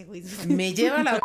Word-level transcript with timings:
ese 0.00 0.04
güey. 0.08 0.22
Me 0.46 0.72
lleva 0.74 1.02
la... 1.02 1.20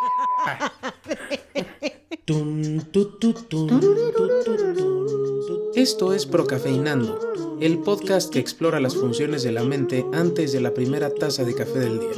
Esto 5.75 6.13
es 6.13 6.25
Procafeinando, 6.25 7.57
el 7.59 7.79
podcast 7.79 8.31
que 8.31 8.39
explora 8.39 8.79
las 8.79 8.95
funciones 8.95 9.43
de 9.43 9.51
la 9.51 9.63
mente 9.63 10.05
antes 10.13 10.51
de 10.51 10.61
la 10.61 10.73
primera 10.73 11.13
taza 11.13 11.43
de 11.43 11.53
café 11.53 11.79
del 11.79 11.99
día. 11.99 12.11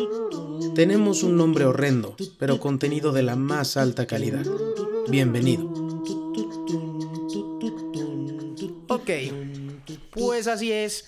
Tenemos 0.75 1.23
un 1.23 1.35
nombre 1.37 1.65
horrendo, 1.65 2.15
pero 2.37 2.59
contenido 2.59 3.11
de 3.11 3.23
la 3.23 3.35
más 3.35 3.77
alta 3.77 4.05
calidad. 4.05 4.45
Bienvenido. 5.09 5.65
Ok, 8.89 9.09
pues 10.11 10.47
así 10.47 10.71
es. 10.71 11.05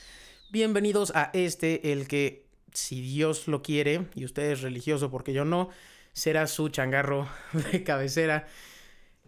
Bienvenidos 0.52 1.12
a 1.14 1.30
este, 1.34 1.92
el 1.92 2.08
que, 2.08 2.49
si 2.74 3.02
Dios 3.02 3.48
lo 3.48 3.62
quiere, 3.62 4.08
y 4.16 4.26
usted 4.26 4.52
es 4.52 4.62
religioso 4.62 5.10
porque 5.10 5.34
yo 5.34 5.46
no, 5.46 5.70
será 6.14 6.48
su 6.48 6.70
changarro 6.70 7.28
de 7.72 7.84
cabecera. 7.84 8.48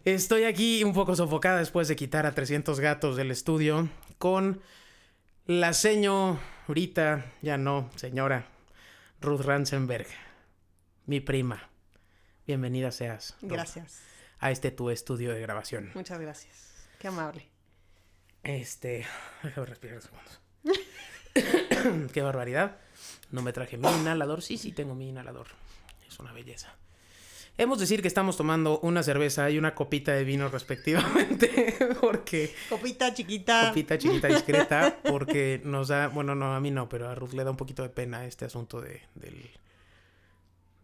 Estoy 0.04 0.44
aquí 0.44 0.82
un 0.84 0.92
poco 0.92 1.14
sofocada 1.14 1.58
después 1.58 1.88
de 1.88 1.96
quitar 1.96 2.26
a 2.26 2.34
300 2.34 2.80
gatos 2.80 3.16
del 3.16 3.30
estudio 3.30 3.88
con 4.18 4.60
la 5.46 5.72
señorita, 5.72 7.32
ya 7.40 7.56
no, 7.56 7.90
señora, 7.96 8.46
Ruth 9.20 9.40
Ransenberg, 9.42 10.06
mi 11.06 11.20
prima. 11.20 11.68
Bienvenida 12.46 12.90
seas. 12.90 13.36
Ruth, 13.40 13.52
Gracias. 13.52 14.02
A 14.38 14.50
este 14.50 14.72
tu 14.72 14.90
estudio 14.90 15.32
de 15.32 15.40
grabación. 15.40 15.92
Muchas 15.94 16.20
gracias. 16.20 16.88
Qué 16.98 17.08
amable. 17.08 17.48
Este, 18.42 19.06
déjame 19.42 19.66
respirar 19.66 19.98
unos 19.98 20.04
segundos. 20.04 20.40
Qué 22.12 22.22
barbaridad. 22.22 22.78
No 23.32 23.42
me 23.42 23.52
traje 23.52 23.76
mi 23.76 23.88
inhalador. 23.88 24.42
Sí, 24.42 24.56
sí, 24.58 24.70
tengo 24.72 24.94
mi 24.94 25.08
inhalador. 25.08 25.48
Es 26.08 26.18
una 26.20 26.32
belleza. 26.32 26.74
Hemos 27.58 27.78
de 27.78 27.82
decir 27.82 28.00
que 28.00 28.08
estamos 28.08 28.36
tomando 28.38 28.78
una 28.80 29.02
cerveza 29.02 29.50
y 29.50 29.58
una 29.58 29.74
copita 29.74 30.12
de 30.12 30.24
vino 30.24 30.48
respectivamente, 30.48 31.76
porque 32.00 32.54
Copita 32.70 33.12
chiquita. 33.12 33.68
copita 33.68 33.98
chiquita 33.98 34.28
discreta, 34.28 34.96
porque 35.04 35.60
nos 35.64 35.88
da, 35.88 36.08
bueno, 36.08 36.34
no, 36.34 36.54
a 36.54 36.60
mí 36.60 36.70
no, 36.70 36.88
pero 36.88 37.10
a 37.10 37.14
Ruth 37.14 37.32
le 37.34 37.44
da 37.44 37.50
un 37.50 37.58
poquito 37.58 37.82
de 37.82 37.90
pena 37.90 38.24
este 38.24 38.46
asunto 38.46 38.80
de, 38.80 39.02
del, 39.14 39.50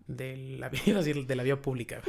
de 0.09 0.37
la, 0.59 0.70
iba 0.84 0.98
a 1.00 1.03
decir, 1.03 1.27
de 1.27 1.37
la 1.37 1.42
vía 1.42 1.61
pública. 1.62 2.03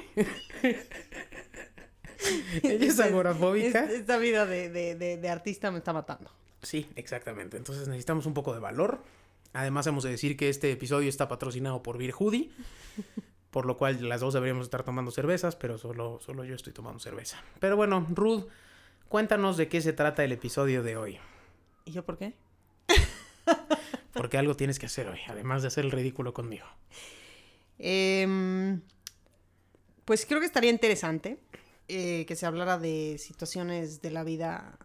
Ella 2.64 2.86
es 2.86 3.00
agorafóbica. 3.00 3.86
Es- 3.86 3.92
Esta 4.02 4.18
vida 4.18 4.46
de, 4.46 4.70
de- 4.70 4.96
de- 4.96 5.18
de 5.18 5.30
artista 5.30 5.72
me 5.72 5.78
está 5.78 5.94
matando. 5.94 6.30
Sí, 6.62 6.86
exactamente. 6.98 7.56
Entonces 7.56 7.88
necesitamos 7.88 8.26
un 8.26 8.34
poco 8.34 8.54
de 8.54 8.60
valor. 8.60 9.02
Además, 9.54 9.88
hemos 9.88 10.04
de 10.04 10.12
decir 10.12 10.38
que 10.38 10.50
este 10.50 10.72
episodio 10.72 11.10
está 11.10 11.28
patrocinado 11.28 11.82
por 11.82 11.98
Beer 11.98 12.14
Hoodie, 12.18 12.52
por 13.52 13.66
lo 13.66 13.78
cual 13.78 14.08
las 14.08 14.22
dos 14.22 14.34
deberíamos 14.34 14.66
estar 14.66 14.84
tomando 14.84 15.12
cervezas, 15.12 15.56
pero 15.56 15.78
solo, 15.78 16.20
solo 16.22 16.44
yo 16.44 16.56
estoy 16.56 16.74
tomando 16.74 17.00
cerveza. 17.00 17.44
Pero 17.60 17.76
bueno, 17.76 18.06
Ruth, 18.12 18.46
cuéntanos 19.08 19.58
de 19.58 19.68
qué 19.68 19.82
se 19.82 19.94
trata 19.94 20.24
el 20.24 20.32
episodio 20.32 20.84
de 20.84 20.98
hoy. 20.98 21.20
¿Y 21.86 21.92
yo 21.92 22.06
por 22.06 22.18
qué? 22.18 22.36
Porque 24.14 24.38
algo 24.38 24.56
tienes 24.56 24.80
que 24.80 24.86
hacer 24.86 25.08
hoy, 25.08 25.20
además 25.28 25.62
de 25.62 25.70
hacer 25.70 25.86
el 25.86 25.92
ridículo 25.92 26.34
conmigo. 26.34 26.66
Em, 27.80 28.82
pues 30.06 30.26
creo 30.26 30.40
que 30.40 30.46
estaría 30.46 30.70
interesante 30.70 31.40
eh, 31.88 32.26
que 32.28 32.36
se 32.36 32.46
hablara 32.46 32.78
de 32.78 33.18
situaciones 33.18 34.02
de 34.02 34.12
la 34.12 34.24
vida 34.24 34.78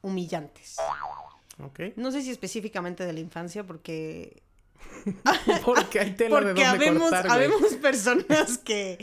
humillantes. 0.00 0.76
No 1.96 2.12
sé 2.12 2.22
si 2.22 2.30
específicamente 2.30 3.04
de 3.04 3.12
la 3.12 3.20
infancia, 3.20 3.64
porque 3.66 4.42
Porque 5.64 6.00
hay 6.00 6.12
tela 6.12 6.40
de 6.40 6.46
Porque 6.46 6.48
dónde 6.48 6.64
habemos, 6.64 7.02
cortar, 7.10 7.30
habemos 7.30 7.74
personas 7.74 8.58
que, 8.58 8.98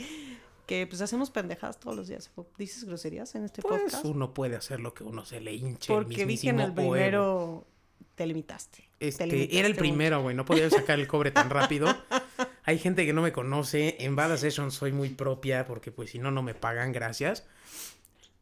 que 0.66 0.86
pues 0.86 1.00
hacemos 1.00 1.30
pendejadas 1.30 1.78
todos 1.80 1.96
los 1.96 2.08
días. 2.08 2.30
¿Dices 2.58 2.84
groserías 2.84 3.34
en 3.34 3.44
este 3.44 3.62
Pues 3.62 3.82
podcast? 3.82 4.04
uno 4.04 4.34
puede 4.34 4.56
hacer 4.56 4.80
lo 4.80 4.94
que 4.94 5.04
uno 5.04 5.24
se 5.24 5.40
le 5.40 5.52
hinche 5.54 5.92
el 5.92 6.04
Porque 6.04 6.24
vi 6.24 6.38
que 6.38 6.50
en 6.50 6.60
el 6.60 6.72
primero 6.72 7.66
te 8.14 8.26
limitaste. 8.26 8.88
Te 8.98 9.08
Este, 9.08 9.26
limitaste 9.26 9.58
era 9.58 9.68
el 9.68 9.76
primero, 9.76 10.22
güey. 10.22 10.36
No 10.36 10.44
podía 10.44 10.70
sacar 10.70 10.98
el 11.00 11.06
cobre 11.06 11.30
tan 11.30 11.50
rápido. 11.50 11.88
Hay 12.64 12.78
gente 12.78 13.04
que 13.04 13.12
no 13.12 13.20
me 13.20 13.32
conoce. 13.32 13.96
En 14.00 14.16
Bada 14.16 14.36
Session 14.38 14.70
soy 14.70 14.92
muy 14.92 15.10
propia 15.10 15.66
porque, 15.66 15.90
pues, 15.92 16.10
si 16.10 16.18
no, 16.18 16.30
no 16.30 16.42
me 16.42 16.54
pagan. 16.54 16.92
Gracias. 16.92 17.44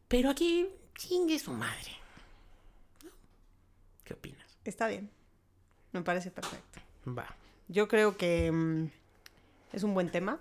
Pero 0.06 0.31
aquí, 0.31 0.69
chingue 0.97 1.39
su 1.39 1.53
madre. 1.53 1.91
¿No? 4.12 4.19
¿Qué 4.21 4.28
opinas? 4.28 4.59
Está 4.65 4.89
bien. 4.89 5.11
Me 5.93 6.03
parece 6.03 6.31
perfecto. 6.31 6.81
Va. 7.06 7.27
Yo 7.69 7.89
creo 7.89 8.17
que 8.17 8.50
mm, 8.50 8.91
es 9.73 9.83
un 9.83 9.95
buen 9.95 10.11
tema. 10.11 10.39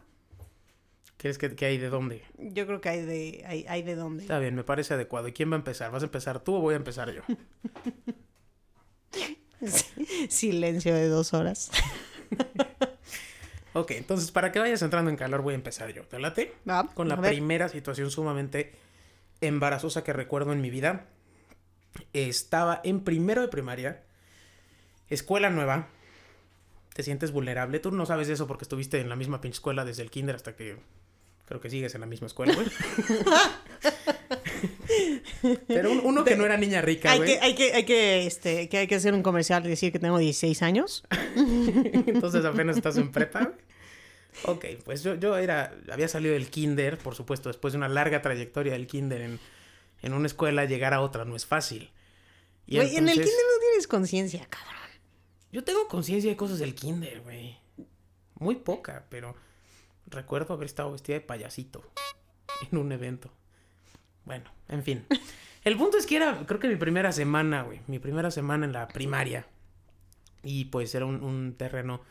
¿Crees 1.18 1.38
que, 1.38 1.56
que 1.56 1.66
hay 1.66 1.78
de 1.78 1.90
dónde? 1.90 2.24
Yo 2.38 2.66
creo 2.66 2.82
que 2.82 2.90
hay 2.90 3.02
de, 3.02 3.44
hay, 3.46 3.66
hay 3.68 3.84
de 3.84 3.96
dónde. 3.96 4.24
Está 4.24 4.40
bien, 4.40 4.56
me 4.56 4.64
parece 4.64 4.96
adecuado. 4.96 5.28
¿Y 5.28 5.34
quién 5.34 5.52
va 5.52 5.56
a 5.56 5.59
empezar? 5.59 5.92
¿Vas 5.92 6.04
a 6.04 6.06
empezar 6.06 6.44
tú 6.44 6.56
o 6.56 6.62
voy 6.62 6.74
a 6.74 6.78
empezar 6.78 7.12
yo? 7.12 7.22
Silencio 10.30 10.96
de 10.96 11.08
dos 11.08 11.34
horas. 11.34 11.72
Ok, 13.74 13.92
entonces, 13.92 14.32
para 14.32 14.52
que 14.52 14.59
vayas 14.59 14.82
entrando 14.82 15.09
en 15.09 15.16
calor, 15.16 15.42
voy 15.44 15.53
a 15.53 15.56
empezar 15.56 15.94
yo. 15.94 16.03
¿Te 16.03 16.20
late? 16.20 16.53
Va, 16.70 16.88
con 16.94 17.08
la 17.08 17.22
primera 17.22 17.70
situación 17.70 18.12
sumamente 18.12 18.74
embarazosa 19.40 20.03
que 20.03 20.12
recuerdo 20.12 20.52
en 20.52 20.59
mi 20.59 20.70
vida. 20.70 21.06
Estaba 22.13 22.81
en 22.84 23.02
primero 23.02 23.41
de 23.41 23.47
primaria, 23.47 24.02
escuela 25.09 25.50
nueva. 25.50 25.88
Te 26.94 27.03
sientes 27.03 27.31
vulnerable. 27.31 27.79
Tú 27.79 27.91
no 27.91 28.06
sabes 28.06 28.29
eso 28.29 28.47
porque 28.47 28.66
estuviste 28.66 29.00
en 29.00 29.09
la 29.09 29.16
misma 29.16 29.41
pinche 29.41 29.56
escuela 29.56 29.85
desde 29.85 30.03
el 30.03 30.12
kinder 30.12 30.35
hasta 30.35 30.56
que 30.56 30.78
creo 31.46 31.62
que 31.62 31.69
sigues 31.69 31.96
en 31.96 32.02
la 32.02 32.07
misma 32.07 32.28
escuela, 32.28 32.53
güey. 32.53 32.68
Pero 35.68 35.91
un- 35.91 36.02
uno 36.03 36.24
que 36.24 36.35
no 36.35 36.46
era 36.46 36.57
niña 36.57 36.81
rica, 36.81 37.12
Hay 37.12 37.18
güey. 37.19 37.34
que, 37.34 37.40
hay 37.40 37.56
que, 37.56 37.74
hay 37.74 37.84
que, 37.85 38.28
este, 38.28 38.69
que 38.69 38.78
hay 38.78 38.88
que 38.88 38.96
hacer 38.96 39.13
un 39.13 39.23
comercial 39.23 39.66
y 39.66 39.69
decir 39.69 39.91
que 39.91 40.00
tengo 40.00 40.18
16 40.18 40.62
años. 40.62 41.03
Entonces 41.35 42.46
apenas 42.46 42.78
estás 42.78 42.97
en 42.97 43.12
prepa, 43.12 43.44
güey. 43.46 43.56
Ok, 44.46 44.66
pues 44.85 45.03
yo, 45.03 45.16
yo 45.16 45.38
era, 45.38 45.73
había 45.91 46.08
salido 46.08 46.34
del 46.34 46.47
kinder, 46.50 46.97
por 46.97 47.16
supuesto, 47.16 47.50
después 47.50 47.73
de 47.73 47.78
una 47.78 47.90
larga 47.90 48.22
trayectoria 48.22 48.73
del 48.73 48.88
kinder 48.88 49.22
en, 49.22 49.40
en 50.02 50.14
una 50.14 50.28
escuela, 50.28 50.66
llegar 50.66 50.94
a 50.94 51.02
otra 51.02 51.26
no 51.26 51.36
es 51.36 51.46
fácil. 51.46 51.92
Y 52.66 52.78
Güey, 52.78 52.96
en 52.96 53.10
el 53.10 53.16
kinder 53.16 53.26
no 53.26 53.60
tienes 53.62 53.88
conciencia, 53.88 54.46
cabrón. 54.50 54.82
Yo 55.52 55.64
tengo 55.64 55.88
conciencia 55.88 56.30
de 56.30 56.38
cosas 56.38 56.60
del 56.60 56.76
kinder, 56.76 57.22
güey. 57.22 57.58
Muy 58.36 58.56
poca, 58.56 59.06
pero 59.10 59.36
recuerdo 60.08 60.54
haber 60.54 60.66
estado 60.66 60.92
vestida 60.92 61.16
de 61.16 61.22
payasito 61.22 61.84
en 62.72 62.78
un 62.78 62.92
evento. 62.92 63.32
Bueno, 64.26 64.50
en 64.70 64.84
fin. 64.84 65.06
El 65.64 65.78
punto 65.78 65.98
es 65.98 66.06
que 66.06 66.16
era, 66.16 66.46
creo 66.46 66.60
que 66.60 66.68
mi 66.68 66.76
primera 66.76 67.12
semana, 67.12 67.64
güey. 67.64 67.82
Mi 67.88 68.00
primera 68.00 68.32
semana 68.32 68.66
en 68.66 68.74
la 68.74 68.88
primaria. 68.88 69.46
Y 70.44 70.66
pues 70.66 70.96
era 70.96 71.06
un, 71.06 71.24
un 71.24 71.54
terreno 71.56 72.02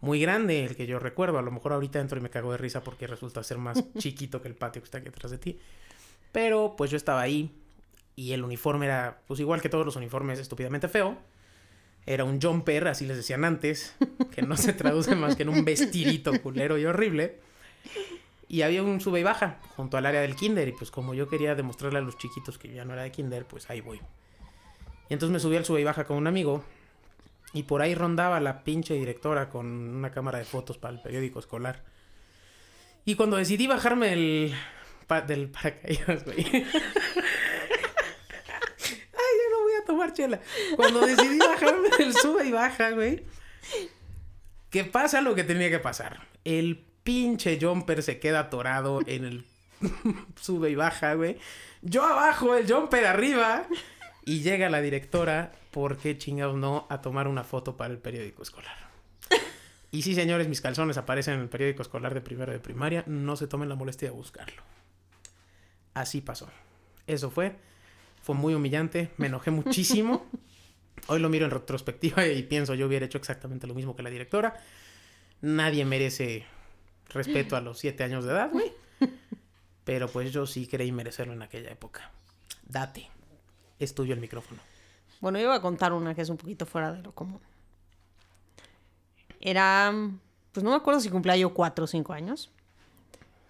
muy 0.00 0.20
grande 0.20 0.64
el 0.64 0.76
que 0.76 0.86
yo 0.86 0.98
recuerdo. 0.98 1.38
A 1.38 1.42
lo 1.42 1.50
mejor 1.50 1.72
ahorita 1.72 2.00
entro 2.00 2.18
y 2.18 2.20
me 2.20 2.30
cago 2.30 2.52
de 2.52 2.58
risa 2.58 2.82
porque 2.82 3.06
resulta 3.06 3.42
ser 3.42 3.58
más 3.58 3.82
chiquito 3.98 4.42
que 4.42 4.48
el 4.48 4.56
patio 4.56 4.82
que 4.82 4.86
está 4.86 4.98
aquí 4.98 5.08
atrás 5.08 5.30
de 5.30 5.38
ti. 5.38 5.58
Pero 6.32 6.74
pues 6.76 6.90
yo 6.90 6.96
estaba 6.96 7.20
ahí 7.20 7.54
y 8.16 8.32
el 8.32 8.42
uniforme 8.42 8.86
era, 8.86 9.20
pues 9.26 9.40
igual 9.40 9.60
que 9.60 9.68
todos 9.68 9.86
los 9.86 9.96
uniformes, 9.96 10.38
estúpidamente 10.38 10.88
feo. 10.88 11.16
Era 12.04 12.24
un 12.24 12.40
jumper, 12.40 12.88
así 12.88 13.06
les 13.06 13.16
decían 13.16 13.44
antes, 13.44 13.94
que 14.34 14.42
no 14.42 14.56
se 14.56 14.72
traduce 14.72 15.14
más 15.14 15.36
que 15.36 15.44
en 15.44 15.50
un 15.50 15.64
vestidito 15.64 16.32
culero 16.42 16.78
y 16.78 16.84
horrible. 16.84 17.38
Y 18.48 18.62
había 18.62 18.82
un 18.82 19.00
sube 19.00 19.20
y 19.20 19.22
baja 19.22 19.60
junto 19.76 19.96
al 19.96 20.06
área 20.06 20.20
del 20.20 20.34
kinder. 20.34 20.68
Y 20.68 20.72
pues 20.72 20.90
como 20.90 21.14
yo 21.14 21.28
quería 21.28 21.54
demostrarle 21.54 22.00
a 22.00 22.02
los 22.02 22.18
chiquitos 22.18 22.58
que 22.58 22.72
ya 22.72 22.84
no 22.84 22.92
era 22.92 23.02
de 23.02 23.12
kinder, 23.12 23.46
pues 23.46 23.70
ahí 23.70 23.80
voy. 23.80 24.00
Y 25.08 25.12
entonces 25.12 25.32
me 25.32 25.38
subí 25.38 25.56
al 25.56 25.64
sube 25.64 25.80
y 25.80 25.84
baja 25.84 26.04
con 26.04 26.16
un 26.16 26.26
amigo. 26.26 26.64
Y 27.54 27.64
por 27.64 27.82
ahí 27.82 27.94
rondaba 27.94 28.40
la 28.40 28.64
pinche 28.64 28.94
directora 28.94 29.48
con 29.48 29.66
una 29.66 30.10
cámara 30.10 30.38
de 30.38 30.44
fotos 30.44 30.78
para 30.78 30.94
el 30.94 31.00
periódico 31.00 31.38
escolar. 31.38 31.82
Y 33.04 33.14
cuando 33.14 33.36
decidí 33.36 33.66
bajarme 33.66 34.12
el 34.12 34.54
pa- 35.06 35.20
del 35.22 35.48
paracaídas, 35.50 36.24
güey. 36.24 36.38
Ay, 36.44 36.62
yo 39.38 39.50
no 39.50 39.62
voy 39.62 39.72
a 39.80 39.84
tomar 39.86 40.12
chela. 40.12 40.40
Cuando 40.76 41.00
decidí 41.06 41.38
bajarme 41.38 41.88
del 41.98 42.14
sube 42.14 42.46
y 42.46 42.52
baja, 42.52 42.90
güey. 42.90 43.24
Que 44.70 44.84
pasa 44.84 45.20
lo 45.20 45.34
que 45.34 45.44
tenía 45.44 45.70
que 45.70 45.78
pasar. 45.78 46.26
El 46.44 46.84
pinche 47.02 47.58
jumper 47.60 48.02
se 48.02 48.18
queda 48.18 48.40
atorado 48.40 49.00
en 49.06 49.24
el 49.24 49.44
sube 50.40 50.70
y 50.70 50.74
baja, 50.74 51.14
güey. 51.14 51.38
Yo 51.82 52.04
abajo, 52.04 52.54
el 52.56 52.70
jumper 52.72 53.06
arriba. 53.06 53.66
Y 54.24 54.40
llega 54.42 54.70
la 54.70 54.80
directora, 54.80 55.50
¿por 55.72 55.98
qué 55.98 56.16
chingados 56.16 56.56
no? 56.56 56.86
A 56.90 57.00
tomar 57.00 57.26
una 57.26 57.42
foto 57.44 57.76
para 57.76 57.92
el 57.92 57.98
periódico 57.98 58.42
escolar. 58.42 58.76
Y 59.90 60.02
sí, 60.02 60.14
señores, 60.14 60.48
mis 60.48 60.60
calzones 60.62 60.96
aparecen 60.96 61.34
en 61.34 61.40
el 61.40 61.48
periódico 61.48 61.82
escolar 61.82 62.14
de 62.14 62.20
primero 62.22 62.50
de 62.52 62.60
primaria. 62.60 63.02
No 63.06 63.36
se 63.36 63.46
tomen 63.46 63.68
la 63.68 63.74
molestia 63.74 64.08
de 64.08 64.14
buscarlo. 64.14 64.62
Así 65.94 66.20
pasó. 66.20 66.48
Eso 67.06 67.30
fue. 67.30 67.56
Fue 68.22 68.34
muy 68.34 68.54
humillante. 68.54 69.10
Me 69.16 69.26
enojé 69.26 69.50
muchísimo. 69.50 70.26
Hoy 71.08 71.20
lo 71.20 71.28
miro 71.28 71.44
en 71.44 71.50
retrospectiva 71.50 72.26
y 72.26 72.42
pienso 72.44 72.74
yo 72.74 72.86
hubiera 72.86 73.06
hecho 73.06 73.18
exactamente 73.18 73.66
lo 73.66 73.74
mismo 73.74 73.96
que 73.96 74.02
la 74.02 74.10
directora. 74.10 74.54
Nadie 75.40 75.84
merece 75.84 76.46
respeto 77.08 77.56
a 77.56 77.60
los 77.60 77.78
siete 77.78 78.04
años 78.04 78.24
de 78.24 78.32
edad, 78.32 78.50
güey. 78.50 78.72
Pero 79.84 80.08
pues 80.08 80.32
yo 80.32 80.46
sí 80.46 80.66
creí 80.66 80.92
merecerlo 80.92 81.32
en 81.32 81.42
aquella 81.42 81.70
época. 81.70 82.10
Date. 82.68 83.10
Es 83.78 83.94
tuyo 83.94 84.14
el 84.14 84.20
micrófono. 84.20 84.60
Bueno, 85.20 85.40
yo 85.40 85.48
voy 85.48 85.56
a 85.56 85.60
contar 85.60 85.92
una 85.92 86.14
que 86.14 86.22
es 86.22 86.28
un 86.28 86.36
poquito 86.36 86.66
fuera 86.66 86.92
de 86.92 87.02
lo 87.02 87.12
común. 87.12 87.40
Era, 89.40 89.92
pues 90.52 90.62
no 90.62 90.70
me 90.70 90.76
acuerdo 90.76 91.00
si 91.00 91.10
cumplía 91.10 91.36
yo 91.36 91.52
cuatro 91.52 91.84
o 91.84 91.88
cinco 91.88 92.12
años. 92.12 92.50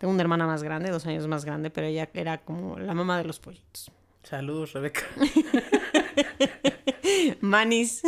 Tengo 0.03 0.13
una 0.15 0.23
hermana 0.23 0.49
más 0.49 0.65
grande, 0.65 0.91
dos 0.91 1.07
años 1.07 1.29
más 1.29 1.45
grande, 1.45 1.71
pero 1.71 1.87
ella 1.87 2.09
era 2.13 2.39
como 2.39 2.77
la 2.77 2.93
mamá 2.93 3.19
de 3.19 3.25
los 3.25 3.39
pollitos. 3.39 3.89
Saludos, 4.25 4.73
Rebeca. 4.73 5.03
Manis. 7.41 8.03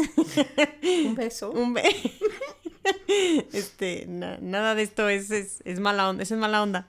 Un 1.07 1.15
beso. 1.15 1.53
Un 1.53 1.73
be- 1.75 1.85
Este, 3.53 4.07
na- 4.09 4.39
nada 4.41 4.75
de 4.75 4.83
esto 4.83 5.09
es, 5.09 5.31
es, 5.31 5.63
es 5.65 5.79
mala 5.79 6.09
onda, 6.11 6.25
eso 6.25 6.35
es 6.35 6.41
mala 6.41 6.65
onda. 6.65 6.89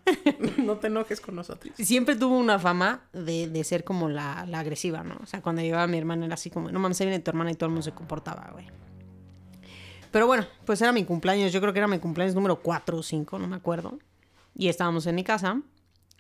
No 0.58 0.78
te 0.78 0.88
enojes 0.88 1.22
con 1.22 1.36
nosotros. 1.36 1.72
Siempre 1.78 2.16
tuvo 2.16 2.36
una 2.40 2.58
fama 2.58 3.04
de, 3.14 3.48
de 3.48 3.64
ser 3.64 3.84
como 3.84 4.10
la, 4.10 4.44
la 4.48 4.62
agresiva, 4.62 5.04
¿no? 5.04 5.18
O 5.22 5.28
sea, 5.28 5.44
cuando 5.44 5.62
llegaba 5.62 5.86
mi 5.86 6.00
hermana 6.00 6.26
era 6.26 6.34
así 6.34 6.50
como, 6.50 6.72
no 6.72 6.80
mames, 6.80 7.00
ahí 7.00 7.06
viene 7.06 7.22
tu 7.24 7.30
hermana 7.30 7.52
y 7.52 7.54
todo 7.54 7.68
el 7.68 7.74
mundo 7.74 7.84
se 7.84 7.92
comportaba, 7.92 8.50
güey. 8.54 8.66
Pero 10.12 10.26
bueno, 10.26 10.48
pues 10.66 10.82
era 10.82 10.92
mi 10.92 11.06
cumpleaños, 11.06 11.54
yo 11.54 11.62
creo 11.62 11.74
que 11.74 11.80
era 11.80 11.88
mi 11.88 12.00
cumpleaños 12.00 12.34
número 12.34 12.56
4 12.60 12.98
o 12.98 13.04
5, 13.04 13.38
no 13.38 13.48
me 13.48 13.58
acuerdo. 13.58 14.00
Y 14.56 14.70
estábamos 14.70 15.06
en 15.06 15.16
mi 15.16 15.24
casa 15.24 15.62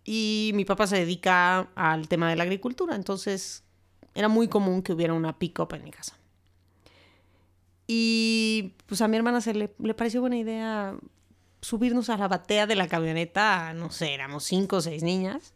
y 0.03 0.51
mi 0.53 0.65
papá 0.65 0.87
se 0.87 0.97
dedica 0.97 1.69
al 1.75 2.07
tema 2.07 2.29
de 2.29 2.35
la 2.35 2.43
agricultura, 2.43 2.95
entonces 2.95 3.63
era 4.13 4.27
muy 4.27 4.47
común 4.47 4.81
que 4.83 4.93
hubiera 4.93 5.13
una 5.13 5.37
pick-up 5.37 5.73
en 5.73 5.83
mi 5.83 5.91
casa. 5.91 6.17
Y 7.87 8.73
pues 8.87 9.01
a 9.01 9.07
mi 9.07 9.17
hermana 9.17 9.41
se 9.41 9.53
le, 9.53 9.73
le 9.79 9.93
pareció 9.93 10.21
buena 10.21 10.37
idea 10.37 10.95
subirnos 11.61 12.09
a 12.09 12.17
la 12.17 12.27
batea 12.27 12.67
de 12.67 12.75
la 12.75 12.87
camioneta, 12.87 13.73
no 13.73 13.89
sé, 13.89 14.13
éramos 14.13 14.43
cinco 14.43 14.77
o 14.77 14.81
seis 14.81 15.01
niñas, 15.01 15.53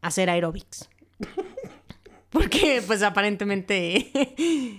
a 0.00 0.08
hacer 0.08 0.30
aerobics. 0.30 0.88
Porque 2.30 2.82
pues 2.86 3.02
aparentemente 3.02 4.12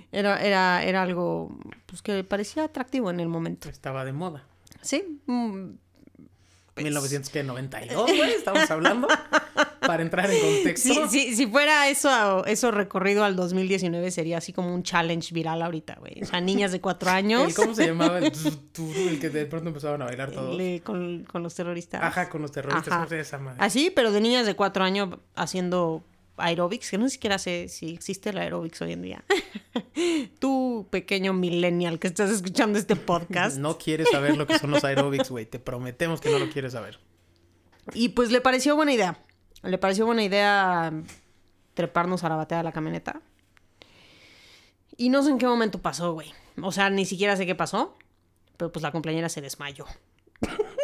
era, 0.12 0.42
era, 0.42 0.84
era 0.84 1.02
algo 1.02 1.58
pues, 1.88 2.02
que 2.02 2.24
parecía 2.24 2.64
atractivo 2.64 3.10
en 3.10 3.20
el 3.20 3.28
momento. 3.28 3.70
Estaba 3.70 4.06
de 4.06 4.14
moda. 4.14 4.46
Sí. 4.82 5.20
Mm, 6.80 6.94
pues, 6.94 7.12
1992, 7.12 8.06
güey, 8.18 8.32
estamos 8.32 8.70
hablando. 8.72 9.08
Para 9.80 10.04
entrar 10.04 10.30
en 10.30 10.40
contexto. 10.40 10.94
Sí, 10.94 11.00
sí, 11.10 11.36
si 11.36 11.48
fuera 11.48 11.90
eso, 11.90 12.46
eso 12.46 12.70
recorrido 12.70 13.24
al 13.24 13.36
2019 13.36 14.12
sería 14.12 14.38
así 14.38 14.54
como 14.54 14.74
un 14.74 14.84
challenge 14.84 15.34
viral 15.34 15.62
ahorita, 15.64 15.96
güey. 16.00 16.22
O 16.22 16.26
sea, 16.26 16.42
niñas 16.42 16.72
de 16.72 16.80
cuatro 16.80 17.10
años 17.10 17.44
El- 17.50 17.56
¿Cómo 17.56 17.74
se 17.74 17.88
llamaba? 17.88 18.20
El, 18.20 18.32
el 19.08 19.20
que 19.20 19.30
de 19.30 19.46
pronto 19.46 19.70
empezaban 19.70 20.02
a 20.02 20.06
bailar 20.06 20.32
todos. 20.32 20.56
le- 20.56 20.82
con, 20.82 21.24
con 21.24 21.42
los 21.44 21.56
terroristas. 21.56 22.04
Ajá, 22.04 22.30
con 22.30 22.42
los 22.42 22.52
terroristas. 22.52 22.88
Ajá. 22.88 22.98
¿Cómo 22.98 23.10
se 23.10 23.16
llama 23.16 23.22
esa 23.24 23.38
madre? 23.40 23.58
Así, 23.60 23.90
pero 23.90 24.12
de 24.12 24.22
niñas 24.22 24.46
de 24.46 24.56
cuatro 24.56 24.84
años 24.84 25.10
haciendo 25.36 26.04
aerobics, 26.40 26.90
que 26.90 26.98
no 26.98 27.10
siquiera 27.10 27.38
sé 27.38 27.68
si 27.70 27.94
existe 27.94 28.30
el 28.30 28.38
aerobics 28.38 28.82
hoy 28.82 28.94
en 28.94 29.02
día. 29.02 29.24
Tú, 30.40 30.88
pequeño 30.90 31.34
millennial 31.34 32.00
que 32.00 32.08
estás 32.08 32.30
escuchando 32.30 32.80
este 32.80 32.96
podcast. 32.96 33.58
No 33.58 33.78
quieres 33.78 34.10
saber 34.10 34.38
lo 34.38 34.48
que 34.48 34.58
son 34.58 34.72
los 34.72 34.84
aerobics, 34.84 35.30
güey. 35.30 35.46
Te 35.46 35.60
prometemos 35.60 36.22
que 36.22 36.30
no 36.30 36.40
lo 36.40 36.50
quieres 36.50 36.74
saber. 36.74 37.00
Y 37.94 38.10
pues 38.10 38.32
le 38.32 38.42
pareció 38.42 38.76
buena 38.76 38.94
idea. 38.94 39.20
Le 39.64 39.78
pareció 39.78 40.06
buena 40.06 40.24
idea 40.24 40.92
treparnos 41.74 42.24
a 42.24 42.30
la 42.30 42.36
batea 42.36 42.60
de 42.60 42.64
la 42.64 42.72
camioneta. 42.72 43.22
Y 44.98 45.10
no 45.10 45.24
sé 45.24 45.32
en 45.32 45.38
qué 45.38 45.48
momento 45.48 45.82
pasó, 45.82 46.14
güey. 46.14 46.34
O 46.62 46.72
sea, 46.72 46.90
ni 46.90 47.06
siquiera 47.06 47.36
sé 47.36 47.46
qué 47.46 47.56
pasó. 47.56 47.98
Pero 48.58 48.72
pues 48.72 48.84
la 48.84 48.92
compañera 48.92 49.30
se 49.30 49.42
desmayó. 49.42 49.86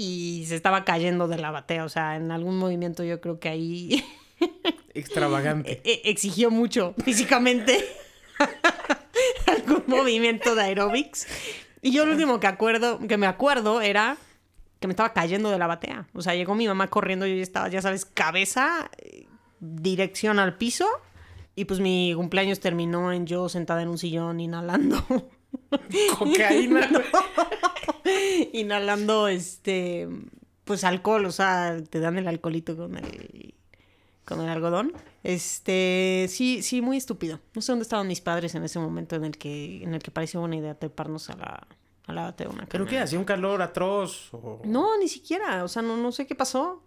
Y 0.00 0.44
se 0.46 0.54
estaba 0.54 0.84
cayendo 0.84 1.26
de 1.26 1.38
la 1.38 1.50
batea. 1.50 1.84
O 1.84 1.88
sea, 1.88 2.14
en 2.14 2.30
algún 2.30 2.56
movimiento 2.56 3.02
yo 3.02 3.20
creo 3.20 3.40
que 3.40 3.48
ahí 3.48 4.04
Extravagante. 4.94 5.80
e- 5.84 6.02
exigió 6.04 6.50
mucho 6.50 6.94
físicamente 7.04 7.84
algún 9.46 9.84
movimiento 9.86 10.54
de 10.54 10.62
aerobics. 10.62 11.26
Y 11.82 11.92
yo 11.92 12.04
lo 12.06 12.12
último 12.12 12.40
que 12.40 12.46
acuerdo, 12.46 12.98
que 13.06 13.16
me 13.16 13.26
acuerdo 13.26 13.80
era 13.80 14.16
que 14.80 14.86
me 14.86 14.92
estaba 14.92 15.12
cayendo 15.12 15.50
de 15.50 15.58
la 15.58 15.66
batea. 15.66 16.08
O 16.14 16.22
sea, 16.22 16.34
llegó 16.34 16.54
mi 16.54 16.66
mamá 16.66 16.88
corriendo, 16.88 17.26
yo 17.26 17.34
ya 17.34 17.42
estaba, 17.42 17.68
ya 17.68 17.82
sabes, 17.82 18.04
cabeza, 18.04 18.90
eh, 18.98 19.26
dirección 19.60 20.38
al 20.38 20.56
piso. 20.56 20.86
Y 21.56 21.64
pues 21.64 21.80
mi 21.80 22.12
cumpleaños 22.14 22.60
terminó 22.60 23.12
en 23.12 23.26
yo 23.26 23.48
sentada 23.48 23.82
en 23.82 23.88
un 23.88 23.98
sillón 23.98 24.38
inhalando. 24.40 25.04
Cocaína, 26.18 26.88
güey. 28.04 28.50
inhalando 28.52 29.28
este 29.28 30.08
pues 30.64 30.84
alcohol, 30.84 31.24
o 31.24 31.32
sea, 31.32 31.78
te 31.88 31.98
dan 31.98 32.18
el 32.18 32.28
alcoholito 32.28 32.76
con 32.76 32.96
el 32.98 33.54
con 34.28 34.42
el 34.42 34.48
algodón. 34.50 34.92
Este, 35.24 36.26
sí, 36.28 36.62
sí, 36.62 36.82
muy 36.82 36.98
estúpido. 36.98 37.40
No 37.54 37.62
sé 37.62 37.72
dónde 37.72 37.84
estaban 37.84 38.06
mis 38.06 38.20
padres 38.20 38.54
en 38.54 38.62
ese 38.62 38.78
momento 38.78 39.16
en 39.16 39.24
el 39.24 39.38
que 39.38 39.82
en 39.82 39.94
el 39.94 40.02
que 40.02 40.10
pareció 40.10 40.40
buena 40.40 40.56
idea 40.56 40.74
treparnos 40.74 41.30
a 41.30 41.36
la 41.36 41.66
a 42.06 42.12
la 42.12 42.32
de 42.32 42.46
una 42.46 42.66
¿Pero 42.66 42.86
qué? 42.86 42.98
¿Hacía 42.98 43.18
un 43.18 43.24
calor 43.24 43.62
atroz? 43.62 44.32
O... 44.32 44.60
No, 44.64 44.98
ni 44.98 45.08
siquiera, 45.08 45.64
o 45.64 45.68
sea, 45.68 45.82
no, 45.82 45.96
no 45.96 46.12
sé 46.12 46.26
qué 46.26 46.34
pasó. 46.34 46.82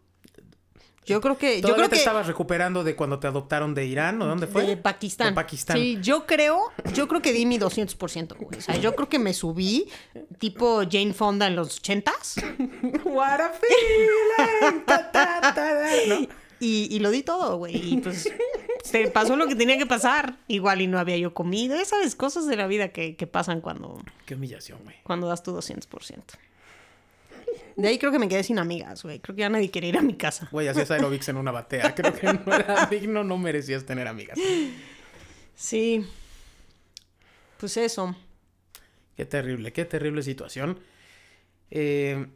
Yo 1.03 1.19
creo 1.19 1.35
que 1.35 1.55
yo 1.55 1.61
¿Todavía 1.61 1.75
creo 1.77 1.89
te 1.89 1.95
que 1.95 1.99
estabas 1.99 2.27
recuperando 2.27 2.83
de 2.83 2.95
cuando 2.95 3.17
te 3.17 3.25
adoptaron 3.25 3.73
de 3.73 3.85
Irán 3.85 4.21
o 4.21 4.27
dónde 4.27 4.45
fue? 4.45 4.67
De 4.67 4.77
Pakistán. 4.77 5.29
De 5.29 5.33
Pakistán. 5.33 5.77
Sí, 5.77 5.97
yo 5.99 6.27
creo, 6.27 6.71
yo 6.93 7.07
creo 7.07 7.23
que 7.23 7.33
di 7.33 7.47
mi 7.47 7.57
200%, 7.57 8.38
güey. 8.38 8.59
O 8.59 8.61
sea, 8.61 8.77
yo 8.77 8.95
creo 8.95 9.09
que 9.09 9.17
me 9.17 9.33
subí 9.33 9.89
tipo 10.38 10.83
Jane 10.89 11.13
Fonda 11.13 11.47
en 11.47 11.55
los 11.55 11.81
80s 11.81 13.03
What 13.05 13.41
a 13.41 13.49
feeling. 13.49 14.85
Ta, 14.85 15.11
ta, 15.11 15.41
ta, 15.41 15.53
ta, 15.55 15.73
¿no? 16.07 16.40
Y, 16.61 16.87
y 16.95 16.99
lo 16.99 17.09
di 17.11 17.23
todo, 17.23 17.57
güey. 17.57 17.75
Y 17.75 17.97
pues 17.97 18.29
se 18.83 19.07
pasó 19.09 19.35
lo 19.35 19.47
que 19.47 19.55
tenía 19.55 19.77
que 19.77 19.85
pasar. 19.85 20.37
Igual 20.47 20.81
y 20.81 20.87
no 20.87 20.99
había 20.99 21.17
yo 21.17 21.33
comido. 21.33 21.75
Ya 21.75 21.83
sabes, 21.85 22.15
cosas 22.15 22.47
de 22.47 22.55
la 22.55 22.67
vida 22.67 22.89
que, 22.89 23.15
que 23.17 23.27
pasan 23.27 23.59
cuando, 23.61 24.01
Qué 24.25 24.35
humillación, 24.35 24.79
güey. 24.83 24.95
cuando 25.03 25.27
das 25.27 25.43
tu 25.43 25.51
200%. 25.55 26.21
De 27.75 27.87
ahí 27.87 27.97
creo 27.97 28.11
que 28.11 28.19
me 28.19 28.27
quedé 28.27 28.43
sin 28.43 28.59
amigas, 28.59 29.03
güey. 29.03 29.19
Creo 29.19 29.35
que 29.35 29.41
ya 29.41 29.49
nadie 29.49 29.71
quiere 29.71 29.87
ir 29.87 29.97
a 29.97 30.01
mi 30.01 30.13
casa. 30.15 30.47
Güey, 30.51 30.67
hacías 30.67 30.91
aerobics 30.91 31.27
en 31.29 31.37
una 31.37 31.51
batea. 31.51 31.95
Creo 31.95 32.13
que 32.13 32.27
no 32.33 32.53
era 32.53 32.85
digno, 32.85 33.23
no 33.23 33.37
merecías 33.37 33.85
tener 33.85 34.07
amigas. 34.07 34.37
Sí. 35.55 36.05
Pues 37.57 37.77
eso. 37.77 38.15
Qué 39.15 39.25
terrible, 39.25 39.71
qué 39.73 39.85
terrible 39.85 40.21
situación. 40.21 40.79
Eh, 41.69 42.27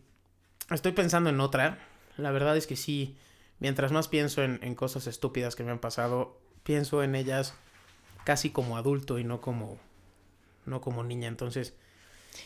estoy 0.71 0.93
pensando 0.93 1.29
en 1.29 1.39
otra. 1.39 1.79
La 2.17 2.31
verdad 2.31 2.55
es 2.57 2.65
que 2.65 2.75
sí, 2.75 3.15
mientras 3.59 3.91
más 3.91 4.07
pienso 4.07 4.43
en, 4.43 4.59
en 4.61 4.75
cosas 4.75 5.07
estúpidas 5.07 5.55
que 5.55 5.63
me 5.63 5.71
han 5.71 5.79
pasado, 5.79 6.37
pienso 6.63 7.03
en 7.03 7.15
ellas 7.15 7.53
casi 8.25 8.49
como 8.49 8.75
adulto 8.75 9.19
y 9.19 9.23
no 9.23 9.39
como, 9.39 9.77
no 10.65 10.81
como 10.81 11.03
niña. 11.03 11.29
Entonces, 11.29 11.73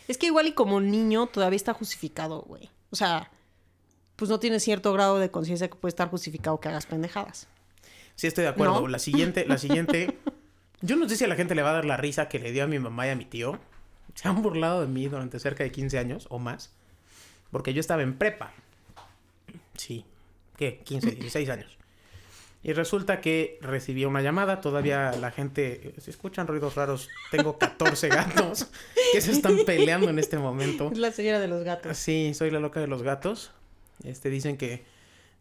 Es 0.07 0.17
que 0.17 0.27
igual 0.27 0.47
y 0.47 0.53
como 0.53 0.79
niño 0.81 1.27
todavía 1.27 1.55
está 1.57 1.73
justificado, 1.73 2.41
güey. 2.41 2.69
O 2.91 2.95
sea, 2.95 3.31
pues 4.15 4.29
no 4.29 4.39
tienes 4.39 4.63
cierto 4.63 4.93
grado 4.93 5.17
de 5.17 5.31
conciencia 5.31 5.69
que 5.69 5.75
puede 5.75 5.89
estar 5.89 6.09
justificado 6.09 6.59
que 6.59 6.67
hagas 6.67 6.85
pendejadas. 6.85 7.47
sí 8.15 8.27
estoy 8.27 8.43
de 8.43 8.49
acuerdo. 8.49 8.81
¿No? 8.81 8.87
La 8.87 8.99
siguiente, 8.99 9.45
la 9.47 9.57
siguiente. 9.57 10.17
Yo 10.81 10.95
no 10.95 11.09
sé 11.09 11.15
si 11.15 11.23
a 11.23 11.27
la 11.27 11.35
gente 11.35 11.55
le 11.55 11.61
va 11.63 11.71
a 11.71 11.73
dar 11.73 11.85
la 11.85 11.97
risa 11.97 12.29
que 12.29 12.39
le 12.39 12.51
dio 12.51 12.65
a 12.65 12.67
mi 12.67 12.79
mamá 12.79 13.07
y 13.07 13.09
a 13.09 13.15
mi 13.15 13.25
tío. 13.25 13.59
Se 14.15 14.27
han 14.27 14.41
burlado 14.41 14.81
de 14.81 14.87
mí 14.87 15.07
durante 15.07 15.39
cerca 15.39 15.63
de 15.63 15.71
15 15.71 15.97
años 15.97 16.27
o 16.29 16.39
más. 16.39 16.71
Porque 17.51 17.73
yo 17.73 17.79
estaba 17.79 18.01
en 18.01 18.17
prepa. 18.17 18.51
Sí. 19.75 20.05
¿Qué? 20.59 20.81
15, 20.83 21.11
16 21.11 21.49
años. 21.51 21.77
Y 22.61 22.73
resulta 22.73 23.21
que 23.21 23.57
recibí 23.61 24.03
una 24.03 24.21
llamada. 24.21 24.59
Todavía 24.59 25.13
la 25.13 25.31
gente. 25.31 25.93
Se 25.99 26.11
escuchan 26.11 26.47
ruidos 26.47 26.75
raros. 26.75 27.07
Tengo 27.31 27.57
14 27.57 28.09
gatos 28.09 28.67
que 29.13 29.21
se 29.21 29.31
están 29.31 29.59
peleando 29.65 30.09
en 30.09 30.19
este 30.19 30.37
momento. 30.37 30.89
Es 30.91 30.97
la 30.97 31.13
señora 31.13 31.39
de 31.39 31.47
los 31.47 31.63
gatos. 31.63 31.97
Sí, 31.97 32.33
soy 32.33 32.51
la 32.51 32.59
loca 32.59 32.81
de 32.81 32.87
los 32.87 33.03
gatos. 33.03 33.51
Este 34.03 34.29
dicen 34.29 34.57
que 34.57 34.83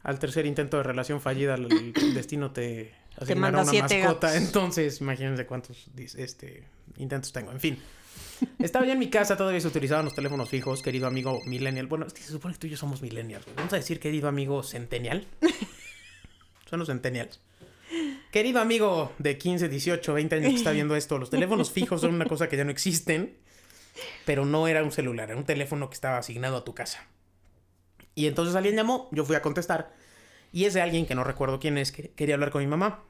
al 0.04 0.20
tercer 0.20 0.46
intento 0.46 0.76
de 0.76 0.84
relación 0.84 1.20
fallida 1.20 1.56
el, 1.56 1.92
destino 2.14 2.52
te 2.52 2.94
asignará 3.16 3.58
manda 3.58 3.72
una 3.72 3.82
mascota. 3.82 4.28
gatos. 4.28 4.34
Entonces, 4.36 5.00
imagínense 5.00 5.46
cuántos 5.46 5.88
este 5.96 6.62
intentos 6.96 7.32
tengo. 7.32 7.50
En 7.50 7.58
fin. 7.58 7.82
Estaba 8.58 8.86
yo 8.86 8.92
en 8.92 8.98
mi 8.98 9.10
casa, 9.10 9.36
todavía 9.36 9.60
se 9.60 9.68
utilizaban 9.68 10.04
los 10.04 10.14
teléfonos 10.14 10.48
fijos, 10.48 10.82
querido 10.82 11.06
amigo 11.06 11.40
millennial. 11.46 11.86
Bueno, 11.86 12.06
es 12.06 12.12
que 12.12 12.22
se 12.22 12.32
supone 12.32 12.54
que 12.54 12.60
tú 12.60 12.66
y 12.66 12.70
yo 12.70 12.76
somos 12.76 13.02
millennials. 13.02 13.44
güey. 13.44 13.56
Vamos 13.56 13.72
a 13.72 13.76
decir 13.76 14.00
querido 14.00 14.28
amigo 14.28 14.62
centennial. 14.62 15.26
Son 16.68 16.78
los 16.78 16.88
centennials. 16.88 17.40
Querido 18.30 18.60
amigo 18.60 19.12
de 19.18 19.38
15, 19.38 19.68
18, 19.68 20.12
20 20.12 20.36
años 20.36 20.50
que 20.50 20.56
está 20.56 20.72
viendo 20.72 20.94
esto, 20.96 21.18
los 21.18 21.30
teléfonos 21.30 21.70
fijos 21.70 22.02
son 22.02 22.14
una 22.14 22.26
cosa 22.26 22.46
que 22.48 22.58
ya 22.58 22.64
no 22.64 22.70
existen, 22.70 23.38
pero 24.26 24.44
no 24.44 24.68
era 24.68 24.84
un 24.84 24.92
celular, 24.92 25.30
era 25.30 25.38
un 25.38 25.46
teléfono 25.46 25.88
que 25.88 25.94
estaba 25.94 26.18
asignado 26.18 26.58
a 26.58 26.64
tu 26.64 26.74
casa. 26.74 27.06
Y 28.14 28.26
entonces 28.26 28.54
alguien 28.54 28.76
llamó, 28.76 29.08
yo 29.12 29.24
fui 29.24 29.34
a 29.34 29.40
contestar, 29.40 29.94
y 30.52 30.66
ese 30.66 30.82
alguien 30.82 31.06
que 31.06 31.14
no 31.14 31.24
recuerdo 31.24 31.58
quién 31.58 31.78
es, 31.78 31.90
que 31.90 32.10
quería 32.10 32.34
hablar 32.34 32.50
con 32.50 32.60
mi 32.60 32.66
mamá. 32.66 33.02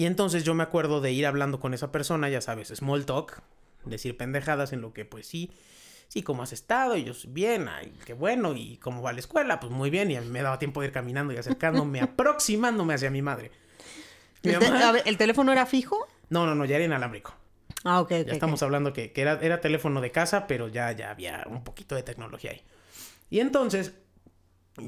Y 0.00 0.06
entonces 0.06 0.44
yo 0.44 0.54
me 0.54 0.62
acuerdo 0.62 1.02
de 1.02 1.12
ir 1.12 1.26
hablando 1.26 1.60
con 1.60 1.74
esa 1.74 1.92
persona, 1.92 2.30
ya 2.30 2.40
sabes, 2.40 2.68
small 2.68 3.04
talk, 3.04 3.42
decir 3.84 4.16
pendejadas 4.16 4.72
en 4.72 4.80
lo 4.80 4.94
que 4.94 5.04
pues 5.04 5.26
sí, 5.26 5.50
sí, 6.08 6.22
¿cómo 6.22 6.42
has 6.42 6.54
estado? 6.54 6.96
Y 6.96 7.04
yo, 7.04 7.12
bien, 7.28 7.68
ay, 7.68 7.92
qué 8.06 8.14
bueno. 8.14 8.54
¿Y 8.56 8.78
cómo 8.78 9.02
va 9.02 9.12
la 9.12 9.20
escuela? 9.20 9.60
Pues 9.60 9.70
muy 9.70 9.90
bien. 9.90 10.10
Y 10.10 10.16
a 10.16 10.22
mí 10.22 10.28
me 10.28 10.40
daba 10.40 10.58
tiempo 10.58 10.80
de 10.80 10.86
ir 10.86 10.92
caminando 10.94 11.34
y 11.34 11.36
acercándome, 11.36 12.00
aproximándome 12.00 12.94
hacia 12.94 13.10
mi 13.10 13.20
madre. 13.20 13.50
Mi 14.42 14.52
¿El, 14.54 14.58
te- 14.60 14.70
mamá- 14.70 14.88
a 14.88 14.92
ver, 14.92 15.02
¿el 15.04 15.18
teléfono 15.18 15.52
era 15.52 15.66
fijo? 15.66 15.98
No, 16.30 16.46
no, 16.46 16.54
no, 16.54 16.64
ya 16.64 16.76
era 16.76 16.86
inalámbrico. 16.86 17.34
Ah, 17.84 18.00
ok, 18.00 18.10
ok. 18.22 18.26
Ya 18.26 18.32
estamos 18.32 18.62
hablando 18.62 18.94
que, 18.94 19.12
que 19.12 19.20
era, 19.20 19.38
era 19.42 19.60
teléfono 19.60 20.00
de 20.00 20.10
casa, 20.10 20.46
pero 20.46 20.68
ya, 20.68 20.92
ya 20.92 21.10
había 21.10 21.44
un 21.46 21.62
poquito 21.62 21.94
de 21.94 22.02
tecnología 22.04 22.52
ahí. 22.52 22.62
Y 23.28 23.40
entonces, 23.40 23.92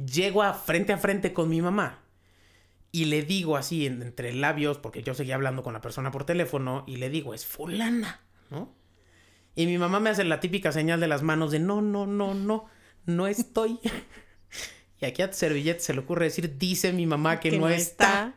llego 0.07 0.43
a 0.43 0.55
frente 0.55 0.95
a 0.95 0.97
frente 0.97 1.35
con 1.35 1.51
mi 1.51 1.61
mamá. 1.61 1.99
Y 2.95 3.07
le 3.07 3.23
digo 3.23 3.57
así, 3.57 3.87
en- 3.87 4.03
entre 4.03 4.35
labios, 4.35 4.77
porque 4.79 5.03
yo 5.03 5.15
seguía 5.15 5.35
hablando 5.35 5.63
con 5.63 5.73
la 5.73 5.81
persona 5.81 6.11
por 6.11 6.25
teléfono, 6.25 6.85
y 6.87 6.97
le 6.97 7.09
digo, 7.11 7.33
es 7.35 7.47
fulana, 7.47 8.21
¿no? 8.51 8.75
Y 9.55 9.67
mi 9.67 9.79
mamá 9.79 9.99
me 9.99 10.11
hace 10.11 10.25
la 10.25 10.41
típica 10.41 10.73
señal 10.73 11.01
de 11.01 11.09
las 11.09 11.23
manos 11.23 11.51
de 11.51 11.59
no, 11.59 11.81
no, 11.83 12.07
no, 12.07 12.35
no, 12.35 12.67
no 13.07 13.27
estoy. 13.27 13.79
y 15.01 15.05
aquí 15.07 15.23
a 15.23 15.33
Servilleta 15.33 15.81
se 15.81 15.95
le 15.95 16.01
ocurre 16.01 16.27
decir, 16.27 16.59
dice 16.59 16.93
mi 16.93 17.07
mamá 17.07 17.41
que, 17.41 17.51
no, 17.59 17.69
está. 17.69 18.35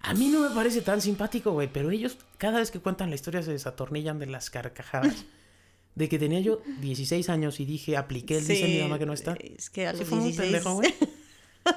A 0.00 0.14
mí 0.14 0.28
no 0.28 0.48
me 0.48 0.54
parece 0.54 0.80
tan 0.82 1.00
simpático, 1.00 1.52
güey, 1.52 1.68
pero 1.72 1.90
ellos 1.90 2.16
cada 2.38 2.58
vez 2.58 2.70
que 2.70 2.80
cuentan 2.80 3.10
la 3.10 3.16
historia 3.16 3.42
se 3.42 3.52
desatornillan 3.52 4.18
de 4.18 4.26
las 4.26 4.50
carcajadas. 4.50 5.24
De 5.96 6.08
que 6.08 6.20
tenía 6.20 6.38
yo 6.38 6.62
16 6.80 7.28
años 7.28 7.58
y 7.58 7.64
dije, 7.64 7.96
apliqué 7.96 8.38
el 8.38 8.46
dice 8.46 8.68
mi 8.68 8.78
mamá 8.80 8.98
que 9.00 9.06
no 9.06 9.12
está. 9.12 9.34
Es 9.34 9.70
que 9.70 9.88
a 9.88 9.92
Sí, 9.92 9.98
los 9.98 10.08
fue 10.08 10.18
muy 10.18 10.28
16... 10.28 10.52
pendejo, 10.52 10.74
güey. 10.76 10.94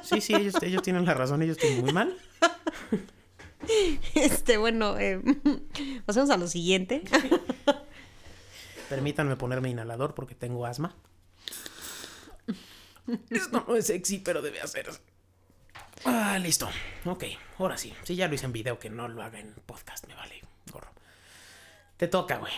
Sí, 0.04 0.22
sí, 0.22 0.36
ellos, 0.36 0.56
ellos 0.62 0.82
tienen 0.82 1.06
la 1.06 1.14
razón, 1.14 1.42
ellos 1.42 1.58
tienen 1.58 1.82
muy 1.82 1.94
mal. 1.94 2.16
Este, 4.16 4.58
bueno, 4.58 4.98
eh, 5.00 5.22
pasemos 6.06 6.30
a 6.30 6.38
lo 6.38 6.48
siguiente. 6.48 7.02
Permítanme 8.90 9.36
ponerme 9.36 9.70
inhalador 9.70 10.14
porque 10.14 10.36
tengo 10.36 10.66
asma. 10.66 10.96
Esto 13.30 13.66
no 13.68 13.76
es 13.76 13.88
sexy, 13.88 14.20
pero 14.20 14.42
debe 14.42 14.62
hacerse. 14.62 15.00
Ah, 16.06 16.38
listo. 16.40 16.70
Ok, 17.06 17.24
ahora 17.58 17.78
sí. 17.78 17.94
Si 18.04 18.16
ya 18.16 18.28
lo 18.28 18.36
hice 18.36 18.46
en 18.46 18.54
video, 18.54 18.80
que 18.80 18.90
no 18.90 19.08
lo 19.08 19.24
haga 19.24 19.40
en 19.40 19.54
podcast, 19.66 20.08
me 20.08 20.16
vale 20.16 20.42
gorro. 20.72 20.92
Te 21.98 22.08
toca, 22.08 22.38
güey. 22.38 22.54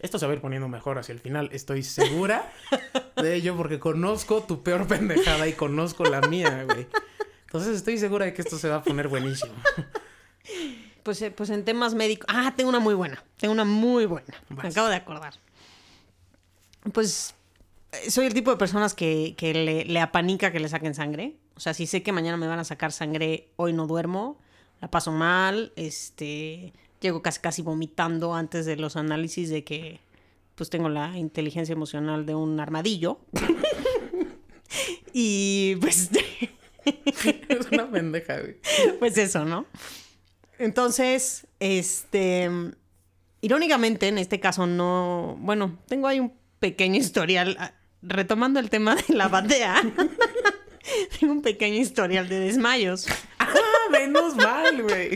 Esto 0.00 0.18
se 0.18 0.26
va 0.26 0.32
a 0.32 0.34
ir 0.36 0.40
poniendo 0.40 0.68
mejor 0.68 0.98
hacia 0.98 1.12
el 1.12 1.20
final. 1.20 1.48
Estoy 1.52 1.82
segura 1.82 2.52
de 3.22 3.34
ello 3.34 3.56
porque 3.56 3.78
conozco 3.78 4.42
tu 4.42 4.62
peor 4.62 4.86
pendejada 4.86 5.46
y 5.46 5.52
conozco 5.52 6.04
la 6.04 6.20
mía, 6.22 6.64
güey. 6.64 6.86
Entonces 7.46 7.76
estoy 7.76 7.98
segura 7.98 8.26
de 8.26 8.34
que 8.34 8.42
esto 8.42 8.58
se 8.58 8.68
va 8.68 8.76
a 8.76 8.82
poner 8.82 9.08
buenísimo. 9.08 9.54
Pues, 11.02 11.22
eh, 11.22 11.30
pues 11.30 11.48
en 11.48 11.64
temas 11.64 11.94
médicos. 11.94 12.26
Ah, 12.28 12.52
tengo 12.54 12.68
una 12.68 12.80
muy 12.80 12.94
buena. 12.94 13.24
Tengo 13.38 13.52
una 13.52 13.64
muy 13.64 14.04
buena. 14.04 14.34
Me 14.50 14.68
acabo 14.68 14.88
de 14.88 14.96
acordar. 14.96 15.32
Pues 16.92 17.34
eh, 17.92 18.10
soy 18.10 18.26
el 18.26 18.34
tipo 18.34 18.50
de 18.50 18.58
personas 18.58 18.94
que, 18.94 19.34
que 19.38 19.54
le, 19.54 19.84
le 19.86 20.00
apanica 20.00 20.52
que 20.52 20.60
le 20.60 20.68
saquen 20.68 20.94
sangre. 20.94 21.36
O 21.56 21.60
sea, 21.60 21.72
si 21.72 21.86
sé 21.86 22.02
que 22.02 22.12
mañana 22.12 22.36
me 22.36 22.46
van 22.46 22.58
a 22.58 22.64
sacar 22.64 22.92
sangre, 22.92 23.48
hoy 23.56 23.72
no 23.72 23.86
duermo, 23.86 24.38
la 24.80 24.90
paso 24.90 25.10
mal, 25.10 25.72
este, 25.76 26.72
llego 27.00 27.22
casi 27.22 27.40
casi 27.40 27.62
vomitando 27.62 28.34
antes 28.34 28.66
de 28.66 28.76
los 28.76 28.96
análisis 28.96 29.50
de 29.50 29.64
que 29.64 30.00
pues 30.58 30.68
tengo 30.68 30.88
la 30.90 31.16
inteligencia 31.16 31.72
emocional 31.72 32.26
de 32.26 32.34
un 32.34 32.60
armadillo. 32.60 33.20
y 35.14 35.76
pues 35.76 36.10
Es 37.48 37.66
una 37.70 37.90
pendeja, 37.90 38.40
güey. 38.40 38.56
pues 38.98 39.16
eso, 39.18 39.44
¿no? 39.44 39.66
Entonces, 40.58 41.46
este, 41.60 42.50
irónicamente, 43.40 44.08
en 44.08 44.18
este 44.18 44.40
caso 44.40 44.66
no, 44.66 45.36
bueno, 45.40 45.78
tengo 45.86 46.08
ahí 46.08 46.18
un 46.20 46.34
pequeño 46.58 46.96
historial, 46.98 47.56
ah, 47.60 47.72
retomando 48.02 48.58
el 48.58 48.68
tema 48.68 48.96
de 48.96 49.14
la 49.14 49.28
batea, 49.28 49.80
tengo 51.20 51.32
un 51.32 51.42
pequeño 51.42 51.76
historial 51.80 52.28
de 52.28 52.40
desmayos, 52.40 53.06
Ah, 53.38 53.54
menos 53.92 54.34
mal, 54.36 54.82
güey. 54.82 55.10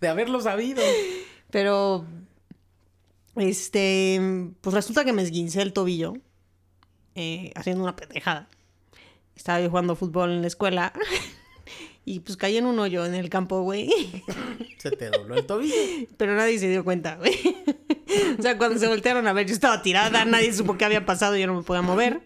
De 0.00 0.08
haberlo 0.08 0.40
sabido. 0.40 0.82
pero, 1.50 2.06
este, 3.40 4.20
pues 4.60 4.74
resulta 4.74 5.04
que 5.04 5.12
me 5.12 5.22
esguincé 5.22 5.62
el 5.62 5.72
tobillo 5.72 6.14
eh, 7.14 7.52
haciendo 7.54 7.82
una 7.82 7.96
pendejada. 7.96 8.48
Estaba 9.36 9.60
yo 9.60 9.68
jugando 9.70 9.94
fútbol 9.96 10.30
en 10.32 10.40
la 10.42 10.46
escuela 10.48 10.92
y 12.04 12.20
pues 12.20 12.36
caí 12.36 12.56
en 12.56 12.66
un 12.66 12.78
hoyo 12.78 13.04
en 13.06 13.14
el 13.14 13.28
campo, 13.30 13.62
güey. 13.62 13.90
Se 14.78 14.90
te 14.90 15.10
dobló 15.10 15.36
el 15.36 15.46
tobillo. 15.46 15.74
Pero 16.16 16.34
nadie 16.36 16.58
se 16.58 16.68
dio 16.68 16.84
cuenta, 16.84 17.16
güey. 17.16 17.34
O 18.38 18.42
sea, 18.42 18.56
cuando 18.56 18.78
se 18.78 18.86
voltearon 18.86 19.26
a 19.26 19.32
ver, 19.32 19.46
yo 19.46 19.52
estaba 19.54 19.82
tirada, 19.82 20.24
nadie 20.24 20.52
supo 20.52 20.76
qué 20.78 20.84
había 20.84 21.04
pasado, 21.04 21.36
yo 21.36 21.46
no 21.46 21.54
me 21.54 21.62
podía 21.62 21.82
mover. 21.82 22.20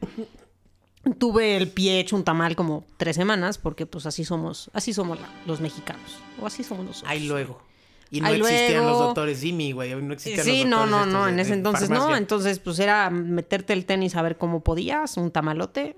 Tuve 1.18 1.56
el 1.56 1.68
pie 1.68 1.98
hecho 1.98 2.14
un 2.14 2.22
tamal 2.22 2.54
como 2.54 2.84
tres 2.96 3.16
semanas, 3.16 3.58
porque 3.58 3.86
pues 3.86 4.06
así 4.06 4.24
somos, 4.24 4.70
así 4.72 4.92
somos 4.92 5.20
la- 5.20 5.28
los 5.46 5.60
mexicanos. 5.60 6.18
O 6.40 6.46
así 6.46 6.62
somos 6.62 6.84
nosotros. 6.86 7.10
Ahí 7.10 7.26
luego. 7.26 7.60
Y 8.12 8.20
no 8.20 8.26
Ahí 8.28 8.40
existían 8.40 8.82
luego. 8.84 8.88
los 8.90 8.98
doctores 8.98 9.40
Jimmy, 9.40 9.72
güey. 9.72 9.94
No 10.02 10.12
existían 10.12 10.44
Sí, 10.44 10.60
los 10.64 10.68
no, 10.70 10.80
doctores 10.80 10.90
no, 10.90 10.98
estos 11.00 11.12
no, 11.14 11.24
de- 11.26 11.32
en 11.32 11.38
ese 11.40 11.52
entonces 11.54 11.90
no. 11.90 12.14
Entonces, 12.14 12.58
pues 12.60 12.78
era 12.78 13.08
meterte 13.10 13.72
el 13.72 13.86
tenis 13.86 14.14
a 14.16 14.22
ver 14.22 14.36
cómo 14.36 14.62
podías, 14.62 15.16
un 15.16 15.30
tamalote. 15.30 15.96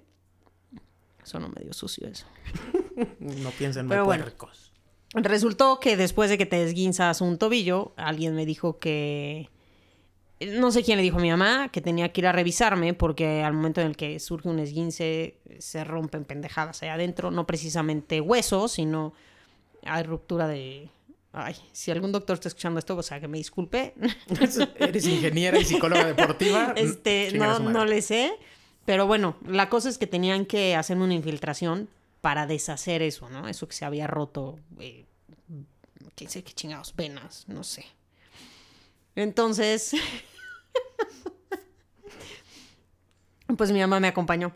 Sonó 1.24 1.48
medio 1.48 1.72
sucio 1.72 2.06
eso. 2.08 2.26
No 3.18 3.50
piensen 3.50 3.86
mal 3.86 4.02
bueno. 4.04 4.22
puercos. 4.24 4.70
Resultó 5.14 5.80
que 5.80 5.96
después 5.96 6.30
de 6.30 6.38
que 6.38 6.46
te 6.46 6.56
desguinzas 6.56 7.20
un 7.20 7.36
tobillo, 7.38 7.92
alguien 7.96 8.34
me 8.36 8.46
dijo 8.46 8.78
que. 8.78 9.50
No 10.40 10.70
sé 10.70 10.82
quién 10.84 10.96
le 10.98 11.02
dijo 11.02 11.18
a 11.18 11.20
mi 11.20 11.30
mamá 11.30 11.68
que 11.70 11.80
tenía 11.80 12.12
que 12.12 12.20
ir 12.20 12.26
a 12.26 12.32
revisarme 12.32 12.92
porque 12.94 13.42
al 13.42 13.54
momento 13.54 13.80
en 13.80 13.86
el 13.88 13.96
que 13.96 14.18
surge 14.20 14.48
un 14.48 14.58
esguince 14.58 15.38
se 15.58 15.82
rompen 15.84 16.24
pendejadas 16.24 16.82
ahí 16.82 16.88
adentro. 16.90 17.30
No 17.32 17.46
precisamente 17.46 18.20
huesos, 18.20 18.72
sino 18.72 19.14
hay 19.84 20.02
ruptura 20.04 20.46
de. 20.46 20.90
Ay, 21.36 21.56
si 21.72 21.90
algún 21.90 22.12
doctor 22.12 22.34
está 22.34 22.46
escuchando 22.46 22.78
esto, 22.78 22.96
o 22.96 23.02
sea, 23.02 23.18
que 23.18 23.26
me 23.26 23.38
disculpe. 23.38 23.94
Eres 24.78 25.06
ingeniera 25.06 25.58
y 25.58 25.64
psicóloga 25.64 26.06
deportiva. 26.06 26.74
Este, 26.76 27.32
no, 27.32 27.58
no 27.58 27.84
le 27.84 28.02
sé. 28.02 28.38
Pero 28.84 29.08
bueno, 29.08 29.36
la 29.44 29.68
cosa 29.68 29.88
es 29.88 29.98
que 29.98 30.06
tenían 30.06 30.46
que 30.46 30.76
hacerme 30.76 31.02
una 31.04 31.14
infiltración 31.14 31.88
para 32.20 32.46
deshacer 32.46 33.02
eso, 33.02 33.28
¿no? 33.30 33.48
Eso 33.48 33.66
que 33.66 33.74
se 33.74 33.84
había 33.84 34.06
roto. 34.06 34.60
Eh, 34.78 35.06
quién 36.14 36.30
sé 36.30 36.44
qué 36.44 36.52
chingados, 36.52 36.94
venas, 36.94 37.48
no 37.48 37.64
sé. 37.64 37.84
Entonces. 39.16 39.92
pues 43.56 43.72
mi 43.72 43.80
mamá 43.80 43.98
me 43.98 44.08
acompañó. 44.08 44.54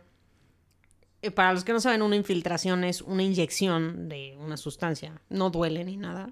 Eh, 1.23 1.33
Para 1.33 1.53
los 1.53 1.65
que 1.65 1.73
no 1.73 1.81
saben, 1.81 2.03
una 2.03 2.15
infiltración 2.15 2.85
es 2.85 3.03
una 3.03 3.25
inyección 3.25 4.09
de 4.09 4.37
una 4.39 4.57
sustancia. 4.57 5.21
No 5.29 5.51
duele 5.51 5.85
ni 5.85 5.97
nada. 5.97 6.31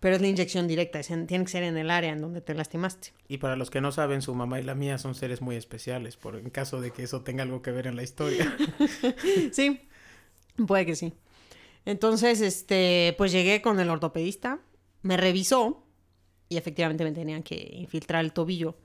Pero 0.00 0.16
es 0.16 0.20
la 0.20 0.28
inyección 0.28 0.68
directa. 0.68 1.00
es 1.00 1.10
en- 1.10 1.26
tiene 1.26 1.44
que 1.44 1.50
ser 1.50 1.62
en 1.62 1.76
el 1.76 1.90
área 1.90 2.12
en 2.12 2.20
donde 2.20 2.40
te 2.42 2.54
lastimaste. 2.54 3.12
Y 3.28 3.38
para 3.38 3.56
los 3.56 3.70
que 3.70 3.80
no 3.80 3.92
saben, 3.92 4.20
su 4.22 4.34
mamá 4.34 4.60
y 4.60 4.62
la 4.62 4.74
mía 4.74 4.98
son 4.98 5.14
seres 5.14 5.40
muy 5.40 5.56
especiales, 5.56 6.16
por 6.16 6.36
en 6.36 6.50
caso 6.50 6.80
de 6.80 6.90
que 6.90 7.02
eso 7.02 7.22
tenga 7.22 7.42
algo 7.42 7.62
que 7.62 7.70
ver 7.72 7.86
en 7.86 7.96
la 7.96 8.02
historia. 8.02 8.54
Sí, 9.52 9.80
puede 10.66 10.86
que 10.86 10.96
sí. 10.96 11.12
Entonces, 11.84 12.40
este, 12.40 13.14
pues 13.16 13.32
llegué 13.32 13.62
con 13.62 13.78
el 13.80 13.88
ortopedista, 13.90 14.58
me 15.02 15.16
revisó 15.16 15.84
y 16.48 16.56
efectivamente 16.56 17.04
me 17.04 17.12
tenían 17.12 17.42
que 17.42 17.70
infiltrar 17.74 18.24
el 18.24 18.32
tobillo. 18.32 18.76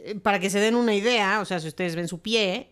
Eh, 0.00 0.16
Para 0.16 0.38
que 0.40 0.50
se 0.50 0.58
den 0.60 0.74
una 0.74 0.94
idea, 0.94 1.40
o 1.40 1.44
sea, 1.44 1.58
si 1.60 1.68
ustedes 1.68 1.96
ven 1.96 2.08
su 2.08 2.20
pie, 2.20 2.70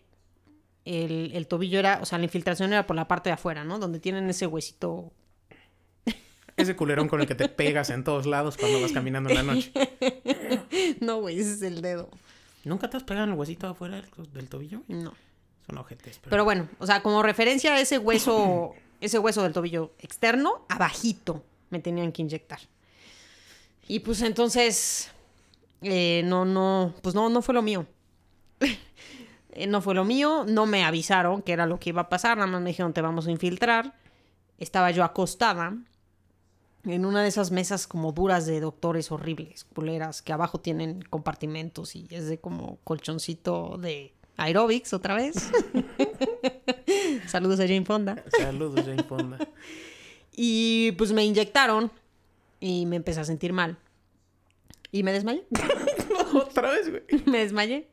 el, 0.85 1.31
el 1.33 1.47
tobillo 1.47 1.79
era, 1.79 1.99
o 2.01 2.05
sea, 2.05 2.17
la 2.17 2.25
infiltración 2.25 2.71
era 2.73 2.85
por 2.85 2.95
la 2.95 3.07
parte 3.07 3.29
de 3.29 3.33
afuera, 3.35 3.63
¿no? 3.63 3.79
Donde 3.79 3.99
tienen 3.99 4.29
ese 4.29 4.45
huesito. 4.47 5.11
Ese 6.55 6.75
culerón 6.75 7.07
con 7.07 7.21
el 7.21 7.27
que 7.27 7.35
te 7.35 7.49
pegas 7.49 7.89
en 7.89 8.03
todos 8.03 8.25
lados 8.25 8.57
cuando 8.57 8.79
vas 8.81 8.91
caminando 8.91 9.29
en 9.29 9.35
la 9.35 9.43
noche. 9.43 9.71
No, 10.99 11.21
güey, 11.21 11.39
ese 11.39 11.53
es 11.53 11.61
el 11.61 11.81
dedo. 11.81 12.09
¿Nunca 12.63 12.89
te 12.89 12.97
has 12.97 13.03
pegado 13.03 13.25
en 13.25 13.33
el 13.33 13.39
huesito 13.39 13.67
afuera 13.67 13.95
del, 13.95 14.33
del 14.33 14.49
tobillo? 14.49 14.81
No. 14.87 15.13
Son 15.67 15.77
ojetes. 15.77 16.19
Pero... 16.19 16.29
Pero 16.29 16.43
bueno, 16.43 16.67
o 16.79 16.85
sea, 16.85 17.01
como 17.01 17.21
referencia 17.23 17.75
a 17.75 17.79
ese 17.79 17.97
hueso, 17.97 18.73
ese 19.01 19.19
hueso 19.19 19.43
del 19.43 19.53
tobillo 19.53 19.93
externo, 19.99 20.65
abajito 20.69 21.43
me 21.69 21.79
tenían 21.79 22.11
que 22.11 22.21
inyectar. 22.21 22.59
Y 23.87 23.99
pues 23.99 24.21
entonces, 24.21 25.11
eh, 25.81 26.21
no, 26.25 26.45
no, 26.45 26.93
pues 27.01 27.13
no, 27.15 27.29
no 27.29 27.41
fue 27.41 27.53
lo 27.53 27.61
mío. 27.61 27.85
Eh, 29.55 29.67
no 29.67 29.81
fue 29.81 29.93
lo 29.93 30.03
mío, 30.03 30.45
no 30.47 30.65
me 30.65 30.83
avisaron 30.83 31.43
que 31.43 31.53
era 31.53 31.67
lo 31.67 31.79
que 31.79 31.89
iba 31.89 32.01
a 32.01 32.09
pasar, 32.09 32.37
nada 32.37 32.47
más 32.47 32.59
me 32.59 32.71
dijeron 32.71 32.91
te 32.91 33.01
vamos 33.01 33.27
a 33.27 33.31
infiltrar. 33.31 33.93
Estaba 34.57 34.89
yo 34.89 35.03
acostada 35.03 35.77
en 36.85 37.05
una 37.05 37.21
de 37.21 37.29
esas 37.29 37.51
mesas 37.51 37.87
como 37.87 38.11
duras 38.11 38.45
de 38.45 38.59
doctores 38.59 39.11
horribles, 39.11 39.63
culeras, 39.63 40.21
que 40.21 40.33
abajo 40.33 40.59
tienen 40.59 41.01
compartimentos 41.01 41.95
y 41.95 42.07
es 42.09 42.27
de 42.27 42.39
como 42.39 42.79
colchoncito 42.83 43.77
de 43.77 44.13
aerobics 44.37 44.93
otra 44.93 45.15
vez. 45.15 45.35
Saludos 47.27 47.59
a 47.59 47.63
Jane 47.63 47.85
Fonda. 47.85 48.23
Saludos, 48.37 48.85
Jane 48.85 49.03
Fonda. 49.03 49.37
Y 50.35 50.93
pues 50.93 51.11
me 51.11 51.23
inyectaron 51.23 51.91
y 52.59 52.87
me 52.87 52.95
empecé 52.95 53.19
a 53.19 53.23
sentir 53.23 53.53
mal. 53.53 53.77
Y 54.91 55.03
me 55.03 55.13
desmayé. 55.13 55.45
Otra 56.33 56.71
vez, 56.71 56.89
güey. 56.89 57.03
me 57.27 57.37
desmayé. 57.37 57.87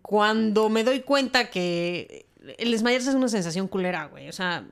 cuando 0.00 0.70
me 0.70 0.82
doy 0.82 1.00
cuenta 1.00 1.50
que 1.50 2.24
el 2.56 2.70
desmayarse 2.70 3.10
es 3.10 3.14
una 3.14 3.28
sensación 3.28 3.68
culera, 3.68 4.06
güey. 4.06 4.30
O 4.30 4.32
sea, 4.32 4.66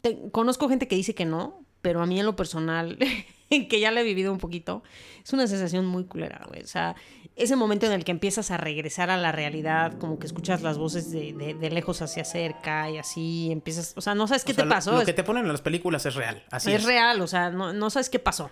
te- 0.00 0.30
conozco 0.30 0.68
gente 0.68 0.88
que 0.88 0.96
dice 0.96 1.14
que 1.14 1.24
no, 1.24 1.64
pero 1.82 2.02
a 2.02 2.06
mí 2.06 2.18
en 2.18 2.26
lo 2.26 2.36
personal, 2.36 2.98
que 3.50 3.80
ya 3.80 3.90
lo 3.90 4.00
he 4.00 4.04
vivido 4.04 4.32
un 4.32 4.38
poquito, 4.38 4.82
es 5.24 5.32
una 5.32 5.46
sensación 5.46 5.86
muy 5.86 6.04
culera, 6.04 6.44
güey. 6.48 6.62
O 6.62 6.66
sea, 6.66 6.96
ese 7.36 7.54
momento 7.54 7.86
en 7.86 7.92
el 7.92 8.04
que 8.04 8.10
empiezas 8.10 8.50
a 8.50 8.56
regresar 8.56 9.10
a 9.10 9.16
la 9.16 9.30
realidad, 9.30 9.96
como 9.98 10.18
que 10.18 10.26
escuchas 10.26 10.60
las 10.62 10.76
voces 10.76 11.10
de, 11.12 11.32
de- 11.32 11.54
de 11.54 11.70
lejos 11.70 12.02
hacia 12.02 12.24
cerca 12.24 12.90
y 12.90 12.98
así 12.98 13.50
empiezas, 13.52 13.92
o 13.96 14.00
sea, 14.00 14.14
no 14.14 14.26
sabes 14.26 14.44
qué 14.44 14.52
O 14.52 14.54
sea, 14.56 14.64
te 14.64 14.70
pasó. 14.70 14.92
Lo, 14.92 15.00
es- 15.00 15.06
que 15.06 15.12
te 15.12 15.22
ponen 15.24 15.44
en 15.44 15.52
las 15.52 15.62
películas 15.62 16.04
es 16.06 16.14
real. 16.16 16.42
Así 16.50 16.72
es 16.72 16.80
es. 16.80 16.84
real, 16.86 17.20
o 17.20 17.26
sea, 17.26 17.50
no, 17.50 17.72
no 17.72 17.90
sabes 17.90 18.10
qué 18.10 18.18
pasó. 18.18 18.50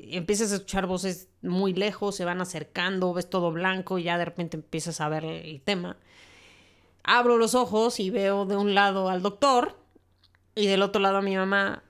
Y 0.00 0.16
empiezas 0.16 0.50
a 0.52 0.54
escuchar 0.56 0.86
voces 0.86 1.28
muy 1.42 1.74
lejos, 1.74 2.16
se 2.16 2.24
van 2.24 2.40
acercando, 2.40 3.12
ves 3.12 3.28
todo 3.30 3.50
blanco 3.52 3.98
y 3.98 4.04
ya 4.04 4.16
de 4.18 4.24
repente 4.24 4.56
empiezas 4.56 5.00
a 5.00 5.08
ver 5.08 5.24
el 5.24 5.60
tema. 5.60 5.96
Abro 7.04 7.36
los 7.38 7.54
ojos 7.54 8.00
y 8.00 8.10
veo 8.10 8.44
de 8.44 8.56
un 8.56 8.74
lado 8.74 9.08
al 9.08 9.22
doctor 9.22 9.78
y 10.58 10.66
del 10.66 10.82
otro 10.82 11.00
lado 11.00 11.18
a 11.18 11.22
mi 11.22 11.36
mamá, 11.36 11.82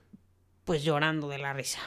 pues 0.65 0.83
llorando 0.83 1.27
de 1.29 1.37
la 1.39 1.53
risa. 1.53 1.79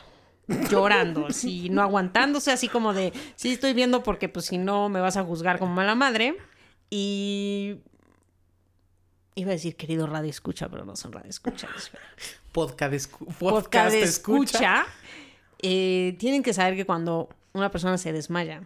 Llorando, 0.70 1.26
así, 1.28 1.68
no 1.70 1.82
aguantándose, 1.82 2.50
así 2.52 2.68
como 2.68 2.92
de, 2.92 3.12
sí 3.36 3.52
estoy 3.52 3.72
viendo 3.74 4.02
porque 4.02 4.28
pues 4.28 4.46
si 4.46 4.58
no 4.58 4.88
me 4.88 5.00
vas 5.00 5.16
a 5.16 5.24
juzgar 5.24 5.58
como 5.58 5.72
mala 5.74 5.94
madre. 5.94 6.36
Y 6.90 7.78
iba 9.34 9.50
a 9.50 9.54
decir 9.54 9.76
querido 9.76 10.06
radio 10.06 10.28
escucha, 10.28 10.68
pero 10.68 10.84
no 10.84 10.94
son 10.96 11.12
radio 11.12 11.30
escuchas 11.30 11.90
Podcast, 12.52 12.92
escu- 12.92 13.34
podcast 13.38 13.94
escucha. 13.94 14.58
escucha, 14.58 14.86
eh, 15.62 16.16
tienen 16.18 16.42
que 16.42 16.52
saber 16.52 16.76
que 16.76 16.84
cuando 16.84 17.30
una 17.54 17.70
persona 17.70 17.96
se 17.96 18.12
desmaya, 18.12 18.62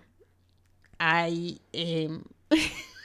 hay. 0.99 1.61
eh, 1.73 2.08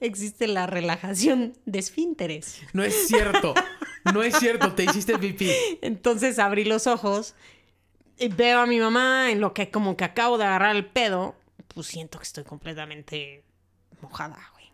existe 0.00 0.46
la 0.46 0.66
relajación 0.66 1.54
de 1.64 1.78
esfínteres. 1.78 2.60
No 2.72 2.82
es 2.82 3.06
cierto. 3.08 3.54
No 4.12 4.22
es 4.22 4.36
cierto. 4.38 4.72
Te 4.72 4.84
hiciste 4.84 5.18
pipí. 5.18 5.50
Entonces 5.82 6.38
abrí 6.38 6.64
los 6.64 6.86
ojos 6.86 7.34
y 8.18 8.28
veo 8.28 8.60
a 8.60 8.66
mi 8.66 8.78
mamá 8.78 9.30
en 9.30 9.40
lo 9.40 9.52
que 9.52 9.70
como 9.70 9.96
que 9.96 10.04
acabo 10.04 10.38
de 10.38 10.44
agarrar 10.44 10.76
el 10.76 10.86
pedo. 10.86 11.34
Pues 11.74 11.86
siento 11.88 12.18
que 12.18 12.24
estoy 12.24 12.44
completamente 12.44 13.44
mojada, 14.00 14.38
güey. 14.52 14.66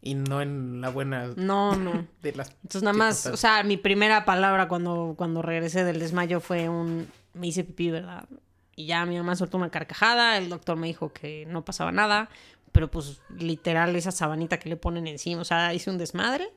Y 0.00 0.14
no 0.14 0.40
en 0.42 0.80
la 0.80 0.88
buena 0.88 1.28
No, 1.36 1.76
no. 1.76 2.06
de 2.22 2.32
las. 2.32 2.50
Entonces 2.62 2.82
nada 2.82 2.96
más, 2.96 3.26
o 3.26 3.36
sea, 3.36 3.62
mi 3.62 3.76
primera 3.76 4.24
palabra 4.24 4.66
cuando, 4.68 5.14
cuando 5.16 5.42
regresé 5.42 5.84
del 5.84 5.98
desmayo 6.00 6.40
fue 6.40 6.68
un, 6.68 7.08
me 7.34 7.48
hice 7.48 7.64
pipí, 7.64 7.90
¿verdad? 7.90 8.26
Y 8.74 8.86
ya 8.86 9.04
mi 9.04 9.16
mamá 9.16 9.36
soltó 9.36 9.58
una 9.58 9.70
carcajada, 9.70 10.38
el 10.38 10.48
doctor 10.48 10.76
me 10.76 10.86
dijo 10.86 11.12
que 11.12 11.44
no 11.46 11.64
pasaba 11.64 11.92
nada, 11.92 12.30
pero 12.72 12.90
pues 12.90 13.20
literal 13.38 13.94
esa 13.96 14.10
sabanita 14.10 14.58
que 14.58 14.68
le 14.68 14.76
ponen 14.76 15.06
encima, 15.06 15.42
o 15.42 15.44
sea, 15.44 15.72
hice 15.74 15.90
un 15.90 15.98
desmadre. 15.98 16.48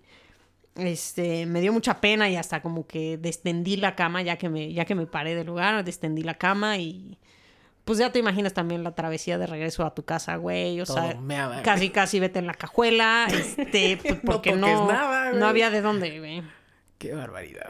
Este, 0.75 1.45
me 1.45 1.61
dio 1.61 1.71
mucha 1.71 2.01
pena 2.01 2.29
y 2.29 2.35
hasta 2.35 2.61
como 2.61 2.85
que 2.85 3.17
destendí 3.17 3.77
la 3.77 3.95
cama 3.95 4.21
ya 4.21 4.37
que 4.37 4.49
me, 4.49 4.73
ya 4.73 4.83
que 4.83 4.95
me 4.95 5.05
paré 5.05 5.33
del 5.33 5.47
lugar, 5.47 5.85
destendí 5.85 6.21
la 6.21 6.33
cama 6.33 6.77
y 6.77 7.17
pues 7.85 7.99
ya 7.99 8.11
te 8.11 8.19
imaginas 8.19 8.53
también 8.53 8.83
la 8.83 8.93
travesía 8.95 9.37
de 9.37 9.47
regreso 9.47 9.85
a 9.85 9.93
tu 9.93 10.03
casa, 10.03 10.35
güey, 10.35 10.81
o 10.81 10.85
sea, 10.85 11.11
Todo 11.11 11.21
meada, 11.21 11.61
casi 11.61 11.91
casi 11.91 12.19
vete 12.19 12.39
en 12.39 12.47
la 12.47 12.55
cajuela, 12.55 13.27
este, 13.31 13.97
pues, 13.97 14.15
No 14.15 14.21
porque 14.25 14.53
no, 14.53 14.87
nada, 14.87 15.31
no 15.31 15.45
había 15.45 15.69
de 15.69 15.81
dónde, 15.81 16.19
güey. 16.19 16.43
Qué 16.97 17.13
barbaridad. 17.13 17.69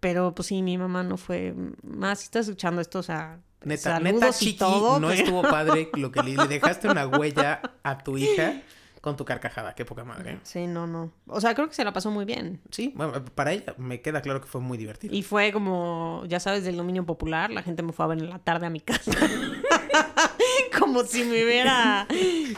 Pero 0.00 0.34
pues 0.34 0.48
sí, 0.48 0.62
mi 0.62 0.78
mamá 0.78 1.02
no 1.02 1.16
fue 1.16 1.54
más. 1.82 2.20
Si 2.20 2.24
estás 2.24 2.46
escuchando 2.46 2.80
esto, 2.80 3.00
o 3.00 3.02
sea, 3.02 3.40
Neta, 3.64 3.98
neta, 4.00 4.30
Chiqui, 4.32 4.56
todo, 4.56 5.00
no 5.00 5.08
pero- 5.08 5.20
estuvo 5.20 5.42
padre 5.42 5.90
lo 5.94 6.12
que 6.12 6.22
le, 6.22 6.36
le 6.36 6.46
dejaste 6.46 6.88
una 6.88 7.06
huella 7.06 7.60
a 7.82 7.98
tu 7.98 8.16
hija 8.16 8.62
con 9.00 9.16
tu 9.16 9.24
carcajada. 9.24 9.74
Qué 9.74 9.84
poca 9.84 10.04
madre. 10.04 10.38
Sí, 10.42 10.66
no, 10.66 10.86
no. 10.86 11.10
O 11.26 11.40
sea, 11.40 11.54
creo 11.54 11.68
que 11.68 11.74
se 11.74 11.84
la 11.84 11.92
pasó 11.92 12.10
muy 12.10 12.24
bien. 12.24 12.60
Sí, 12.70 12.92
bueno, 12.94 13.24
para 13.34 13.52
ella 13.52 13.74
me 13.76 14.00
queda 14.00 14.20
claro 14.22 14.40
que 14.40 14.46
fue 14.46 14.60
muy 14.60 14.78
divertido. 14.78 15.14
Y 15.14 15.22
fue 15.22 15.52
como, 15.52 16.22
ya 16.26 16.40
sabes, 16.40 16.64
del 16.64 16.76
dominio 16.76 17.04
popular. 17.04 17.50
La 17.50 17.62
gente 17.62 17.82
me 17.82 17.92
fue 17.92 18.04
a 18.04 18.08
ver 18.08 18.18
en 18.18 18.30
la 18.30 18.38
tarde 18.38 18.66
a 18.66 18.70
mi 18.70 18.80
casa. 18.80 19.10
como 20.78 21.04
si 21.04 21.24
me 21.24 21.44
hubiera, 21.44 22.06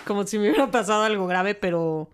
como 0.07 0.27
si 0.27 0.39
me 0.39 0.49
hubiera 0.49 0.71
pasado 0.71 1.03
algo 1.03 1.27
grave, 1.27 1.55
pero, 1.55 2.11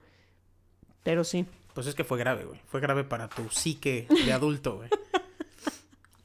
pero 1.02 1.24
sí. 1.24 1.46
Pues 1.74 1.87
es 1.87 1.94
que 1.94 2.04
fue 2.04 2.18
grave, 2.18 2.44
güey. 2.44 2.61
Fue 2.66 2.80
grave 2.80 3.04
para 3.04 3.28
tu 3.28 3.48
psique 3.50 4.06
de 4.24 4.32
adulto, 4.32 4.76
güey. 4.78 4.90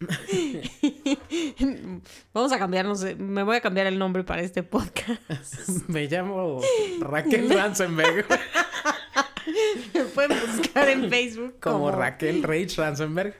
Vamos 2.33 2.51
a 2.51 2.59
cambiarnos, 2.59 3.03
me 3.17 3.43
voy 3.43 3.57
a 3.57 3.61
cambiar 3.61 3.87
el 3.87 3.99
nombre 3.99 4.23
para 4.23 4.41
este 4.41 4.63
podcast. 4.63 5.21
Me 5.87 6.07
llamo 6.07 6.61
Raquel 6.99 7.49
Ransenberg. 7.53 8.25
Me 9.93 10.03
pueden 10.05 10.39
buscar 10.39 10.89
en 10.89 11.09
Facebook 11.09 11.59
Como 11.59 11.91
Raquel 11.91 12.43
Reich 12.43 12.77
Ransenberg. 12.77 13.35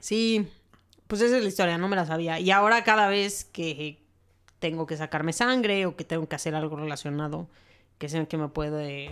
Sí, 0.00 0.48
pues 1.06 1.20
esa 1.20 1.36
es 1.36 1.42
la 1.42 1.48
historia, 1.48 1.78
no 1.78 1.88
me 1.88 1.96
la 1.96 2.06
sabía. 2.06 2.40
Y 2.40 2.50
ahora 2.50 2.84
cada 2.84 3.08
vez 3.08 3.44
que 3.44 4.02
tengo 4.58 4.86
que 4.86 4.96
sacarme 4.96 5.32
sangre 5.32 5.86
o 5.86 5.96
que 5.96 6.04
tengo 6.04 6.28
que 6.28 6.36
hacer 6.36 6.54
algo 6.54 6.76
relacionado, 6.76 7.48
que 7.98 8.08
sé 8.08 8.26
que 8.26 8.36
me 8.36 8.48
puede... 8.48 9.10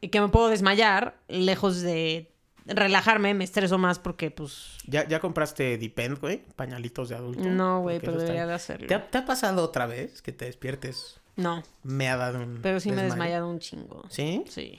Que 0.00 0.20
me 0.20 0.28
puedo 0.28 0.48
desmayar, 0.48 1.16
lejos 1.28 1.80
de 1.80 2.33
relajarme, 2.66 3.34
me 3.34 3.44
estreso 3.44 3.78
más 3.78 3.98
porque 3.98 4.30
pues... 4.30 4.78
¿Ya, 4.86 5.06
ya 5.06 5.20
compraste 5.20 5.76
Depend, 5.78 6.18
güey? 6.18 6.42
Pañalitos 6.56 7.08
de 7.08 7.16
adulto. 7.16 7.44
No, 7.44 7.82
güey, 7.82 8.00
pero 8.00 8.16
debería 8.16 8.46
de 8.46 8.54
hacerlo. 8.54 8.86
¿Te 8.86 8.94
ha, 8.94 9.10
te 9.10 9.18
ha 9.18 9.26
pasado 9.26 9.62
otra 9.62 9.86
vez 9.86 10.22
que 10.22 10.32
te 10.32 10.46
despiertes 10.46 11.20
No, 11.36 11.62
meada 11.82 12.32
de 12.32 12.38
un 12.38 12.60
pero 12.62 12.80
sí 12.80 12.90
me 12.90 13.02
he 13.02 13.04
desmayado 13.04 13.48
un 13.48 13.58
chingo. 13.58 14.02
¿Sí? 14.08 14.44
Sí. 14.48 14.78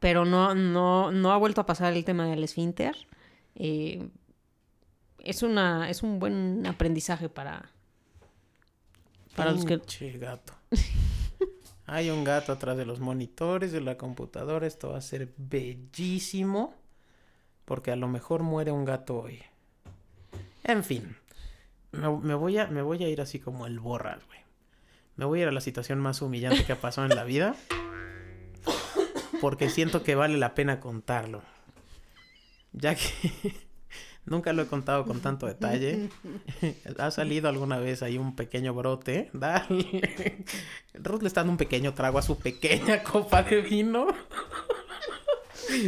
Pero 0.00 0.24
no, 0.24 0.54
no, 0.54 1.10
no 1.10 1.32
ha 1.32 1.36
vuelto 1.36 1.60
a 1.60 1.66
pasar 1.66 1.92
el 1.92 2.04
tema 2.04 2.26
del 2.26 2.44
esfínter. 2.44 2.96
Eh, 3.56 4.08
es 5.18 5.42
una, 5.42 5.90
es 5.90 6.02
un 6.02 6.20
buen 6.20 6.66
aprendizaje 6.66 7.28
para, 7.28 7.70
para 9.34 9.52
los 9.52 9.64
que 9.64 9.78
gato. 10.18 10.54
Hay 11.90 12.10
un 12.10 12.22
gato 12.22 12.52
atrás 12.52 12.76
de 12.76 12.84
los 12.84 13.00
monitores 13.00 13.72
de 13.72 13.80
la 13.80 13.96
computadora. 13.96 14.66
Esto 14.66 14.90
va 14.90 14.98
a 14.98 15.00
ser 15.00 15.32
bellísimo. 15.38 16.74
Porque 17.64 17.90
a 17.90 17.96
lo 17.96 18.08
mejor 18.08 18.42
muere 18.42 18.70
un 18.70 18.84
gato 18.84 19.18
hoy. 19.18 19.40
En 20.64 20.84
fin. 20.84 21.16
Me, 21.92 22.34
voy, 22.34 22.58
a, 22.58 23.08
ir 23.08 23.20
así 23.22 23.38
como 23.38 23.66
el 23.66 23.80
borras, 23.80 24.22
güey. 24.26 24.38
Me 25.16 25.24
voy 25.24 25.38
a 25.38 25.42
ir 25.44 25.48
a 25.48 25.52
la 25.52 25.62
situación 25.62 25.98
más 25.98 26.20
humillante 26.20 26.66
que 26.66 26.72
ha 26.72 26.80
pasado 26.80 27.06
en 27.06 27.16
la 27.16 27.24
vida. 27.24 27.56
Porque 29.40 29.70
siento 29.70 30.02
que 30.02 30.14
vale 30.14 30.36
la 30.36 30.54
pena 30.54 30.80
contarlo. 30.80 31.42
Ya 32.72 32.94
que 32.94 33.54
nunca 34.28 34.52
lo 34.52 34.62
he 34.62 34.66
contado 34.66 35.04
con 35.04 35.20
tanto 35.20 35.46
detalle. 35.46 36.08
¿Ha 36.98 37.10
salido 37.10 37.48
alguna 37.48 37.78
vez 37.78 38.02
ahí 38.02 38.18
un 38.18 38.34
pequeño 38.36 38.74
brote? 38.74 39.30
Dale. 39.34 40.44
Ruth 40.94 41.22
le 41.22 41.28
está 41.28 41.40
dando 41.40 41.52
un 41.52 41.58
pequeño 41.58 41.94
trago 41.94 42.18
a 42.18 42.22
su 42.22 42.38
pequeña 42.38 43.02
copa 43.02 43.42
de 43.42 43.60
vino. 43.62 44.06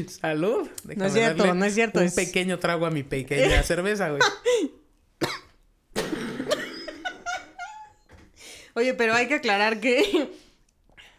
Salud. 0.08 0.68
No 0.96 1.04
es 1.06 1.12
cierto, 1.12 1.54
no 1.54 1.64
es 1.64 1.74
cierto, 1.74 2.00
Un 2.00 2.06
es- 2.06 2.14
pequeño 2.14 2.58
trago 2.58 2.86
a 2.86 2.90
mi 2.90 3.02
pequeña 3.02 3.62
cerveza, 3.62 4.10
güey. 4.10 4.20
Oye, 8.74 8.94
pero 8.94 9.14
hay 9.14 9.26
que 9.26 9.34
aclarar 9.34 9.80
que, 9.80 10.30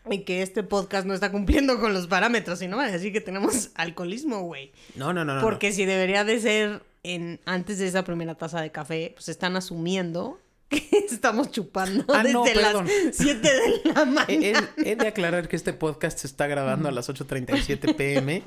y 0.09 0.19
que 0.19 0.41
este 0.41 0.63
podcast 0.63 1.05
no 1.05 1.13
está 1.13 1.31
cumpliendo 1.31 1.79
con 1.79 1.93
los 1.93 2.07
parámetros, 2.07 2.59
sino 2.59 2.77
van 2.77 2.89
a 2.89 2.91
decir 2.93 3.11
que 3.11 3.21
tenemos 3.21 3.71
alcoholismo, 3.75 4.41
güey. 4.43 4.71
No, 4.95 5.11
no, 5.13 5.25
no, 5.25 5.35
no. 5.35 5.41
Porque 5.41 5.73
si 5.73 5.85
debería 5.85 6.23
de 6.23 6.39
ser 6.39 6.81
en 7.03 7.39
antes 7.45 7.79
de 7.79 7.87
esa 7.87 8.03
primera 8.03 8.35
taza 8.35 8.61
de 8.61 8.71
café, 8.71 9.11
pues 9.15 9.29
están 9.29 9.55
asumiendo 9.55 10.39
que 10.71 10.87
estamos 11.09 11.51
chupando 11.51 12.05
Ah, 12.13 12.19
desde 12.23 12.33
no, 12.33 12.43
perdón. 12.43 12.87
las 13.05 13.15
7 13.17 13.39
de 13.41 13.93
la 13.93 14.05
mañana. 14.05 14.69
he- 14.77 14.91
he 14.91 14.95
de 14.95 15.07
aclarar 15.07 15.47
que 15.49 15.55
este 15.57 15.73
podcast 15.73 16.19
se 16.19 16.27
está 16.27 16.47
grabando 16.47 16.87
a 16.87 16.91
las 16.91 17.09
8.37 17.09 17.95
pm. 17.95 18.43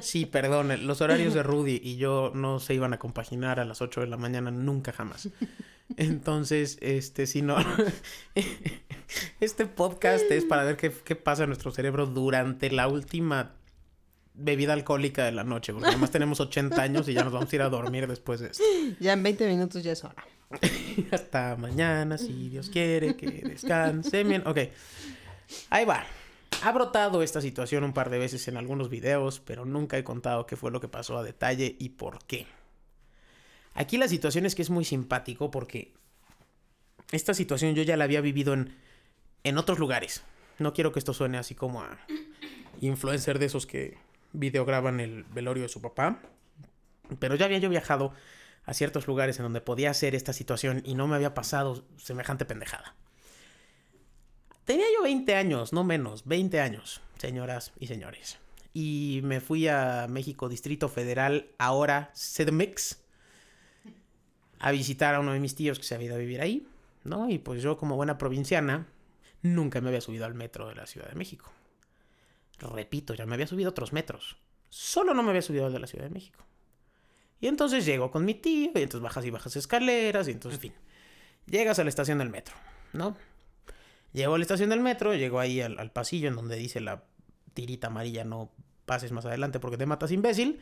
Sí, 0.00 0.24
perdón, 0.24 0.86
los 0.86 1.00
horarios 1.02 1.34
de 1.34 1.42
Rudy 1.42 1.80
y 1.82 1.96
yo 1.96 2.32
no 2.34 2.60
se 2.60 2.72
iban 2.74 2.94
a 2.94 2.98
compaginar 2.98 3.60
a 3.60 3.64
las 3.66 3.82
8 3.82 4.00
de 4.00 4.06
la 4.06 4.16
mañana 4.16 4.50
nunca 4.50 4.92
jamás. 4.92 5.28
Entonces, 5.98 6.78
este, 6.80 7.26
si 7.26 7.42
no... 7.42 7.56
Este 9.40 9.66
podcast 9.66 10.28
es 10.30 10.44
para 10.44 10.64
ver 10.64 10.76
qué, 10.76 10.90
qué 11.04 11.14
pasa 11.14 11.44
en 11.44 11.50
nuestro 11.50 11.70
cerebro 11.70 12.06
durante 12.06 12.70
la 12.70 12.88
última 12.88 13.52
bebida 14.36 14.72
alcohólica 14.72 15.24
de 15.24 15.32
la 15.32 15.44
noche. 15.44 15.72
Porque 15.72 15.88
además 15.88 16.10
tenemos 16.10 16.40
80 16.40 16.80
años 16.80 17.08
y 17.08 17.14
ya 17.14 17.24
nos 17.24 17.32
vamos 17.32 17.52
a 17.52 17.56
ir 17.56 17.62
a 17.62 17.68
dormir 17.68 18.06
después 18.06 18.40
de 18.40 18.48
esto. 18.48 18.62
Ya 19.00 19.12
en 19.12 19.22
20 19.22 19.48
minutos 19.48 19.82
ya 19.82 19.92
es 19.92 20.04
hora. 20.04 20.24
Hasta 21.10 21.56
mañana, 21.56 22.18
si 22.18 22.48
Dios 22.48 22.70
quiere, 22.70 23.16
que 23.16 23.26
descansen 23.26 24.28
bien. 24.28 24.42
Ok, 24.46 24.58
ahí 25.70 25.84
va. 25.84 26.04
Ha 26.62 26.72
brotado 26.72 27.22
esta 27.22 27.40
situación 27.40 27.84
un 27.84 27.92
par 27.92 28.10
de 28.10 28.18
veces 28.18 28.48
en 28.48 28.56
algunos 28.56 28.88
videos, 28.88 29.40
pero 29.40 29.64
nunca 29.64 29.98
he 29.98 30.04
contado 30.04 30.46
qué 30.46 30.56
fue 30.56 30.70
lo 30.70 30.80
que 30.80 30.88
pasó 30.88 31.18
a 31.18 31.22
detalle 31.22 31.76
y 31.78 31.90
por 31.90 32.24
qué. 32.24 32.46
Aquí 33.74 33.98
la 33.98 34.08
situación 34.08 34.46
es 34.46 34.54
que 34.54 34.62
es 34.62 34.70
muy 34.70 34.84
simpático 34.84 35.50
porque 35.50 35.92
esta 37.12 37.34
situación 37.34 37.74
yo 37.74 37.82
ya 37.82 37.96
la 37.96 38.04
había 38.04 38.22
vivido 38.22 38.54
en, 38.54 38.74
en 39.44 39.58
otros 39.58 39.78
lugares. 39.78 40.22
No 40.58 40.72
quiero 40.72 40.92
que 40.92 40.98
esto 40.98 41.12
suene 41.12 41.36
así 41.36 41.54
como 41.54 41.82
a 41.82 41.98
influencer 42.80 43.38
de 43.38 43.46
esos 43.46 43.66
que 43.66 43.98
videograban 44.38 45.00
el 45.00 45.24
velorio 45.24 45.64
de 45.64 45.68
su 45.68 45.80
papá. 45.80 46.20
Pero 47.18 47.34
ya 47.34 47.46
había 47.46 47.58
yo 47.58 47.68
viajado 47.68 48.12
a 48.64 48.74
ciertos 48.74 49.06
lugares 49.06 49.38
en 49.38 49.44
donde 49.44 49.60
podía 49.60 49.90
hacer 49.90 50.14
esta 50.14 50.32
situación 50.32 50.82
y 50.84 50.94
no 50.94 51.06
me 51.06 51.16
había 51.16 51.34
pasado 51.34 51.84
semejante 51.96 52.44
pendejada. 52.44 52.94
Tenía 54.64 54.86
yo 54.96 55.04
20 55.04 55.34
años, 55.36 55.72
no 55.72 55.84
menos, 55.84 56.26
20 56.26 56.60
años, 56.60 57.00
señoras 57.18 57.72
y 57.78 57.86
señores. 57.86 58.38
Y 58.74 59.20
me 59.22 59.40
fui 59.40 59.68
a 59.68 60.06
México, 60.08 60.48
Distrito 60.48 60.88
Federal, 60.88 61.50
ahora 61.58 62.10
CDMX, 62.14 62.98
a 64.58 64.72
visitar 64.72 65.14
a 65.14 65.20
uno 65.20 65.32
de 65.32 65.40
mis 65.40 65.54
tíos 65.54 65.78
que 65.78 65.84
se 65.84 65.94
había 65.94 66.08
ido 66.08 66.16
a 66.16 66.18
vivir 66.18 66.40
ahí, 66.40 66.66
¿no? 67.04 67.30
Y 67.30 67.38
pues 67.38 67.62
yo 67.62 67.76
como 67.76 67.94
buena 67.94 68.18
provinciana, 68.18 68.88
nunca 69.42 69.80
me 69.80 69.88
había 69.88 70.00
subido 70.00 70.24
al 70.24 70.34
metro 70.34 70.68
de 70.68 70.74
la 70.74 70.86
Ciudad 70.86 71.08
de 71.08 71.14
México. 71.14 71.52
Repito, 72.58 73.14
ya 73.14 73.26
me 73.26 73.34
había 73.34 73.46
subido 73.46 73.70
otros 73.70 73.92
metros. 73.92 74.36
Solo 74.68 75.14
no 75.14 75.22
me 75.22 75.30
había 75.30 75.42
subido 75.42 75.66
al 75.66 75.72
de 75.72 75.78
la 75.78 75.86
Ciudad 75.86 76.04
de 76.04 76.10
México. 76.10 76.44
Y 77.40 77.48
entonces 77.48 77.84
llego 77.84 78.10
con 78.10 78.24
mi 78.24 78.34
tío, 78.34 78.70
y 78.74 78.82
entonces 78.82 79.00
bajas 79.00 79.24
y 79.24 79.30
bajas 79.30 79.56
escaleras, 79.56 80.28
y 80.28 80.32
entonces, 80.32 80.58
en 80.58 80.72
fin, 80.72 80.72
llegas 81.46 81.78
a 81.78 81.84
la 81.84 81.90
estación 81.90 82.18
del 82.18 82.30
metro, 82.30 82.54
¿no? 82.92 83.16
Llego 84.12 84.34
a 84.34 84.38
la 84.38 84.42
estación 84.42 84.70
del 84.70 84.80
metro, 84.80 85.14
llego 85.14 85.38
ahí 85.38 85.60
al, 85.60 85.90
pasillo 85.92 86.28
en 86.28 86.36
donde 86.36 86.56
dice 86.56 86.80
la 86.80 87.04
tirita 87.52 87.88
amarilla, 87.88 88.24
no 88.24 88.50
pases 88.86 89.12
más 89.12 89.26
adelante 89.26 89.60
porque 89.60 89.76
te 89.76 89.84
matas 89.84 90.10
imbécil. 90.10 90.60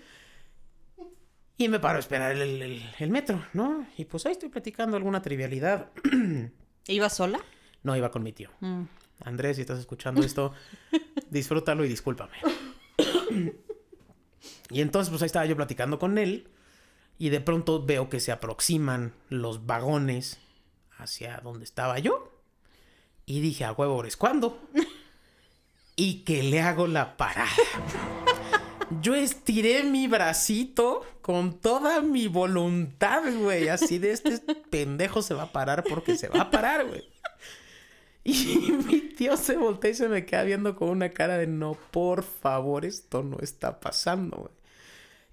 Y 1.57 1.69
me 1.69 1.79
paro 1.79 1.99
a 1.99 2.01
esperar 2.01 2.33
el, 2.33 3.11
metro, 3.11 3.45
¿no? 3.53 3.87
Y 3.97 4.07
pues 4.07 4.27
ahí 4.27 4.33
estoy 4.33 4.49
platicando 4.49 4.97
alguna 4.97 5.23
trivialidad. 5.23 5.93
¿Iba 6.89 7.09
sola? 7.09 7.39
No, 7.85 7.97
iba 7.97 8.11
con 8.11 8.25
mi 8.25 8.33
tío. 8.33 8.51
Mm. 8.59 8.83
Andrés, 9.25 9.57
si 9.57 9.63
estás 9.63 9.79
escuchando 9.79 10.23
esto, 10.23 10.53
disfrútalo 11.31 11.85
y 11.85 11.89
discúlpame. 11.89 12.37
y 14.71 14.81
entonces, 14.81 15.11
pues 15.11 15.23
ahí 15.23 15.27
estaba 15.27 15.47
yo 15.47 15.57
platicando 15.57 15.99
con 15.99 16.19
él. 16.19 16.49
Y 17.19 17.29
de 17.29 17.41
pronto 17.41 17.85
veo 17.85 18.09
que 18.09 18.21
se 18.21 18.33
aproximan 18.33 19.13
los 19.29 19.67
vagones 19.67 20.41
hacia 20.99 21.39
donde 21.39 21.65
estaba 21.65 21.99
yo. 21.99 22.33
Y 23.25 23.41
dije, 23.41 23.65
a 23.65 23.73
huevo, 23.73 24.05
¿es 24.05 24.17
cuándo? 24.17 24.61
y 25.97 26.25
que 26.25 26.43
le 26.43 26.61
hago 26.61 26.87
la 26.87 27.17
parada. 27.17 27.51
Yo 29.01 29.15
estiré 29.15 29.85
mi 29.85 30.09
bracito 30.09 31.03
con 31.23 31.59
toda 31.59 32.01
mi 32.03 32.29
voluntad, 32.29 33.23
güey. 33.35 33.69
Así 33.69 33.99
de 33.99 34.13
este 34.13 34.39
pendejo 34.71 35.23
se 35.23 35.35
va 35.35 35.45
a 35.45 35.53
parar 35.53 35.85
porque 35.85 36.17
se 36.17 36.29
va 36.29 36.43
a 36.43 36.51
parar, 36.51 36.87
güey. 36.87 37.14
Y 38.35 38.73
mi 38.89 39.01
tío 39.01 39.37
se 39.37 39.57
voltea 39.57 39.91
y 39.91 39.95
se 39.95 40.09
me 40.09 40.25
queda 40.25 40.45
viendo 40.45 40.75
con 40.77 40.89
una 40.89 41.11
cara 41.11 41.37
de 41.37 41.47
no, 41.47 41.77
por 41.91 42.23
favor, 42.23 42.87
esto 42.87 43.23
no 43.23 43.39
está 43.41 43.81
pasando, 43.81 44.39
güey. 44.39 44.53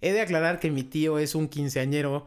He 0.02 0.12
de 0.12 0.22
aclarar 0.22 0.60
que 0.60 0.72
mi 0.72 0.84
tío 0.84 1.18
es 1.18 1.34
un 1.34 1.48
quinceañero 1.48 2.26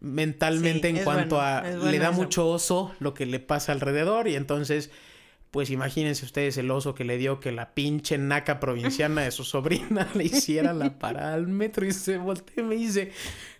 mentalmente 0.00 0.88
en 0.88 0.98
cuanto 0.98 1.40
a 1.40 1.62
le 1.62 1.98
da 1.98 2.10
mucho 2.10 2.46
oso 2.48 2.94
lo 2.98 3.14
que 3.14 3.24
le 3.24 3.40
pasa 3.40 3.72
alrededor 3.72 4.28
y 4.28 4.34
entonces 4.34 4.90
pues 5.50 5.70
imagínense 5.70 6.26
ustedes 6.26 6.58
el 6.58 6.70
oso 6.72 6.96
que 6.96 7.04
le 7.04 7.16
dio 7.16 7.38
que 7.38 7.52
la 7.52 7.74
pinche 7.74 8.18
naca 8.18 8.58
provinciana 8.58 9.22
de 9.22 9.30
su 9.30 9.44
sobrina 9.44 10.08
le 10.14 10.24
hiciera 10.24 10.72
la 10.72 10.98
parada 10.98 11.34
al 11.34 11.46
metro 11.46 11.86
y 11.86 11.92
se 11.92 12.18
voltea 12.18 12.56
y 12.64 12.66
me 12.66 12.74
dice, 12.74 13.12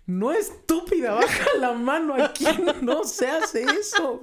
no 0.05 0.33
estúpida, 0.33 1.13
baja 1.13 1.47
la 1.57 1.71
mano 1.71 2.21
aquí, 2.21 2.45
no 2.81 3.05
se 3.05 3.27
hace 3.27 3.63
eso. 3.63 4.19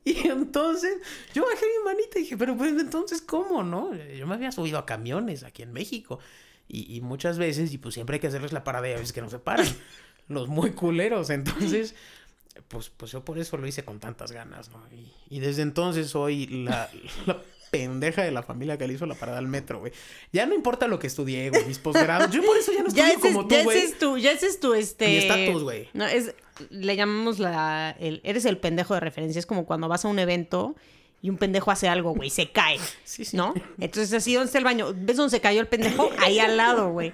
Y 0.04 0.26
entonces 0.26 0.98
yo 1.34 1.44
bajé 1.44 1.66
mi 1.66 1.84
manita 1.84 2.18
y 2.18 2.22
dije, 2.22 2.36
pero 2.36 2.56
pues 2.56 2.72
entonces, 2.80 3.20
¿cómo, 3.20 3.62
no? 3.62 3.94
Yo 3.94 4.26
me 4.26 4.34
había 4.34 4.52
subido 4.52 4.78
a 4.78 4.86
camiones 4.86 5.42
aquí 5.44 5.62
en 5.62 5.72
México. 5.72 6.18
Y, 6.70 7.00
muchas 7.00 7.38
veces, 7.38 7.72
y 7.72 7.78
pues 7.78 7.94
siempre 7.94 8.16
hay 8.16 8.20
que 8.20 8.26
hacerles 8.26 8.52
la 8.52 8.62
parada 8.62 8.88
y 8.88 8.92
a 8.92 8.96
veces 8.96 9.14
que 9.14 9.22
no 9.22 9.30
se 9.30 9.38
paran. 9.38 9.66
Los 10.28 10.48
muy 10.48 10.72
culeros. 10.72 11.30
Entonces, 11.30 11.94
pues, 12.68 12.90
pues 12.90 13.12
yo 13.12 13.24
por 13.24 13.38
eso 13.38 13.56
lo 13.56 13.66
hice 13.66 13.84
con 13.84 14.00
tantas 14.00 14.32
ganas, 14.32 14.70
¿no? 14.70 14.82
Y, 15.30 15.40
desde 15.40 15.62
entonces 15.62 16.10
soy 16.10 16.46
la, 16.46 16.90
pendeja 17.70 18.22
de 18.22 18.30
la 18.30 18.42
familia 18.42 18.78
que 18.78 18.86
le 18.86 18.94
hizo 18.94 19.06
la 19.06 19.14
parada 19.14 19.38
al 19.38 19.48
metro, 19.48 19.80
güey. 19.80 19.92
Ya 20.32 20.46
no 20.46 20.54
importa 20.54 20.88
lo 20.88 20.98
que 20.98 21.06
estudié, 21.06 21.50
güey, 21.50 21.64
mis 21.66 21.78
posgrados. 21.78 22.30
Yo 22.30 22.42
por 22.42 22.56
eso 22.56 22.72
ya 22.72 22.82
no 22.82 22.88
estudio 22.88 23.20
como 23.20 23.46
tú, 23.46 23.54
güey. 23.62 23.78
Ya 23.78 23.84
ese 23.84 23.84
es 23.84 23.98
tu, 23.98 24.18
ya 24.18 24.32
ese 24.32 24.46
es 24.46 24.60
tu, 24.60 24.74
este... 24.74 25.06
Mi 25.06 25.16
estatus, 25.16 25.62
güey. 25.62 25.88
No, 25.92 26.06
es... 26.06 26.34
Le 26.70 26.96
llamamos 26.96 27.38
la... 27.38 27.96
El, 28.00 28.20
eres 28.24 28.44
el 28.44 28.58
pendejo 28.58 28.94
de 28.94 29.00
referencia. 29.00 29.38
Es 29.38 29.46
como 29.46 29.64
cuando 29.64 29.88
vas 29.88 30.04
a 30.04 30.08
un 30.08 30.18
evento 30.18 30.74
y 31.22 31.30
un 31.30 31.36
pendejo 31.36 31.70
hace 31.70 31.88
algo, 31.88 32.14
güey, 32.14 32.30
se 32.30 32.50
cae. 32.50 32.78
Sí, 33.04 33.24
sí. 33.24 33.36
¿No? 33.36 33.54
Entonces, 33.78 34.12
así, 34.12 34.34
¿dónde 34.34 34.46
está 34.46 34.58
el 34.58 34.64
baño? 34.64 34.92
¿Ves 34.94 35.16
dónde 35.16 35.30
se 35.30 35.40
cayó 35.40 35.60
el 35.60 35.66
pendejo? 35.66 36.10
Ahí 36.18 36.38
al 36.38 36.56
lado, 36.56 36.90
güey. 36.90 37.12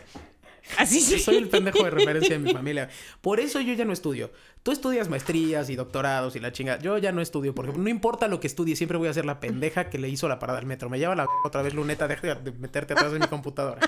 Así 0.79 1.01
sí. 1.01 1.19
soy 1.19 1.37
el 1.37 1.49
pendejo 1.49 1.85
de 1.85 1.91
referencia 1.91 2.31
de 2.31 2.39
mi 2.39 2.53
familia. 2.53 2.89
Por 3.21 3.41
eso 3.41 3.61
yo 3.61 3.75
ya 3.75 3.85
no 3.85 3.93
estudio. 3.93 4.31
Tú 4.63 4.73
estudias 4.73 5.09
maestrías 5.09 5.69
y 5.69 5.77
doctorados 5.77 6.37
y 6.37 6.41
la 6.41 6.53
chinga. 6.53 6.79
Yo 6.79 6.97
ya 6.99 7.13
no 7.13 7.21
estudio, 7.21 7.55
por 7.55 7.67
ejemplo. 7.67 7.83
No 7.83 7.91
importa 7.91 8.29
lo 8.29 8.41
que 8.41 8.47
estudie, 8.47 8.77
siempre 8.77 8.97
voy 8.97 9.09
a 9.09 9.15
ser 9.15 9.27
la 9.27 9.41
pendeja 9.41 9.91
que 9.91 9.99
le 9.99 10.09
hizo 10.09 10.29
la 10.29 10.39
parada 10.39 10.59
al 10.59 10.67
metro. 10.67 10.89
Me 10.89 10.99
lleva 10.99 11.15
la 11.15 11.27
otra 11.45 11.63
vez, 11.63 11.75
luneta, 11.75 12.09
deja 12.09 12.35
de 12.35 12.53
meterte 12.53 12.95
atrás 12.95 13.13
de 13.13 13.19
mi 13.19 13.27
computadora. 13.27 13.81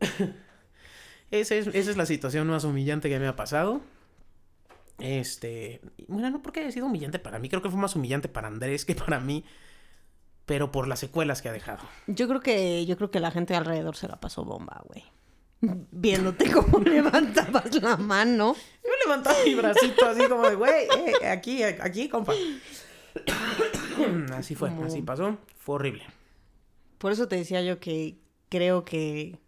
esa, 1.30 1.54
es, 1.54 1.66
esa 1.66 1.90
es 1.90 1.96
la 1.96 2.06
situación 2.06 2.46
más 2.46 2.64
humillante 2.64 3.08
que 3.08 3.18
me 3.18 3.26
ha 3.26 3.36
pasado. 3.36 3.80
Este, 4.98 5.80
bueno, 6.06 6.30
no 6.30 6.42
porque 6.42 6.60
haya 6.60 6.70
sido 6.70 6.86
humillante 6.86 7.18
para 7.18 7.38
mí, 7.40 7.48
creo 7.48 7.60
que 7.62 7.68
fue 7.68 7.80
más 7.80 7.96
humillante 7.96 8.28
para 8.28 8.46
Andrés 8.46 8.84
que 8.84 8.94
para 8.94 9.18
mí, 9.18 9.44
pero 10.46 10.70
por 10.70 10.86
las 10.86 11.00
secuelas 11.00 11.42
que 11.42 11.48
ha 11.48 11.52
dejado. 11.52 11.82
Yo 12.06 12.28
creo 12.28 12.40
que 12.40 12.86
yo 12.86 12.96
creo 12.96 13.10
que 13.10 13.18
la 13.18 13.32
gente 13.32 13.56
alrededor 13.56 13.96
se 13.96 14.06
la 14.06 14.20
pasó 14.20 14.44
bomba, 14.44 14.82
güey. 14.86 15.02
Viéndote 15.90 16.50
cómo 16.50 16.78
levantabas 16.84 17.74
la 17.82 17.96
mano. 17.96 18.54
Yo 18.82 18.90
levantaba 19.04 19.36
mi 19.44 19.54
bracito 19.54 20.06
así 20.06 20.26
como 20.28 20.48
de, 20.48 20.54
güey, 20.56 20.86
eh, 20.96 21.26
aquí, 21.26 21.62
aquí, 21.62 22.08
compa. 22.08 22.34
así 24.34 24.54
fue, 24.54 24.70
así 24.84 25.02
pasó. 25.02 25.38
Fue 25.58 25.76
horrible. 25.76 26.04
Por 26.98 27.12
eso 27.12 27.28
te 27.28 27.36
decía 27.36 27.62
yo 27.62 27.80
que 27.80 28.16
creo 28.48 28.84
que 28.84 29.38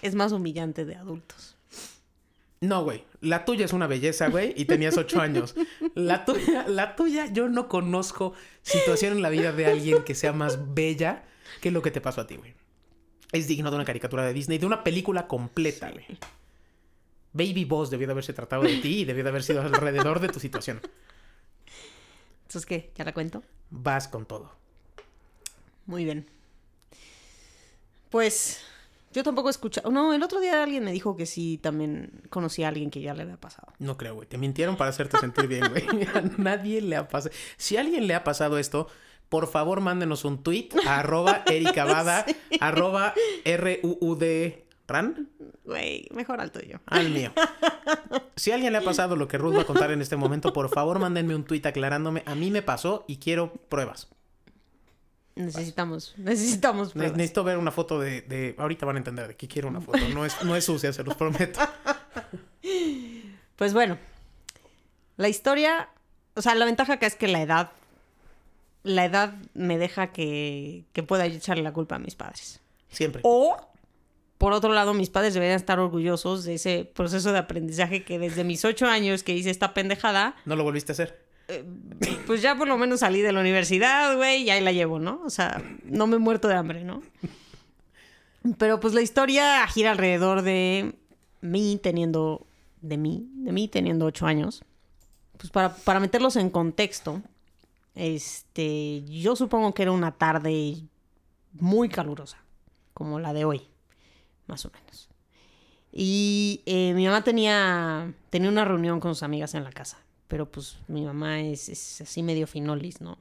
es 0.00 0.14
más 0.14 0.32
humillante 0.32 0.84
de 0.84 0.96
adultos. 0.96 1.56
No, 2.60 2.84
güey. 2.84 3.04
La 3.20 3.44
tuya 3.44 3.64
es 3.64 3.72
una 3.72 3.88
belleza, 3.88 4.28
güey, 4.28 4.54
y 4.56 4.66
tenías 4.66 4.96
ocho 4.96 5.20
años. 5.20 5.54
La 5.94 6.24
tuya, 6.24 6.64
la 6.68 6.94
tuya, 6.94 7.26
yo 7.26 7.48
no 7.48 7.68
conozco 7.68 8.34
situación 8.62 9.14
en 9.14 9.22
la 9.22 9.30
vida 9.30 9.52
de 9.52 9.66
alguien 9.66 10.04
que 10.04 10.14
sea 10.14 10.32
más 10.32 10.72
bella 10.72 11.24
que 11.60 11.72
lo 11.72 11.82
que 11.82 11.90
te 11.90 12.00
pasó 12.00 12.20
a 12.20 12.26
ti, 12.26 12.36
güey. 12.36 12.54
Es 13.32 13.48
digno 13.48 13.70
de 13.70 13.76
una 13.76 13.84
caricatura 13.84 14.24
de 14.24 14.32
Disney, 14.32 14.58
de 14.58 14.66
una 14.66 14.84
película 14.84 15.26
completa, 15.26 15.90
güey. 15.90 16.04
Baby 17.32 17.64
Boss 17.64 17.90
debió 17.90 18.06
de 18.06 18.12
haberse 18.12 18.34
tratado 18.34 18.62
de 18.62 18.76
ti 18.76 19.00
y 19.00 19.04
debió 19.04 19.24
de 19.24 19.30
haber 19.30 19.42
sido 19.42 19.62
alrededor 19.62 20.20
de 20.20 20.28
tu 20.28 20.38
situación. 20.38 20.80
Entonces, 22.42 22.66
¿qué? 22.66 22.92
¿Ya 22.94 23.04
la 23.04 23.14
cuento? 23.14 23.42
Vas 23.70 24.06
con 24.06 24.26
todo. 24.26 24.52
Muy 25.86 26.04
bien. 26.04 26.26
Pues 28.10 28.60
yo 29.12 29.22
tampoco 29.22 29.48
he 29.48 29.50
escuchado. 29.50 29.90
No, 29.90 30.12
el 30.12 30.22
otro 30.22 30.40
día 30.40 30.62
alguien 30.62 30.84
me 30.84 30.92
dijo 30.92 31.16
que 31.16 31.26
sí, 31.26 31.58
también 31.62 32.22
conocía 32.28 32.66
a 32.66 32.68
alguien 32.68 32.90
que 32.90 33.00
ya 33.00 33.14
le 33.14 33.22
había 33.22 33.38
pasado. 33.38 33.72
No 33.78 33.96
creo, 33.96 34.14
güey. 34.14 34.28
Te 34.28 34.36
mintieron 34.36 34.76
para 34.76 34.90
hacerte 34.90 35.18
sentir 35.18 35.46
bien, 35.46 35.64
güey. 35.70 35.86
A 36.14 36.20
nadie 36.36 36.82
le 36.82 36.96
ha 36.96 37.08
pasado. 37.08 37.34
Si 37.56 37.76
a 37.78 37.80
alguien 37.80 38.06
le 38.06 38.14
ha 38.14 38.24
pasado 38.24 38.58
esto, 38.58 38.88
por 39.32 39.46
favor 39.46 39.80
mándenos 39.80 40.26
un 40.26 40.42
tweet 40.42 40.68
a 40.86 40.98
arroba 41.00 41.42
ericabada, 41.46 42.26
arroba 42.60 43.14
R-U-U-D. 43.46 44.66
¿Ran? 44.86 45.30
Güey, 45.64 46.06
mejor 46.12 46.42
al 46.42 46.52
tuyo. 46.52 46.80
Al 46.86 47.08
mío. 47.08 47.32
Si 48.36 48.50
a 48.50 48.54
alguien 48.54 48.72
le 48.72 48.78
ha 48.78 48.82
pasado 48.82 49.14
lo 49.14 49.28
que 49.28 49.38
Ruth 49.38 49.56
va 49.56 49.62
a 49.62 49.66
contar 49.66 49.90
en 49.90 50.02
este 50.02 50.16
momento, 50.16 50.52
por 50.52 50.68
favor 50.68 50.98
mándenme 50.98 51.34
un 51.34 51.44
tweet 51.44 51.62
aclarándome. 51.64 52.22
A 52.26 52.34
mí 52.34 52.50
me 52.50 52.60
pasó 52.60 53.04
y 53.06 53.18
quiero 53.18 53.52
pruebas. 53.68 54.08
Necesitamos, 55.34 56.14
necesitamos. 56.16 56.96
necesito 56.96 57.44
ver 57.44 57.56
una 57.58 57.70
foto 57.70 58.00
de, 58.00 58.54
Ahorita 58.58 58.84
van 58.84 58.96
a 58.96 58.98
entender 58.98 59.28
de 59.28 59.36
qué 59.36 59.48
quiero 59.48 59.68
una 59.68 59.80
foto. 59.80 59.98
No 60.12 60.26
es, 60.26 60.42
no 60.44 60.56
es 60.56 60.64
sucia, 60.64 60.92
se 60.92 61.04
los 61.04 61.14
prometo. 61.14 61.60
Pues 63.56 63.72
bueno. 63.74 63.96
La 65.16 65.28
historia. 65.28 65.88
O 66.34 66.42
sea, 66.42 66.54
la 66.54 66.64
ventaja 66.64 66.94
acá 66.94 67.06
es 67.06 67.14
que 67.14 67.28
la 67.28 67.42
edad. 67.42 67.70
La 68.82 69.04
edad 69.04 69.34
me 69.54 69.78
deja 69.78 70.08
que, 70.08 70.84
que 70.92 71.02
pueda 71.02 71.26
echarle 71.26 71.62
la 71.62 71.72
culpa 71.72 71.96
a 71.96 71.98
mis 71.98 72.14
padres. 72.14 72.60
Siempre. 72.88 73.20
O, 73.24 73.56
por 74.38 74.52
otro 74.52 74.72
lado, 74.72 74.92
mis 74.92 75.08
padres 75.08 75.34
deberían 75.34 75.56
estar 75.56 75.78
orgullosos 75.78 76.44
de 76.44 76.54
ese 76.54 76.84
proceso 76.84 77.32
de 77.32 77.38
aprendizaje 77.38 78.04
que 78.04 78.18
desde 78.18 78.44
mis 78.44 78.64
ocho 78.64 78.86
años 78.86 79.22
que 79.22 79.34
hice 79.34 79.50
esta 79.50 79.72
pendejada. 79.72 80.34
No 80.44 80.56
lo 80.56 80.64
volviste 80.64 80.92
a 80.92 80.94
hacer. 80.94 81.22
Eh, 81.48 81.64
pues 82.26 82.42
ya 82.42 82.56
por 82.56 82.68
lo 82.68 82.78
menos 82.78 83.00
salí 83.00 83.20
de 83.20 83.32
la 83.32 83.40
universidad, 83.40 84.16
güey, 84.16 84.42
y 84.42 84.50
ahí 84.50 84.62
la 84.62 84.72
llevo, 84.72 84.98
¿no? 84.98 85.20
O 85.24 85.30
sea, 85.30 85.62
no 85.84 86.06
me 86.06 86.16
he 86.16 86.18
muerto 86.18 86.48
de 86.48 86.54
hambre, 86.54 86.84
¿no? 86.84 87.02
Pero 88.58 88.80
pues 88.80 88.94
la 88.94 89.02
historia 89.02 89.66
gira 89.66 89.92
alrededor 89.92 90.42
de 90.42 90.94
mí 91.40 91.78
teniendo, 91.82 92.46
de 92.80 92.96
mí, 92.96 93.28
de 93.34 93.52
mí 93.52 93.68
teniendo 93.68 94.06
ocho 94.06 94.26
años. 94.26 94.64
Pues 95.36 95.50
para, 95.50 95.74
para 95.74 96.00
meterlos 96.00 96.36
en 96.36 96.50
contexto, 96.50 97.22
Este, 97.94 99.02
yo 99.04 99.36
supongo 99.36 99.74
que 99.74 99.82
era 99.82 99.92
una 99.92 100.12
tarde 100.12 100.88
muy 101.52 101.88
calurosa, 101.88 102.38
como 102.94 103.18
la 103.18 103.32
de 103.32 103.44
hoy, 103.44 103.68
más 104.46 104.64
o 104.64 104.70
menos. 104.70 105.08
Y 105.92 106.62
eh, 106.64 106.94
mi 106.94 107.04
mamá 107.04 107.22
tenía, 107.22 108.14
tenía 108.30 108.48
una 108.48 108.64
reunión 108.64 108.98
con 108.98 109.14
sus 109.14 109.22
amigas 109.22 109.54
en 109.54 109.64
la 109.64 109.72
casa. 109.72 109.98
Pero 110.32 110.50
pues 110.50 110.78
mi 110.88 111.02
mamá 111.02 111.42
es, 111.42 111.68
es 111.68 112.00
así 112.00 112.22
medio 112.22 112.46
finolis, 112.46 113.02
¿no? 113.02 113.18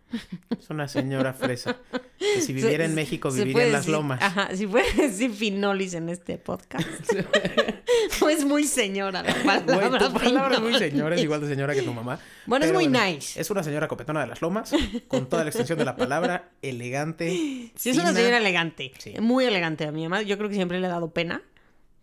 Es 0.58 0.70
una 0.70 0.88
señora 0.88 1.34
fresa. 1.34 1.76
Que 2.18 2.40
si 2.40 2.54
viviera 2.54 2.86
en 2.86 2.96
México, 2.96 3.30
viviría 3.30 3.66
en 3.66 3.74
las 3.74 3.82
decir- 3.86 3.92
lomas. 3.92 4.22
Ajá, 4.22 4.56
si 4.56 4.66
puede 4.66 4.90
decir 4.96 5.30
finolis 5.34 5.94
en 5.94 6.08
este 6.08 6.38
podcast. 6.38 7.12
o 8.22 8.30
es 8.30 8.46
muy 8.46 8.64
señora 8.64 9.24
la 9.24 9.34
palabra. 9.44 9.90
Güey, 9.90 10.00
tu 10.00 10.14
palabra 10.14 10.56
es 10.56 10.62
muy 10.62 10.74
señora, 10.76 11.16
es 11.18 11.22
igual 11.22 11.42
de 11.42 11.50
señora 11.50 11.74
que 11.76 11.82
tu 11.82 11.92
mamá. 11.94 12.18
Bueno, 12.46 12.64
es 12.66 12.72
muy 12.72 12.88
nice. 12.88 13.42
Es 13.42 13.52
una 13.52 13.62
señora 13.62 13.90
copetona 13.90 14.22
de 14.22 14.28
las 14.28 14.42
lomas, 14.42 14.72
con 15.10 15.28
toda 15.28 15.44
la 15.44 15.50
extensión 15.50 15.78
de 15.80 15.84
la 15.84 15.98
palabra, 15.98 16.52
elegante. 16.62 17.72
Sí, 17.76 17.90
es 17.90 17.98
una 17.98 18.14
señora 18.14 18.38
elegante. 18.38 18.94
Sí. 19.00 19.16
Muy 19.20 19.44
elegante. 19.44 19.86
A 19.86 19.92
mi 19.92 20.04
mamá 20.04 20.22
yo 20.22 20.38
creo 20.38 20.48
que 20.48 20.56
siempre 20.56 20.80
le 20.80 20.88
ha 20.88 20.92
dado 20.92 21.12
pena. 21.12 21.42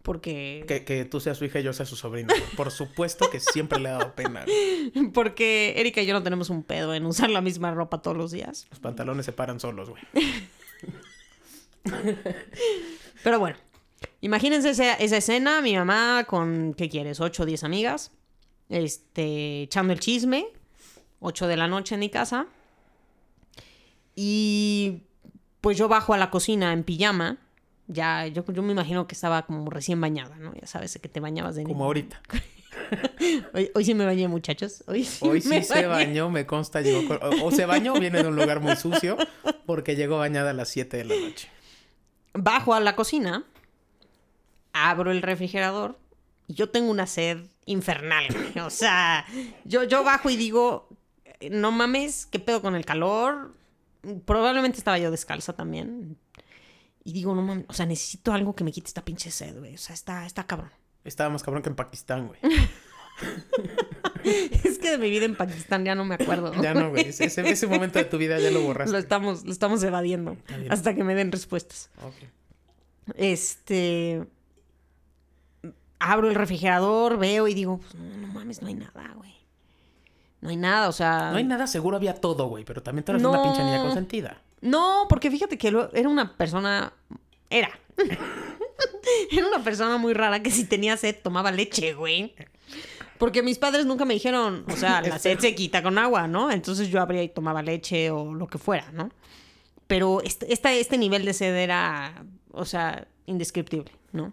Porque... 0.09 0.65
Que, 0.67 0.87
que 0.87 1.05
tú 1.05 1.21
seas 1.21 1.37
su 1.37 1.45
hija 1.45 1.61
y 1.61 1.63
yo 1.63 1.75
sea 1.75 1.85
su 1.85 1.95
sobrino. 1.95 2.33
Por 2.57 2.71
supuesto 2.71 3.29
que 3.29 3.41
siempre 3.41 3.79
le 3.79 3.91
ha 3.91 3.99
dado 3.99 4.15
pena. 4.15 4.43
güey. 4.47 5.11
Porque 5.13 5.75
Erika 5.77 6.01
y 6.01 6.07
yo 6.07 6.15
no 6.15 6.23
tenemos 6.23 6.49
un 6.49 6.63
pedo 6.63 6.95
en 6.95 7.05
usar 7.05 7.29
la 7.29 7.43
misma 7.43 7.73
ropa 7.73 8.01
todos 8.01 8.17
los 8.17 8.31
días. 8.31 8.69
Los 8.71 8.81
pantalones 8.81 9.27
se 9.27 9.33
paran 9.35 9.61
solos, 9.61 9.91
güey. 9.91 10.03
Pero 13.23 13.39
bueno, 13.39 13.59
imagínense 14.23 14.71
esa, 14.71 14.95
esa 14.95 15.19
escena, 15.19 15.61
mi 15.61 15.77
mamá 15.77 16.25
con, 16.27 16.73
¿qué 16.73 16.89
quieres? 16.89 17.21
8 17.21 17.43
o 17.43 17.47
10 17.47 17.65
amigas, 17.65 18.13
este, 18.71 19.65
echando 19.65 19.93
el 19.93 20.01
chisme, 20.01 20.47
8 21.21 21.47
de 21.49 21.57
la 21.59 21.69
noche 21.69 21.97
en 21.97 22.01
mi 22.01 22.09
casa. 22.09 22.47
Y 24.17 25.03
pues 25.61 25.77
yo 25.77 25.87
bajo 25.87 26.15
a 26.15 26.17
la 26.17 26.31
cocina 26.31 26.73
en 26.73 26.83
pijama. 26.83 27.37
Ya, 27.89 28.27
yo, 28.27 28.45
yo 28.53 28.63
me 28.63 28.73
imagino 28.73 29.07
que 29.07 29.15
estaba 29.15 29.43
como 29.47 29.69
recién 29.71 30.01
bañada, 30.01 30.37
¿no? 30.37 30.55
Ya 30.55 30.67
sabes 30.67 30.99
que 31.03 31.09
te 31.09 31.21
bañabas 31.21 31.57
de 31.57 31.65
Como 31.65 31.85
ahorita. 31.85 32.21
Hoy, 33.55 33.71
hoy 33.75 33.85
sí 33.85 33.95
me 33.95 34.05
bañé, 34.05 34.29
muchachos. 34.29 34.85
Hoy 34.87 35.05
sí, 35.05 35.27
Hoy 35.27 35.41
sí 35.41 35.49
me 35.49 35.63
se 35.63 35.87
bañó, 35.87 36.31
me 36.31 36.47
consta, 36.47 36.81
llegó 36.81 37.07
con- 37.09 37.19
o, 37.23 37.47
o 37.47 37.51
se 37.51 37.67
bañó 37.67 37.95
o 37.95 37.99
viene 38.01 38.23
de 38.23 38.29
un 38.29 38.37
lugar 38.37 38.61
muy 38.61 38.77
sucio, 38.77 39.17
porque 39.67 39.97
llegó 39.97 40.19
bañada 40.19 40.51
a 40.51 40.53
las 40.53 40.69
7 40.69 40.97
de 40.99 41.05
la 41.05 41.15
noche. 41.17 41.49
Bajo 42.35 42.75
a 42.75 42.81
la 42.81 42.95
cocina, 42.95 43.45
abro 44.73 45.11
el 45.11 45.23
refrigerador 45.23 45.99
y 46.47 46.55
yo 46.55 46.71
tengo 46.71 46.91
una 46.91 47.07
sed 47.07 47.47
infernal. 47.67 48.27
O 48.65 48.71
sea, 48.71 49.27
yo, 49.65 49.85
yo 49.85 50.05
bajo 50.05 50.31
y 50.31 50.37
digo, 50.37 50.89
no 51.51 51.73
mames, 51.73 52.27
¿qué 52.27 52.39
pedo 52.39 52.63
con 52.63 52.75
el 52.77 52.85
calor? 52.85 53.55
Probablemente 54.25 54.79
estaba 54.79 54.99
yo 54.99 55.11
descalza 55.11 55.53
también. 55.55 56.17
Y 57.09 57.13
digo, 57.15 57.35
no 57.35 57.41
mames, 57.41 57.65
o 57.69 57.73
sea, 57.73 57.87
necesito 57.87 58.35
algo 58.35 58.55
que 58.55 58.63
me 58.65 58.71
quite 58.71 58.89
esta 58.89 59.03
pinche 59.03 59.31
sed, 59.31 59.59
güey. 59.59 59.75
O 59.77 59.79
sea, 59.79 59.95
está, 59.95 60.27
está 60.27 60.45
cabrón. 60.47 60.71
Estaba 61.05 61.31
más 61.31 61.43
cabrón 61.43 61.63
que 61.63 61.71
en 61.71 61.75
Pakistán, 61.75 62.27
güey. 62.27 62.39
Es 64.63 64.79
que 64.79 64.91
de 64.91 64.99
mi 64.99 65.09
vida 65.09 65.25
en 65.25 65.35
Pakistán 65.35 65.87
ya 65.87 65.95
no 65.95 66.05
me 66.05 66.17
acuerdo. 66.17 66.53
Ya 66.61 66.75
no, 66.75 66.91
güey. 66.91 67.09
Ese, 67.09 67.25
ese 67.25 67.67
momento 67.67 67.99
de 67.99 68.05
tu 68.05 68.19
vida 68.19 68.39
ya 68.39 68.51
lo 68.51 68.61
borraste. 68.61 68.93
Lo 68.93 68.99
estamos, 68.99 69.43
lo 69.47 69.53
estamos 69.53 69.83
evadiendo 69.83 70.37
hasta 70.69 70.95
que 70.95 71.03
me 71.03 71.15
den 71.15 71.33
respuestas. 71.33 71.89
Ok. 72.03 73.15
Este. 73.17 74.27
Abro 75.99 76.29
el 76.29 76.35
refrigerador, 76.35 77.17
veo 77.17 77.49
y 77.49 77.55
digo, 77.55 77.79
pues, 77.79 77.95
no, 77.95 78.19
no 78.19 78.27
mames, 78.29 78.61
no 78.61 78.69
hay 78.69 78.75
nada, 78.75 79.15
güey. 79.17 79.35
No 80.43 80.51
hay 80.51 80.57
nada, 80.57 80.91
o 80.91 80.93
sea. 80.93 81.31
No 81.31 81.39
hay 81.39 81.45
nada 81.45 81.67
seguro, 81.67 81.97
había 81.97 82.15
todo, 82.15 82.49
güey. 82.49 82.65
Pero 82.67 82.83
también 82.83 83.05
tú 83.07 83.13
eres 83.13 83.25
una 83.25 83.43
pinche 83.43 83.65
niña 83.65 83.81
consentida. 83.81 84.43
No, 84.61 85.07
porque 85.09 85.31
fíjate 85.31 85.57
que 85.59 85.71
lo- 85.71 85.93
era 85.95 86.09
una 86.09 86.37
persona. 86.37 86.93
Era. 87.51 87.71
era 89.31 89.47
una 89.47 89.63
persona 89.63 89.97
muy 89.99 90.15
rara 90.15 90.43
que 90.43 90.51
si 90.51 90.65
tenía 90.65 90.97
sed 90.97 91.17
tomaba 91.23 91.51
leche, 91.53 91.95
güey. 91.95 92.35
Porque 93.19 93.43
mis 93.43 93.59
padres 93.59 93.85
nunca 93.87 94.05
me 94.05 94.15
dijeron, 94.15 94.65
o 94.69 94.77
sea, 94.77 95.01
la 95.03 95.19
sed 95.19 95.39
se 95.41 95.55
quita 95.55 95.83
con 95.83 95.99
agua, 95.99 96.29
¿no? 96.29 96.51
Entonces 96.53 96.89
yo 96.89 97.01
abría 97.01 97.23
y 97.23 97.29
tomaba 97.29 97.63
leche 97.63 98.11
o 98.13 98.33
lo 98.33 98.47
que 98.47 98.59
fuera, 98.59 98.91
¿no? 98.93 99.11
Pero 99.89 100.21
este, 100.23 100.53
este 100.53 100.99
nivel 100.99 101.25
de 101.25 101.33
sed 101.35 101.55
era, 101.57 102.25
o 102.53 102.65
sea, 102.65 103.09
indescriptible, 103.27 103.91
¿no? 104.13 104.33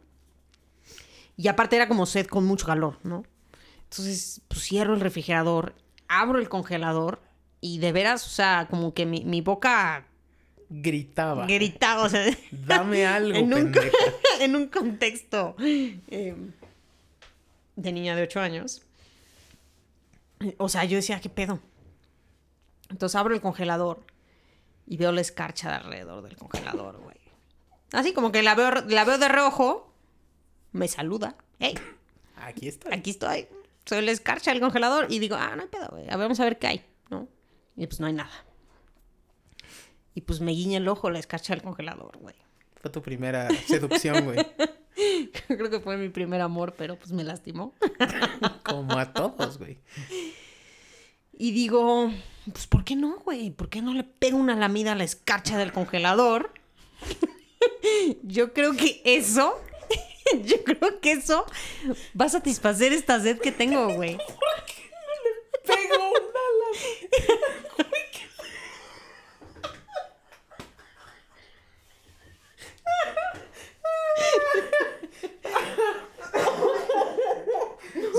Y 1.37 1.47
aparte 1.47 1.75
era 1.77 1.87
como 1.87 2.05
sed 2.05 2.27
con 2.27 2.45
mucho 2.45 2.67
calor, 2.67 2.99
¿no? 3.03 3.23
Entonces, 3.83 4.41
pues 4.47 4.61
cierro 4.63 4.93
el 4.93 5.01
refrigerador, 5.01 5.73
abro 6.07 6.37
el 6.39 6.47
congelador 6.49 7.21
y 7.61 7.79
de 7.79 7.91
veras, 7.91 8.25
o 8.27 8.29
sea, 8.29 8.67
como 8.69 8.93
que 8.93 9.05
mi, 9.07 9.23
mi 9.25 9.41
boca 9.41 10.05
Gritaba. 10.69 11.45
gritaba, 11.45 12.03
o 12.03 12.09
sea, 12.09 12.25
Dame 12.51 13.05
algo, 13.05 13.37
en, 13.37 13.53
un, 13.53 13.73
en 14.39 14.55
un 14.55 14.67
contexto 14.67 15.55
eh, 15.59 16.35
de 17.75 17.91
niña 17.91 18.15
de 18.15 18.23
8 18.23 18.39
años. 18.39 18.81
O 20.57 20.69
sea, 20.69 20.83
yo 20.85 20.97
decía, 20.97 21.19
¿qué 21.21 21.29
pedo? 21.29 21.59
Entonces 22.89 23.15
abro 23.15 23.33
el 23.33 23.41
congelador 23.41 24.03
y 24.87 24.97
veo 24.97 25.11
la 25.11 25.21
escarcha 25.21 25.69
de 25.69 25.75
alrededor 25.75 26.23
del 26.23 26.35
congelador, 26.35 26.97
güey. 26.97 27.17
Así 27.91 28.13
como 28.13 28.31
que 28.31 28.43
la 28.43 28.55
veo, 28.55 28.71
la 28.71 29.05
veo 29.05 29.17
de 29.17 29.27
reojo, 29.27 29.93
me 30.71 30.87
saluda. 30.87 31.35
¡Hey! 31.59 31.75
Aquí 32.35 32.67
está. 32.67 32.93
aquí 32.93 33.11
estoy. 33.11 33.47
Soy 33.85 34.03
la 34.03 34.11
escarcha 34.11 34.51
del 34.51 34.59
congelador. 34.59 35.07
Y 35.09 35.19
digo, 35.19 35.35
ah, 35.39 35.55
no 35.55 35.63
hay 35.63 35.67
pedo, 35.69 35.87
güey. 35.91 36.03
A 36.05 36.17
ver, 36.17 36.25
vamos 36.25 36.39
a 36.39 36.43
ver 36.43 36.59
qué 36.59 36.67
hay, 36.67 36.85
¿no? 37.09 37.27
Y 37.75 37.87
pues 37.87 37.99
no 37.99 38.07
hay 38.07 38.13
nada. 38.13 38.31
Y 40.15 40.21
pues 40.21 40.39
me 40.39 40.53
guiña 40.53 40.77
el 40.77 40.87
ojo 40.87 41.09
la 41.09 41.19
escarcha 41.19 41.53
del 41.53 41.61
congelador, 41.61 42.17
güey. 42.17 42.35
Fue 42.81 42.89
tu 42.89 43.01
primera 43.01 43.49
seducción, 43.67 44.23
güey. 44.23 44.37
Creo 45.47 45.69
que 45.69 45.81
fue 45.81 45.97
mi 45.97 46.07
primer 46.07 46.39
amor, 46.39 46.73
pero 46.77 46.95
pues 46.95 47.11
me 47.11 47.25
lastimó. 47.25 47.73
Como 48.63 48.97
a 48.97 49.11
todos, 49.11 49.59
güey. 49.59 49.77
Y 51.33 51.51
digo, 51.51 52.11
pues 52.51 52.65
¿por 52.65 52.85
qué 52.85 52.95
no, 52.95 53.19
güey? 53.19 53.51
¿Por 53.51 53.67
qué 53.69 53.81
no 53.81 53.93
le 53.93 54.05
pego 54.05 54.37
una 54.37 54.55
lamida 54.55 54.93
a 54.93 54.95
la 54.95 55.03
escarcha 55.03 55.57
del 55.57 55.73
congelador? 55.73 56.53
Yo 58.23 58.53
creo 58.53 58.75
que 58.75 59.01
eso, 59.03 59.59
yo 60.43 60.63
creo 60.63 60.99
que 61.01 61.11
eso 61.11 61.45
va 62.19 62.25
a 62.25 62.29
satisfacer 62.29 62.93
esta 62.93 63.19
sed 63.19 63.39
que 63.39 63.51
tengo, 63.51 63.93
güey. 63.93 64.17
Pegó 65.65 66.09
una 66.09 66.29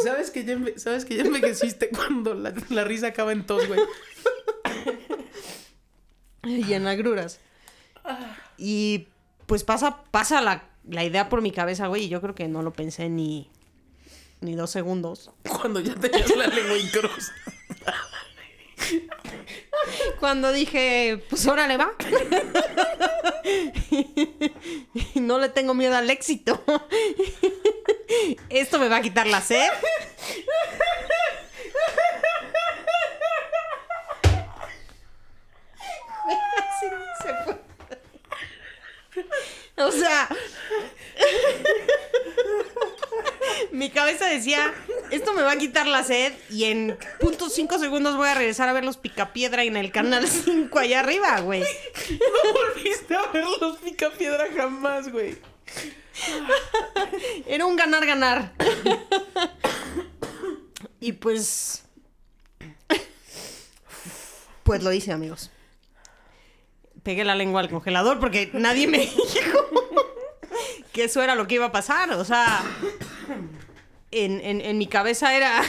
¿Sabes 0.06 0.30
que 0.30 0.44
ya, 0.44 0.56
¿Sabes 0.76 1.04
que 1.04 1.16
ya 1.16 1.24
envejeciste 1.24 1.88
cuando 1.90 2.34
la, 2.34 2.54
la 2.68 2.84
risa 2.84 3.08
acaba 3.08 3.32
en 3.32 3.44
tos, 3.44 3.66
güey? 3.66 3.80
Y 6.44 6.74
en 6.74 6.86
agruras. 6.86 7.40
Y 8.56 9.08
pues 9.46 9.64
pasa, 9.64 10.04
pasa 10.12 10.40
la, 10.40 10.70
la 10.88 11.02
idea 11.02 11.28
por 11.28 11.42
mi 11.42 11.50
cabeza, 11.50 11.88
güey, 11.88 12.04
y 12.04 12.08
yo 12.08 12.20
creo 12.20 12.36
que 12.36 12.46
no 12.46 12.62
lo 12.62 12.72
pensé 12.72 13.08
ni, 13.08 13.50
ni 14.40 14.54
dos 14.54 14.70
segundos. 14.70 15.32
Cuando 15.60 15.80
ya 15.80 15.96
tenías 15.96 16.36
la 16.36 16.46
lengua 16.46 16.76
en 16.76 16.88
cruz. 16.90 17.32
Cuando 20.20 20.52
dije, 20.52 21.20
pues 21.28 21.44
órale 21.48 21.76
va. 21.76 21.90
Y 25.14 25.20
no 25.20 25.38
le 25.38 25.48
tengo 25.48 25.74
miedo 25.74 25.96
al 25.96 26.10
éxito. 26.10 26.62
Esto 28.48 28.78
me 28.78 28.88
va 28.88 28.96
a 28.96 29.02
quitar 29.02 29.26
la 29.26 29.40
sed. 29.40 29.68
O 39.78 39.92
sea, 39.92 40.28
mi 43.72 43.90
cabeza 43.90 44.26
decía, 44.26 44.72
esto 45.10 45.34
me 45.34 45.42
va 45.42 45.52
a 45.52 45.58
quitar 45.58 45.86
la 45.86 46.02
sed 46.02 46.32
y 46.50 46.64
en 46.64 46.98
punto 47.20 47.50
cinco 47.50 47.78
segundos 47.78 48.16
voy 48.16 48.28
a 48.28 48.34
regresar 48.34 48.68
a 48.70 48.72
ver 48.72 48.84
los 48.84 48.96
picapiedra 48.96 49.64
en 49.64 49.76
el 49.76 49.92
canal 49.92 50.26
5 50.26 50.78
allá 50.78 51.00
arriba, 51.00 51.40
güey. 51.40 51.62
No 52.10 52.52
volviste 52.52 53.14
a 53.14 53.26
ver 53.32 53.44
los 53.60 53.78
picapiedra 53.78 54.46
jamás, 54.56 55.10
güey. 55.12 55.36
Era 57.46 57.66
un 57.66 57.76
ganar-ganar. 57.76 58.52
y 61.00 61.12
pues... 61.12 61.82
Pues 64.62 64.82
lo 64.82 64.92
hice, 64.92 65.12
amigos. 65.12 65.50
Pegué 67.02 67.24
la 67.24 67.36
lengua 67.36 67.60
al 67.60 67.70
congelador 67.70 68.18
porque 68.18 68.50
nadie 68.52 68.88
me 68.88 68.98
dijo 69.06 69.20
que 70.92 71.04
eso 71.04 71.22
era 71.22 71.34
lo 71.36 71.46
que 71.46 71.54
iba 71.56 71.66
a 71.66 71.72
pasar. 71.72 72.10
O 72.14 72.24
sea, 72.24 72.64
en, 74.10 74.40
en- 74.40 74.60
en 74.60 74.78
mi 74.78 74.86
cabeza 74.88 75.36
era... 75.36 75.62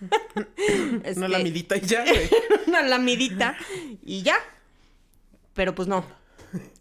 Una 1.16 1.28
lamidita 1.28 1.76
y 1.76 1.80
ya, 1.80 2.04
güey. 2.04 2.28
una 2.66 2.82
lamidita 2.82 3.56
y 4.04 4.22
ya. 4.22 4.36
Pero 5.54 5.74
pues 5.74 5.88
no. 5.88 6.04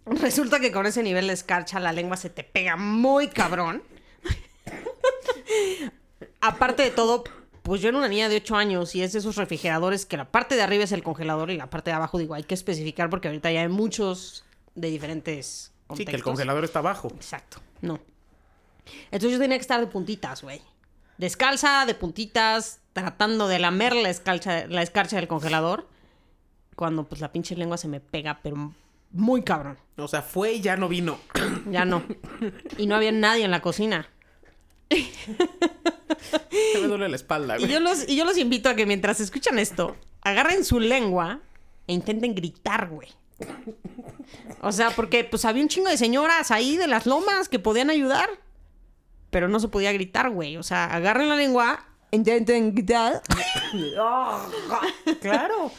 Resulta 0.05 0.59
que 0.59 0.71
con 0.71 0.85
ese 0.85 1.01
nivel 1.03 1.27
de 1.27 1.33
escarcha 1.33 1.79
la 1.79 1.93
lengua 1.93 2.17
se 2.17 2.29
te 2.29 2.43
pega 2.43 2.75
muy 2.75 3.27
cabrón. 3.29 3.83
Aparte 6.41 6.83
de 6.83 6.91
todo, 6.91 7.23
pues 7.63 7.81
yo 7.81 7.89
era 7.89 7.97
una 7.97 8.07
niña 8.09 8.29
de 8.29 8.37
8 8.37 8.55
años 8.55 8.95
y 8.95 9.01
es 9.03 9.13
de 9.13 9.19
esos 9.19 9.35
refrigeradores 9.37 10.05
que 10.05 10.17
la 10.17 10.25
parte 10.29 10.55
de 10.55 10.61
arriba 10.61 10.83
es 10.83 10.91
el 10.91 11.03
congelador 11.03 11.51
y 11.51 11.57
la 11.57 11.69
parte 11.69 11.89
de 11.91 11.95
abajo, 11.95 12.17
digo, 12.17 12.33
hay 12.33 12.43
que 12.43 12.53
especificar 12.53 13.09
porque 13.09 13.27
ahorita 13.29 13.51
ya 13.51 13.61
hay 13.61 13.69
muchos 13.69 14.43
de 14.75 14.89
diferentes 14.89 15.71
Sí, 15.73 15.87
contextos. 15.87 16.11
que 16.11 16.15
el 16.17 16.23
congelador 16.23 16.63
está 16.63 16.79
abajo. 16.79 17.09
Exacto, 17.15 17.59
no. 17.81 17.99
Entonces 19.05 19.31
yo 19.31 19.39
tenía 19.39 19.57
que 19.57 19.61
estar 19.61 19.79
de 19.79 19.87
puntitas, 19.87 20.41
güey. 20.41 20.61
Descalza, 21.17 21.85
de 21.85 21.93
puntitas, 21.95 22.79
tratando 22.93 23.47
de 23.47 23.59
lamer 23.59 23.95
la 23.95 24.09
escarcha, 24.09 24.65
la 24.67 24.81
escarcha 24.81 25.15
del 25.17 25.27
congelador. 25.27 25.87
Cuando 26.75 27.03
pues 27.05 27.21
la 27.21 27.31
pinche 27.31 27.55
lengua 27.55 27.77
se 27.77 27.87
me 27.87 27.99
pega, 27.99 28.39
pero 28.41 28.73
muy 29.13 29.43
cabrón. 29.43 29.77
O 29.95 30.07
sea, 30.07 30.21
fue 30.21 30.53
y 30.53 30.61
ya 30.61 30.75
no 30.75 30.89
vino. 30.89 31.17
Ya 31.71 31.85
no. 31.85 32.03
Y 32.77 32.87
no 32.87 32.95
había 32.95 33.11
nadie 33.13 33.45
en 33.45 33.51
la 33.51 33.61
cocina. 33.61 34.09
Ya 34.89 36.79
me 36.81 36.87
duele 36.87 37.09
la 37.09 37.15
espalda, 37.15 37.55
Y 37.57 37.61
güey. 37.61 37.71
yo 37.71 37.79
los, 37.79 38.07
y 38.07 38.15
yo 38.15 38.25
los 38.25 38.37
invito 38.37 38.69
a 38.69 38.75
que 38.75 38.85
mientras 38.85 39.19
escuchan 39.19 39.57
esto, 39.59 39.95
agarren 40.21 40.63
su 40.65 40.79
lengua 40.79 41.39
e 41.87 41.93
intenten 41.93 42.35
gritar, 42.35 42.89
güey. 42.89 43.09
O 44.61 44.71
sea, 44.71 44.91
porque 44.91 45.23
pues 45.23 45.45
había 45.45 45.63
un 45.63 45.69
chingo 45.69 45.89
de 45.89 45.97
señoras 45.97 46.51
ahí 46.51 46.77
de 46.77 46.87
las 46.87 47.05
lomas 47.05 47.49
que 47.49 47.59
podían 47.59 47.89
ayudar. 47.89 48.29
Pero 49.29 49.47
no 49.47 49.59
se 49.59 49.67
podía 49.67 49.91
gritar, 49.93 50.29
güey. 50.29 50.57
O 50.57 50.63
sea, 50.63 50.85
agarren 50.85 51.29
la 51.29 51.35
lengua, 51.35 51.85
intenten 52.11 52.73
gritar. 52.75 53.21
Claro. 55.21 55.71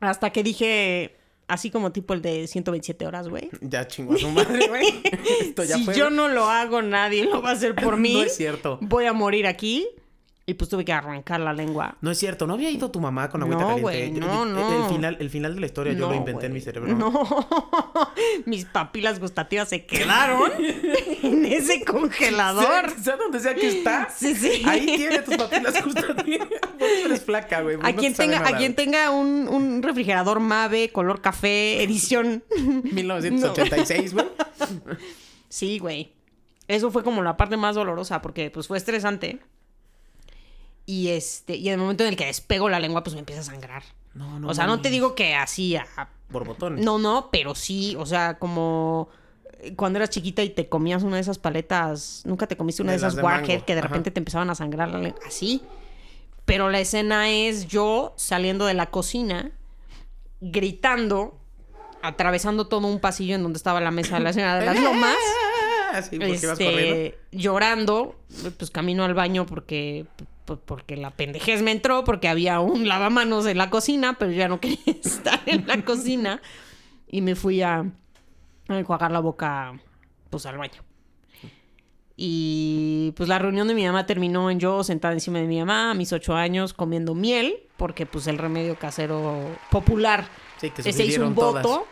Hasta 0.00 0.30
que 0.30 0.42
dije, 0.42 1.16
así 1.50 1.70
como 1.70 1.92
tipo 1.92 2.14
el 2.14 2.22
de 2.22 2.46
127 2.46 3.06
horas, 3.06 3.28
güey. 3.28 3.50
Ya 3.60 3.86
chingó 3.86 4.14
a 4.14 4.18
su 4.18 4.28
madre, 4.30 4.66
güey. 4.68 4.86
Esto 5.40 5.64
ya 5.64 5.76
Si 5.76 5.84
fue. 5.84 5.94
yo 5.96 6.10
no 6.10 6.28
lo 6.28 6.44
hago, 6.48 6.82
nadie 6.82 7.24
lo 7.24 7.42
va 7.42 7.50
a 7.50 7.52
hacer 7.52 7.74
por 7.74 7.96
mí. 7.98 8.14
No 8.14 8.22
es 8.22 8.36
cierto. 8.36 8.78
Voy 8.80 9.06
a 9.06 9.12
morir 9.12 9.46
aquí. 9.46 9.86
Y 10.50 10.54
pues 10.54 10.68
tuve 10.68 10.84
que 10.84 10.92
arrancar 10.92 11.38
la 11.38 11.52
lengua. 11.52 11.96
No 12.00 12.10
es 12.10 12.18
cierto, 12.18 12.44
no 12.44 12.54
había 12.54 12.70
ido 12.70 12.90
tu 12.90 12.98
mamá 12.98 13.28
con 13.30 13.40
agüita 13.40 13.60
No, 13.62 13.76
caliente. 13.76 14.18
Yo- 14.18 14.26
no, 14.26 14.42
el- 14.42 14.52
no. 14.52 14.84
El, 14.86 14.92
final, 14.92 15.16
el 15.20 15.30
final 15.30 15.54
de 15.54 15.60
la 15.60 15.66
historia 15.66 15.92
yo 15.92 16.08
lo 16.08 16.14
inventé 16.16 16.46
en 16.46 16.52
mi 16.52 16.60
cerebro. 16.60 16.92
No, 16.92 17.12
mis 18.46 18.64
papilas 18.64 19.20
gustativas 19.20 19.68
se 19.68 19.86
quedaron 19.86 20.50
en 21.22 21.44
ese 21.44 21.84
congelador. 21.84 22.90
Sea 23.00 23.16
donde 23.16 23.38
sea 23.38 23.54
que 23.54 23.68
está. 23.68 24.08
Sí, 24.12 24.34
sí. 24.34 24.62
Ahí 24.66 24.86
tiene 24.96 25.20
tus 25.22 25.36
papilas 25.36 25.84
gustativas. 25.84 26.48
Por 26.80 26.88
eso 26.88 27.06
eres 27.06 27.22
flaca, 27.22 27.60
güey. 27.60 27.78
A 27.80 27.92
quien 27.92 28.12
tenga, 28.12 28.40
a 28.44 28.56
quien 28.56 28.74
tenga 28.74 29.12
un, 29.12 29.46
un 29.46 29.84
refrigerador 29.84 30.40
Mave, 30.40 30.90
color 30.90 31.20
café, 31.20 31.80
edición. 31.84 32.42
1986, 32.56 34.14
güey. 34.14 34.26
Sí, 35.48 35.78
güey. 35.78 36.12
Eso 36.66 36.90
fue 36.90 37.04
como 37.04 37.22
la 37.22 37.36
parte 37.36 37.56
más 37.56 37.76
dolorosa 37.76 38.20
porque 38.20 38.50
pues 38.50 38.66
fue 38.66 38.78
estresante. 38.78 39.38
Y 40.90 41.08
este, 41.10 41.54
y 41.54 41.68
en 41.68 41.74
el 41.74 41.78
momento 41.78 42.02
en 42.02 42.08
el 42.10 42.16
que 42.16 42.26
despego 42.26 42.68
la 42.68 42.80
lengua, 42.80 43.04
pues 43.04 43.14
me 43.14 43.20
empieza 43.20 43.42
a 43.42 43.44
sangrar. 43.44 43.84
No, 44.12 44.40
no. 44.40 44.48
o 44.48 44.54
sea, 44.54 44.66
no 44.66 44.80
te 44.80 44.90
digo 44.90 45.14
que 45.14 45.36
así 45.36 45.76
a- 45.76 45.86
Borbotones. 46.30 46.84
No, 46.84 46.98
no, 46.98 47.28
pero 47.30 47.54
sí, 47.54 47.94
o 47.96 48.06
sea, 48.06 48.38
como 48.40 49.08
eh, 49.60 49.74
cuando 49.76 49.98
eras 49.98 50.10
chiquita 50.10 50.42
y 50.42 50.50
te 50.50 50.68
comías 50.68 51.04
una 51.04 51.14
de 51.14 51.22
esas 51.22 51.38
paletas, 51.38 52.22
nunca 52.24 52.48
te 52.48 52.56
comiste 52.56 52.82
una 52.82 52.90
De 52.90 52.98
esas 52.98 53.14
de 53.14 53.22
Warhead 53.22 53.62
que 53.62 53.74
de 53.74 53.80
ajá. 53.80 53.88
repente 53.88 54.10
te 54.10 54.18
empezaban 54.18 54.50
a 54.50 54.56
sangrar 54.56 54.88
la 54.90 54.98
lengua, 54.98 55.20
así. 55.26 55.62
Pero 56.44 56.70
la 56.70 56.80
escena 56.80 57.30
es 57.30 57.68
yo 57.68 58.12
saliendo 58.16 58.66
de 58.66 58.74
la 58.74 58.86
cocina, 58.90 59.52
gritando, 60.40 61.38
atravesando 62.02 62.66
todo 62.66 62.88
un 62.88 62.98
pasillo 62.98 63.36
en 63.36 63.42
donde 63.44 63.58
estaba 63.58 63.80
la 63.80 63.90
mesa 63.92 64.16
de 64.16 64.24
la 64.24 64.32
señora 64.32 64.58
de 64.58 64.66
las 64.66 64.80
lomas. 64.80 65.16
Así, 65.92 66.18
porque 66.20 66.38
ibas 66.40 66.58
corriendo. 66.58 66.94
Este, 66.96 67.18
llorando, 67.32 68.14
pues 68.56 68.70
camino 68.70 69.04
al 69.04 69.12
baño 69.14 69.44
porque 69.44 70.06
pues, 70.50 70.58
porque 70.64 70.96
la 70.96 71.12
pendejez 71.12 71.62
me 71.62 71.70
entró, 71.70 72.02
porque 72.02 72.26
había 72.26 72.58
un 72.58 72.88
lavamanos 72.88 73.46
en 73.46 73.56
la 73.56 73.70
cocina, 73.70 74.16
pero 74.18 74.32
ya 74.32 74.48
no 74.48 74.58
quería 74.58 74.78
estar 74.86 75.38
en 75.46 75.64
la 75.68 75.80
cocina 75.84 76.42
y 77.06 77.20
me 77.20 77.36
fui 77.36 77.62
a, 77.62 77.84
a 78.66 78.78
enjuagar 78.78 79.12
la 79.12 79.20
boca 79.20 79.78
pues 80.28 80.46
al 80.46 80.58
baño. 80.58 80.82
Y 82.16 83.12
pues 83.16 83.28
la 83.28 83.38
reunión 83.38 83.68
de 83.68 83.74
mi 83.74 83.86
mamá 83.86 84.06
terminó 84.06 84.50
en 84.50 84.58
yo 84.58 84.82
sentada 84.82 85.14
encima 85.14 85.38
de 85.38 85.46
mi 85.46 85.60
mamá 85.60 85.92
a 85.92 85.94
mis 85.94 86.12
ocho 86.12 86.34
años 86.34 86.74
comiendo 86.74 87.14
miel, 87.14 87.60
porque 87.76 88.06
pues 88.06 88.26
el 88.26 88.36
remedio 88.36 88.74
casero 88.76 89.40
popular 89.70 90.26
Sí, 90.60 90.70
que 90.70 90.92
se 90.92 91.04
hizo 91.04 91.24
un 91.26 91.36
todas. 91.36 91.62
voto. 91.64 91.86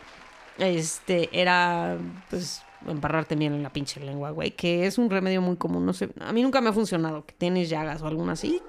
Este, 0.57 1.29
era, 1.31 1.97
pues, 2.29 2.61
embarrarte 2.87 3.35
miel 3.35 3.53
en 3.53 3.63
la 3.63 3.71
pinche 3.73 3.99
lengua, 3.99 4.31
güey. 4.31 4.51
Que 4.51 4.85
es 4.85 4.97
un 4.97 5.09
remedio 5.09 5.41
muy 5.41 5.57
común. 5.57 5.85
No 5.85 5.93
sé, 5.93 6.09
a 6.19 6.31
mí 6.33 6.41
nunca 6.41 6.61
me 6.61 6.69
ha 6.69 6.73
funcionado. 6.73 7.25
Que 7.25 7.33
tienes 7.33 7.69
llagas 7.69 8.01
o 8.01 8.07
alguna 8.07 8.33
así, 8.33 8.61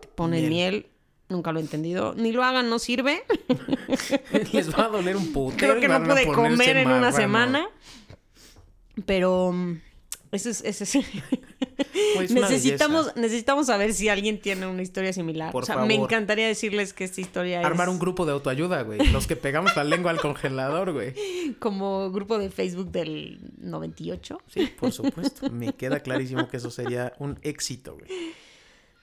te 0.00 0.08
ponen 0.08 0.40
Miel. 0.48 0.50
miel. 0.50 0.86
Nunca 1.28 1.50
lo 1.52 1.60
he 1.60 1.62
entendido. 1.62 2.14
Ni 2.14 2.30
lo 2.32 2.44
hagan, 2.44 2.68
no 2.68 2.78
sirve. 2.78 3.22
Les 4.52 4.70
va 4.76 4.84
a 4.84 4.88
doler 4.88 5.16
un 5.16 5.32
putero. 5.32 5.56
Creo 5.56 5.80
que 5.80 5.88
no 5.88 5.98
ponerse 6.00 6.26
comer 6.32 6.76
en 6.76 6.86
una 6.88 6.96
marrano. 6.96 7.16
semana. 7.16 7.68
Pero... 9.06 9.52
mm, 9.52 9.80
Ese 10.32 10.50
es, 10.50 10.62
ese 10.64 10.84
es- 10.84 11.06
Necesitamos, 12.20 13.14
necesitamos 13.16 13.66
saber 13.66 13.94
si 13.94 14.08
alguien 14.08 14.40
tiene 14.40 14.66
una 14.66 14.82
historia 14.82 15.12
similar. 15.12 15.52
Por 15.52 15.64
o 15.64 15.66
sea, 15.66 15.76
me 15.78 15.94
encantaría 15.94 16.46
decirles 16.46 16.92
que 16.92 17.04
esta 17.04 17.20
historia 17.20 17.60
es 17.60 17.66
Armar 17.66 17.88
un 17.88 17.98
grupo 17.98 18.26
de 18.26 18.32
autoayuda, 18.32 18.82
güey. 18.82 18.98
Los 19.10 19.26
que 19.26 19.36
pegamos 19.36 19.74
la 19.76 19.84
lengua 19.84 20.10
al 20.10 20.20
congelador, 20.20 20.92
güey. 20.92 21.14
como 21.58 22.10
grupo 22.10 22.38
de 22.38 22.50
Facebook 22.50 22.90
del 22.90 23.40
98. 23.58 24.40
Sí, 24.48 24.66
por 24.78 24.92
supuesto. 24.92 25.50
Me 25.50 25.72
queda 25.72 26.00
clarísimo 26.00 26.48
que 26.48 26.56
eso 26.56 26.70
sería 26.70 27.12
un 27.18 27.38
éxito, 27.42 27.94
güey. 27.94 28.10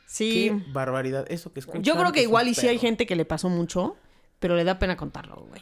Sí. 0.06 0.50
Qué 0.50 0.72
barbaridad. 0.72 1.26
Eso 1.30 1.54
que 1.54 1.60
escuchan. 1.60 1.84
Yo 1.84 1.96
creo 1.96 2.12
que 2.12 2.22
igual 2.22 2.48
y 2.48 2.56
sí 2.56 2.68
hay 2.68 2.80
gente 2.80 3.06
que 3.06 3.16
le 3.16 3.26
pasó 3.26 3.50
mucho, 3.50 3.96
pero 4.40 4.56
le 4.56 4.64
da 4.64 4.80
pena 4.80 4.98
contarlo, 4.98 5.36
güey. 5.48 5.62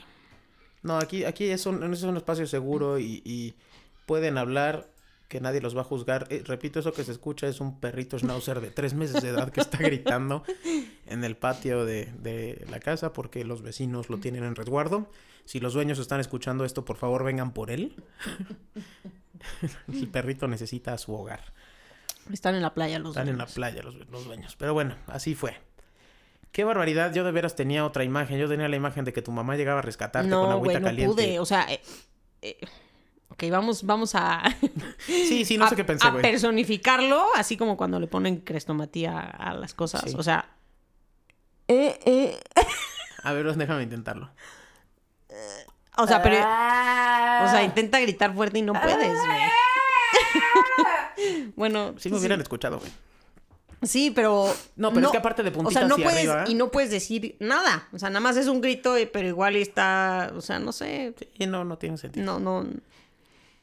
No, 0.83 0.97
aquí, 0.97 1.25
aquí 1.25 1.45
es 1.45 1.65
un, 1.65 1.93
es 1.93 2.03
un 2.03 2.15
espacio 2.15 2.47
seguro 2.47 2.97
y, 2.99 3.21
y 3.25 3.55
pueden 4.05 4.37
hablar 4.37 4.87
que 5.27 5.41
nadie 5.41 5.61
los 5.61 5.75
va 5.75 5.81
a 5.81 5.83
juzgar. 5.83 6.27
Eh, 6.29 6.43
repito, 6.45 6.79
eso 6.79 6.93
que 6.93 7.03
se 7.03 7.11
escucha 7.11 7.47
es 7.47 7.59
un 7.59 7.79
perrito 7.79 8.17
schnauzer 8.17 8.61
de 8.61 8.71
tres 8.71 8.93
meses 8.93 9.21
de 9.21 9.29
edad 9.29 9.51
que 9.51 9.61
está 9.61 9.77
gritando 9.79 10.43
en 11.05 11.23
el 11.23 11.35
patio 11.35 11.85
de, 11.85 12.05
de 12.19 12.65
la 12.69 12.79
casa 12.79 13.13
porque 13.13 13.43
los 13.43 13.61
vecinos 13.61 14.09
lo 14.09 14.17
tienen 14.19 14.43
en 14.43 14.55
resguardo. 14.55 15.09
Si 15.45 15.59
los 15.59 15.73
dueños 15.73 15.99
están 15.99 16.19
escuchando 16.19 16.65
esto, 16.65 16.83
por 16.85 16.97
favor 16.97 17.23
vengan 17.23 17.53
por 17.53 17.71
él. 17.71 17.95
el 19.93 20.07
perrito 20.09 20.47
necesita 20.47 20.97
su 20.97 21.13
hogar. 21.13 21.53
Están 22.31 22.55
en 22.55 22.61
la 22.61 22.73
playa 22.73 22.99
los 22.99 23.11
Están 23.11 23.29
en 23.29 23.37
la 23.37 23.45
playa 23.45 23.81
los, 23.83 23.95
los 23.95 24.25
dueños. 24.25 24.55
Pero 24.57 24.73
bueno, 24.73 24.95
así 25.07 25.35
fue. 25.35 25.57
Qué 26.51 26.63
barbaridad. 26.63 27.13
Yo 27.13 27.23
de 27.23 27.31
veras 27.31 27.55
tenía 27.55 27.85
otra 27.85 28.03
imagen. 28.03 28.37
Yo 28.39 28.49
tenía 28.49 28.67
la 28.67 28.75
imagen 28.75 29.05
de 29.05 29.13
que 29.13 29.21
tu 29.21 29.31
mamá 29.31 29.55
llegaba 29.55 29.79
a 29.79 29.83
rescatarte 29.83 30.29
con 30.29 30.49
agüita 30.51 30.57
güey, 30.57 30.81
no 30.81 30.85
caliente. 30.87 31.13
pude. 31.13 31.39
O 31.39 31.45
sea, 31.45 31.71
eh, 31.71 31.81
eh, 32.41 32.57
ok, 33.29 33.43
vamos, 33.51 33.83
vamos 33.85 34.15
a, 34.15 34.43
Sí, 35.05 35.45
sí, 35.45 35.57
no 35.57 35.65
a- 35.65 35.69
sé 35.69 35.75
qué 35.75 35.83
pensé, 35.83 36.07
a 36.07 36.11
güey. 36.11 36.21
personificarlo, 36.21 37.23
así 37.35 37.57
como 37.57 37.77
cuando 37.77 37.99
le 37.99 38.07
ponen 38.07 38.37
crestomatía 38.41 39.19
a 39.19 39.53
las 39.53 39.73
cosas. 39.73 40.03
Sí. 40.09 40.15
O 40.17 40.23
sea, 40.23 40.49
eh, 41.67 41.99
eh, 42.05 42.39
A 43.23 43.33
ver, 43.33 43.53
déjame 43.55 43.83
intentarlo. 43.83 44.29
o 45.97 46.07
sea, 46.07 46.21
pero, 46.23 46.37
o 46.37 47.51
sea, 47.51 47.63
intenta 47.63 47.99
gritar 47.99 48.33
fuerte 48.33 48.59
y 48.59 48.61
no 48.61 48.73
puedes, 48.73 48.97
güey. 49.25 49.39
bueno, 51.55 51.95
Sí 51.97 52.09
me 52.09 52.17
hubieran 52.17 52.41
escuchado, 52.41 52.79
güey. 52.79 52.91
Sí, 53.83 54.11
pero. 54.11 54.51
No, 54.75 54.91
pero 54.91 55.05
es 55.07 55.11
que 55.11 55.17
aparte 55.19 55.43
de 55.43 55.49
O 55.49 55.53
puntita 55.53 55.81
sea, 55.81 55.87
no 55.87 55.95
hacia 55.95 56.05
puedes. 56.05 56.27
arriba- 56.29 56.45
Y 56.49 56.55
no 56.55 56.71
puedes 56.71 56.89
decir 56.89 57.35
nada. 57.39 57.87
O 57.93 57.99
sea, 57.99 58.09
nada 58.09 58.21
más 58.21 58.35
es 58.35 58.47
un 58.47 58.59
grito, 58.59 58.97
eh, 58.97 59.05
pero 59.05 59.27
igual 59.27 59.55
está. 59.55 60.31
O 60.35 60.41
sea, 60.41 60.57
no 60.57 60.71
sé. 60.71 61.13
Sí, 61.37 61.45
no, 61.45 61.63
no 61.63 61.77
tiene 61.77 61.97
sentido. 61.97 62.25
No, 62.25 62.39
no. 62.39 62.67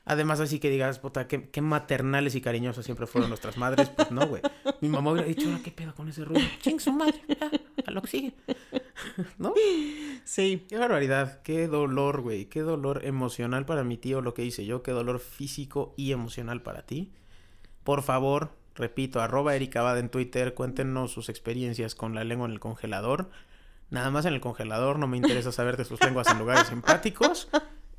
Además, 0.07 0.39
así 0.41 0.59
que 0.59 0.69
digas, 0.69 0.99
puta, 0.99 1.27
qué, 1.27 1.49
qué 1.49 1.63
maternales 1.63 2.35
y 2.35 2.43
cariñosas 2.43 2.85
siempre 2.85 3.07
fueron 3.07 3.31
nuestras 3.31 3.57
madres. 3.57 3.89
Pues 3.89 4.11
no, 4.11 4.27
güey. 4.27 4.43
Mi 4.83 4.89
mamá 4.91 5.13
hubiera 5.13 5.27
dicho, 5.27 5.49
"Ahora, 5.49 5.63
¿qué 5.65 5.71
pedo 5.71 5.95
con 5.95 6.09
ese 6.09 6.25
ruido? 6.27 6.47
Ching 6.61 6.79
su 6.79 6.93
madre, 6.93 7.23
ya, 7.27 7.51
a 7.87 7.91
lo 7.91 8.03
que 8.03 8.09
sigue. 8.09 8.35
¿No? 9.39 9.55
Sí. 10.25 10.67
Qué 10.69 10.77
barbaridad, 10.77 11.41
qué 11.43 11.69
dolor, 11.69 12.21
güey. 12.21 12.47
Qué 12.47 12.61
dolor 12.61 13.05
emocional 13.07 13.65
para 13.65 13.83
mi 13.83 13.97
tío 13.97 14.21
lo 14.21 14.35
que 14.35 14.45
hice 14.45 14.67
yo. 14.67 14.83
Qué 14.83 14.93
dolor 14.93 15.21
físico 15.21 15.95
y 15.97 16.13
emocional 16.13 16.61
para 16.61 16.83
ti. 16.83 17.13
Por 17.83 18.03
favor, 18.03 18.51
repito, 18.75 19.23
arroba 19.23 19.57
Erika 19.57 19.81
Abad 19.81 19.99
en 19.99 20.11
Twitter. 20.11 20.53
Cuéntenos 20.53 21.13
sus 21.13 21.31
experiencias 21.31 21.95
con 21.95 22.15
la 22.15 22.25
lengua 22.25 22.47
en 22.47 22.53
el 22.53 22.61
congelador. 22.61 23.31
Nada 23.89 24.11
más 24.11 24.27
en 24.27 24.35
el 24.35 24.41
congelador. 24.41 24.99
No 24.99 25.07
me 25.07 25.17
interesa 25.17 25.51
saber 25.51 25.79
de 25.79 25.87
sus 25.87 26.03
lenguas 26.03 26.29
en 26.29 26.39
lugares 26.39 26.67
simpáticos. 26.69 27.49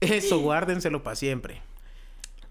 Eso 0.02 0.40
guárdenselo 0.40 1.02
para 1.02 1.16
siempre. 1.16 1.62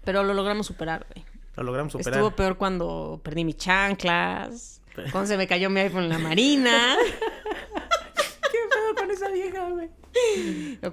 Pero 0.05 0.23
lo 0.23 0.33
logramos 0.33 0.67
superar, 0.67 1.05
güey. 1.13 1.25
Lo 1.55 1.63
logramos 1.63 1.91
superar. 1.91 2.19
Estuvo 2.19 2.35
peor 2.35 2.57
cuando 2.57 3.19
perdí 3.23 3.43
mis 3.43 3.57
chanclas. 3.57 4.81
Cuando 5.11 5.27
se 5.27 5.37
me 5.37 5.47
cayó 5.47 5.69
mi 5.69 5.81
iPhone 5.81 6.03
en 6.03 6.09
la 6.09 6.19
marina. 6.19 6.95
¿Qué 8.15 8.57
pedo 8.69 8.95
con 8.95 9.11
esa 9.11 9.29
vieja, 9.29 9.69
güey? 9.69 9.89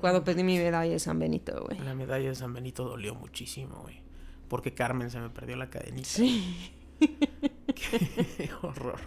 Cuando 0.00 0.24
pedí 0.24 0.42
mi 0.42 0.58
medalla 0.58 0.90
de 0.90 0.98
San 0.98 1.18
Benito, 1.18 1.64
güey. 1.64 1.78
La 1.80 1.94
medalla 1.94 2.28
de 2.28 2.34
San 2.34 2.52
Benito 2.52 2.84
dolió 2.84 3.14
muchísimo, 3.14 3.80
güey. 3.82 4.02
Porque 4.48 4.74
Carmen 4.74 5.10
se 5.10 5.20
me 5.20 5.30
perdió 5.30 5.56
la 5.56 5.70
cadenita. 5.70 6.08
Sí. 6.08 6.72
Qué 6.98 8.50
horror. 8.62 9.00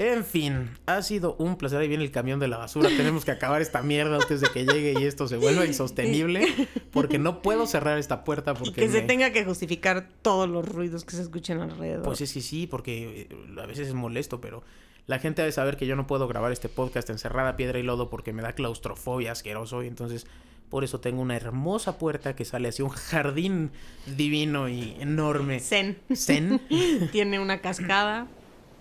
En 0.00 0.24
fin, 0.24 0.70
ha 0.86 1.02
sido 1.02 1.36
un 1.36 1.56
placer. 1.56 1.78
Ahí 1.78 1.86
viene 1.86 2.02
el 2.02 2.10
camión 2.10 2.40
de 2.40 2.48
la 2.48 2.56
basura. 2.56 2.88
Tenemos 2.88 3.26
que 3.26 3.32
acabar 3.32 3.60
esta 3.60 3.82
mierda 3.82 4.16
antes 4.16 4.40
de 4.40 4.48
que 4.48 4.64
llegue 4.64 4.98
y 4.98 5.04
esto 5.04 5.28
se 5.28 5.36
vuelva 5.36 5.66
insostenible. 5.66 6.46
Porque 6.90 7.18
no 7.18 7.42
puedo 7.42 7.66
cerrar 7.66 7.98
esta 7.98 8.24
puerta 8.24 8.54
porque... 8.54 8.70
Y 8.70 8.86
que 8.86 8.88
se 8.88 9.02
tenga 9.02 9.30
que 9.30 9.44
justificar 9.44 10.08
todos 10.22 10.48
los 10.48 10.66
ruidos 10.66 11.04
que 11.04 11.16
se 11.16 11.20
escuchen 11.20 11.60
alrededor. 11.60 12.02
Pues 12.02 12.22
es 12.22 12.32
que 12.32 12.40
sí, 12.40 12.66
porque 12.66 13.28
eh, 13.30 13.60
a 13.62 13.66
veces 13.66 13.88
es 13.88 13.94
molesto, 13.94 14.40
pero 14.40 14.62
la 15.06 15.18
gente 15.18 15.42
debe 15.42 15.52
saber 15.52 15.76
que 15.76 15.86
yo 15.86 15.96
no 15.96 16.06
puedo 16.06 16.26
grabar 16.26 16.50
este 16.50 16.70
podcast 16.70 17.10
encerrada 17.10 17.58
piedra 17.58 17.78
y 17.78 17.82
lodo 17.82 18.08
porque 18.08 18.32
me 18.32 18.40
da 18.40 18.54
claustrofobia 18.54 19.32
asqueroso 19.32 19.82
y 19.82 19.86
entonces 19.86 20.26
por 20.70 20.82
eso 20.82 21.00
tengo 21.00 21.20
una 21.20 21.36
hermosa 21.36 21.98
puerta 21.98 22.34
que 22.34 22.46
sale 22.46 22.70
hacia 22.70 22.86
un 22.86 22.90
jardín 22.90 23.70
divino 24.16 24.70
y 24.70 24.96
enorme. 24.98 25.60
Zen. 25.60 25.98
Zen, 26.14 26.58
Tiene 27.12 27.38
una 27.38 27.60
cascada. 27.60 28.28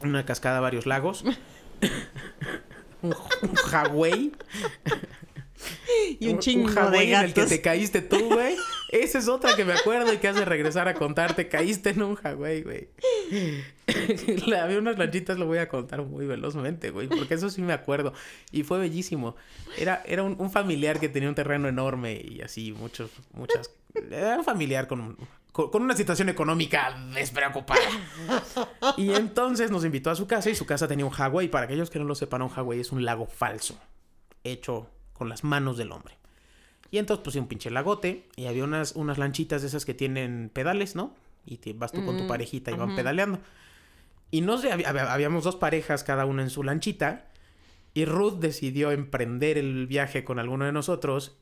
Una 0.01 0.25
cascada, 0.25 0.59
varios 0.59 0.85
lagos. 0.85 1.23
un, 3.01 3.13
un 3.43 3.55
Hawái. 3.55 4.31
Y 6.19 6.29
un 6.29 6.39
chingo 6.39 6.69
de 6.69 6.75
Hawái 6.75 7.13
en 7.13 7.19
el 7.19 7.33
que 7.33 7.41
gatos. 7.41 7.49
te 7.49 7.61
caíste 7.61 8.01
tú, 8.01 8.17
güey. 8.33 8.55
Esa 8.91 9.19
es 9.19 9.27
otra 9.27 9.55
que 9.57 9.65
me 9.65 9.73
acuerdo 9.73 10.11
y 10.13 10.17
que 10.17 10.29
hace 10.29 10.45
regresar 10.45 10.87
a 10.87 10.93
contar. 10.93 11.35
Te 11.35 11.49
caíste 11.49 11.89
en 11.89 12.01
un 12.01 12.15
Hawái, 12.15 12.61
güey. 12.63 12.87
Había 14.61 14.77
unas 14.79 14.97
lanchitas, 14.97 15.37
lo 15.37 15.45
voy 15.47 15.57
a 15.57 15.67
contar 15.67 16.01
muy 16.03 16.25
velozmente, 16.25 16.91
güey. 16.91 17.07
Porque 17.07 17.33
eso 17.33 17.49
sí 17.49 17.61
me 17.61 17.73
acuerdo. 17.73 18.13
Y 18.51 18.63
fue 18.63 18.79
bellísimo. 18.79 19.35
Era, 19.77 20.01
era 20.05 20.23
un, 20.23 20.35
un 20.39 20.49
familiar 20.49 20.99
que 20.99 21.09
tenía 21.09 21.27
un 21.29 21.35
terreno 21.35 21.67
enorme 21.67 22.21
y 22.23 22.41
así, 22.41 22.71
muchos, 22.71 23.11
muchas. 23.33 23.69
Era 24.11 24.37
un 24.37 24.45
familiar 24.45 24.87
con, 24.87 25.01
un- 25.01 25.17
con, 25.69 25.81
una 25.83 25.95
situación 25.95 26.29
económica 26.29 26.97
despreocupada. 27.13 27.81
Y 28.97 29.11
entonces 29.13 29.71
nos 29.71 29.83
invitó 29.85 30.09
a 30.11 30.15
su 30.15 30.27
casa 30.27 30.49
y 30.49 30.55
su 30.55 30.65
casa 30.65 30.87
tenía 30.87 31.05
un 31.05 31.11
Hawái. 31.11 31.49
Para 31.49 31.65
aquellos 31.65 31.89
que 31.89 31.99
no 31.99 32.05
lo 32.05 32.15
sepan, 32.15 32.41
un 32.41 32.49
Hawái 32.49 32.79
es 32.79 32.91
un 32.91 33.03
lago 33.05 33.25
falso. 33.25 33.77
Hecho 34.43 34.89
con 35.13 35.27
las 35.29 35.43
manos 35.43 35.77
del 35.77 35.91
hombre. 35.91 36.17
Y 36.91 36.97
entonces 36.97 37.23
puse 37.23 37.39
un 37.39 37.47
pinche 37.47 37.69
lagote 37.69 38.27
y 38.35 38.45
había 38.47 38.63
unas, 38.63 38.93
unas 38.95 39.17
lanchitas 39.17 39.61
de 39.61 39.67
esas 39.67 39.85
que 39.85 39.93
tienen 39.93 40.49
pedales, 40.53 40.95
¿no? 40.95 41.13
Y 41.45 41.57
te, 41.57 41.73
vas 41.73 41.91
tú 41.91 42.03
con 42.05 42.17
tu 42.17 42.23
Mm, 42.23 42.27
parejita 42.27 42.71
y 42.71 42.75
van 42.75 42.95
pedaleando. 42.95 43.39
Y 44.31 44.41
no 44.41 44.57
sé, 44.57 44.71
había- 44.71 44.89
había- 44.89 45.11
habíamos 45.11 45.43
dos 45.43 45.55
parejas, 45.55 46.03
cada 46.03 46.25
una 46.25 46.41
en 46.43 46.49
su 46.49 46.63
lanchita. 46.63 47.25
Y 47.93 48.05
Ruth 48.05 48.39
decidió 48.39 48.91
emprender 48.91 49.57
el 49.57 49.87
viaje 49.87 50.23
con 50.23 50.39
alguno 50.39 50.65
de 50.65 50.71
nosotros. 50.71 51.35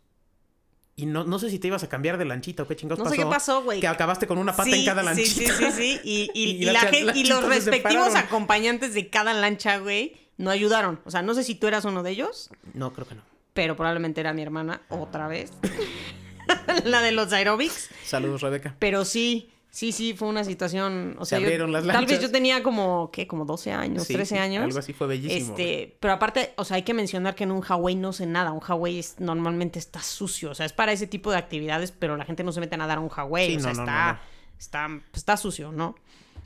Y 0.97 1.05
no, 1.05 1.23
no 1.23 1.37
sé 1.39 1.49
si 1.51 1.59
te 1.59 1.67
ibas 1.67 1.83
a 1.83 1.89
cambiar 1.89 2.17
de 2.17 2.25
lanchita 2.25 2.63
o 2.63 2.67
qué 2.67 2.75
chingados 2.75 2.97
No 2.99 3.05
pasó. 3.05 3.15
sé 3.15 3.21
qué 3.21 3.25
pasó, 3.29 3.63
güey. 3.63 3.79
Que 3.79 3.87
acabaste 3.87 4.25
con 4.27 4.37
una 4.39 4.53
pata 4.55 4.67
en 4.69 4.75
Sí, 4.77 4.85
cada 4.85 5.01
sí, 5.01 5.05
lanchita. 5.05 5.53
Sí, 5.53 5.63
sí, 5.65 5.71
sí. 5.71 5.99
Y, 6.03 6.31
y- 6.33 6.43
Y 6.49 6.49
y 6.63 6.65
la 6.65 6.89
y 7.15 7.23
los 7.25 7.41
se 7.41 7.47
respectivos 7.47 8.15
acompañantes 8.15 8.93
de 8.95 9.07
cada 9.09 9.33
lancha, 9.33 9.77
güey, 9.77 10.17
no 10.37 10.49
ayudaron. 10.49 10.99
O 11.05 11.11
sea, 11.11 11.21
no 11.21 11.33
sé 11.35 11.43
si 11.43 11.53
tú 11.55 11.67
eras 11.67 11.85
uno 11.85 12.01
de 12.03 12.09
ellos, 12.11 12.49
No, 12.73 12.93
creo 12.93 13.07
que 13.07 13.13
no. 13.15 13.21
pero 13.53 13.75
probablemente 13.75 14.21
era 14.21 14.33
mi 14.33 14.41
hermana 14.41 14.81
otra 14.89 15.27
vez. 15.27 15.51
la 16.83 17.01
de 17.01 17.11
los 17.11 17.31
aerobics. 17.31 17.89
Saludos, 18.03 18.41
Rebeca. 18.41 18.75
Pero 18.79 19.05
sí, 19.05 19.51
sí, 19.69 19.91
sí, 19.91 20.13
fue 20.15 20.27
una 20.27 20.43
situación. 20.43 21.15
O 21.19 21.25
Se 21.25 21.29
sea, 21.31 21.39
yo- 21.39 21.45
abrieron 21.45 21.71
las 21.71 21.85
tal 21.85 22.05
vez 22.05 22.19
yo 22.21 22.31
tenía 22.31 22.63
como, 22.63 23.09
¿qué? 23.11 23.27
Como 23.27 23.45
12 23.45 23.71
años, 23.71 24.03
Sí, 24.05 24.13
13 24.13 24.39
años. 24.39 24.63
Algo 24.63 24.79
así 24.79 24.93
fue 24.93 25.07
bellísimo. 25.07 25.51
Este, 25.57 25.95
pero 25.99 26.13
aparte, 26.13 26.53
o 26.57 26.65
sea, 26.65 26.75
hay 26.75 26.83
que 26.83 26.93
mencionar 26.93 27.35
que 27.35 27.43
en 27.43 27.51
un 27.51 27.61
Hawái 27.61 27.95
no 27.95 28.13
se 28.13 28.25
nada. 28.25 28.51
Un 28.51 28.59
Hawái 28.59 28.99
es- 28.99 29.19
normalmente 29.19 29.79
está 29.79 30.01
sucio. 30.01 30.51
O 30.51 30.55
sea, 30.55 30.65
es 30.65 30.73
para 30.73 30.91
ese 30.91 31.07
tipo 31.07 31.31
de 31.31 31.37
actividades, 31.37 31.91
pero 31.91 32.17
la 32.17 32.25
gente 32.25 32.43
no 32.43 32.51
se 32.51 32.59
mete 32.59 32.75
a 32.75 32.77
nadar 32.79 32.97
a 32.97 33.01
un 33.01 33.09
Hawái. 33.09 33.49
Sí, 33.51 33.55
o 33.57 33.59
sea, 33.59 33.73
no, 33.73 33.79
está, 33.81 34.05
no, 34.07 34.13
no. 34.13 34.19
Está, 34.59 34.87
pues, 35.11 35.17
está 35.17 35.37
sucio, 35.37 35.71
¿no? 35.71 35.95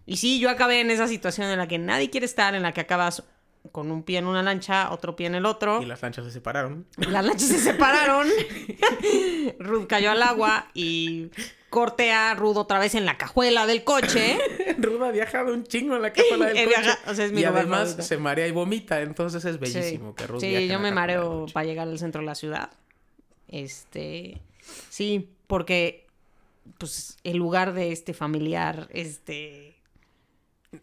Y 0.06 0.18
sí, 0.18 0.40
yo 0.40 0.50
acabé 0.50 0.82
en 0.82 0.92
esa 0.92 1.08
situación 1.08 1.48
en 1.50 1.58
la 1.58 1.68
que 1.68 1.78
nadie 1.78 2.10
quiere 2.10 2.26
estar, 2.26 2.56
en 2.56 2.64
la 2.64 2.74
que 2.74 2.82
acabas 2.82 3.24
con 3.72 3.92
un 3.92 4.04
pie 4.04 4.18
en 4.20 4.26
una 4.28 4.42
lancha, 4.44 4.92
otro 4.92 5.16
pie 5.16 5.28
en 5.28 5.36
el 5.36 5.46
otro. 5.46 5.82
Y 5.82 5.86
las 5.86 6.02
lanchas 6.02 6.26
se 6.26 6.32
separaron. 6.32 6.86
Las 6.98 7.24
lanchas 7.26 7.48
se 7.48 7.60
separaron. 7.60 8.28
Ruth 9.60 9.88
cayó 9.88 10.12
al 10.12 10.22
agua 10.24 10.68
y 10.74 11.30
corté 11.70 12.12
a 12.12 12.34
Ruth 12.34 12.58
otra 12.58 12.80
vez 12.80 12.96
en 12.96 13.06
la 13.06 13.18
cajuela 13.18 13.66
del 13.66 13.84
coche. 13.84 14.38
Ruda 14.78 15.08
ha 15.08 15.12
viajado 15.12 15.54
un 15.54 15.64
chingo 15.64 15.96
en 15.96 16.02
la 16.02 16.12
cámara 16.12 16.48
del 16.48 16.58
He 16.58 16.66
coche. 16.66 16.78
viaja- 16.82 17.00
o 17.12 17.14
sea, 17.16 17.26
es 17.26 17.32
mi 17.32 17.42
y 17.42 17.46
además 17.46 17.96
se 18.00 18.18
marea 18.18 18.48
y 18.48 18.52
vomita. 18.52 19.02
Entonces 19.02 19.46
es 19.46 19.60
bellísimo 19.60 20.10
sí, 20.10 20.16
que 20.18 20.28
Ruth 20.28 20.42
Sí, 20.42 20.48
viaje 20.50 20.64
en 20.66 20.70
yo 20.72 20.78
la 20.78 20.84
me 20.84 20.92
mareo 20.92 21.46
para 21.54 21.66
llegar 21.66 21.88
al 21.88 21.98
centro 22.00 22.22
de 22.22 22.26
la 22.28 22.36
ciudad. 22.36 22.72
Este, 23.48 24.42
sí, 24.90 25.30
porque 25.48 26.08
pues 26.78 27.18
el 27.24 27.38
lugar 27.38 27.74
de 27.74 27.92
este 27.92 28.14
familiar, 28.14 28.88
este, 28.92 29.76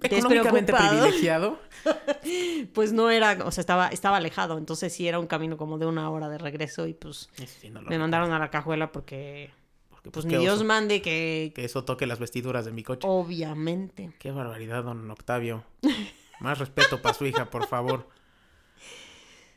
Económicamente 0.02 0.72
privilegiado. 0.72 1.58
pues 2.74 2.92
no 2.92 3.10
era, 3.10 3.38
o 3.44 3.50
sea, 3.50 3.62
estaba, 3.62 3.88
estaba 3.88 4.18
alejado, 4.18 4.58
entonces 4.58 4.92
sí 4.92 5.08
era 5.08 5.18
un 5.18 5.26
camino 5.26 5.56
como 5.56 5.78
de 5.78 5.86
una 5.86 6.10
hora 6.10 6.28
de 6.28 6.38
regreso 6.38 6.86
y 6.86 6.94
pues 6.94 7.28
Sí, 7.34 7.68
no 7.68 7.74
me 7.74 7.80
recuerdo. 7.80 8.00
mandaron 8.00 8.32
a 8.32 8.38
la 8.38 8.50
cajuela 8.50 8.92
porque 8.92 9.50
Porque, 9.88 10.10
pues 10.10 10.26
qué 10.26 10.32
ni 10.36 10.42
Dios 10.42 10.56
oso 10.56 10.64
mande 10.64 11.00
que, 11.00 11.52
Que 11.54 11.64
eso 11.64 11.84
toque 11.84 12.06
las 12.06 12.18
vestiduras 12.18 12.64
de 12.66 12.72
mi 12.72 12.82
coche. 12.82 13.06
obviamente. 13.08 14.12
Qué 14.18 14.30
barbaridad, 14.30 14.84
don 14.84 15.10
Octavio. 15.10 15.64
Más 16.40 16.58
respeto 16.58 17.00
para 17.02 17.14
su 17.14 17.24
hija, 17.26 17.48
por 17.50 17.66
favor. 17.66 18.08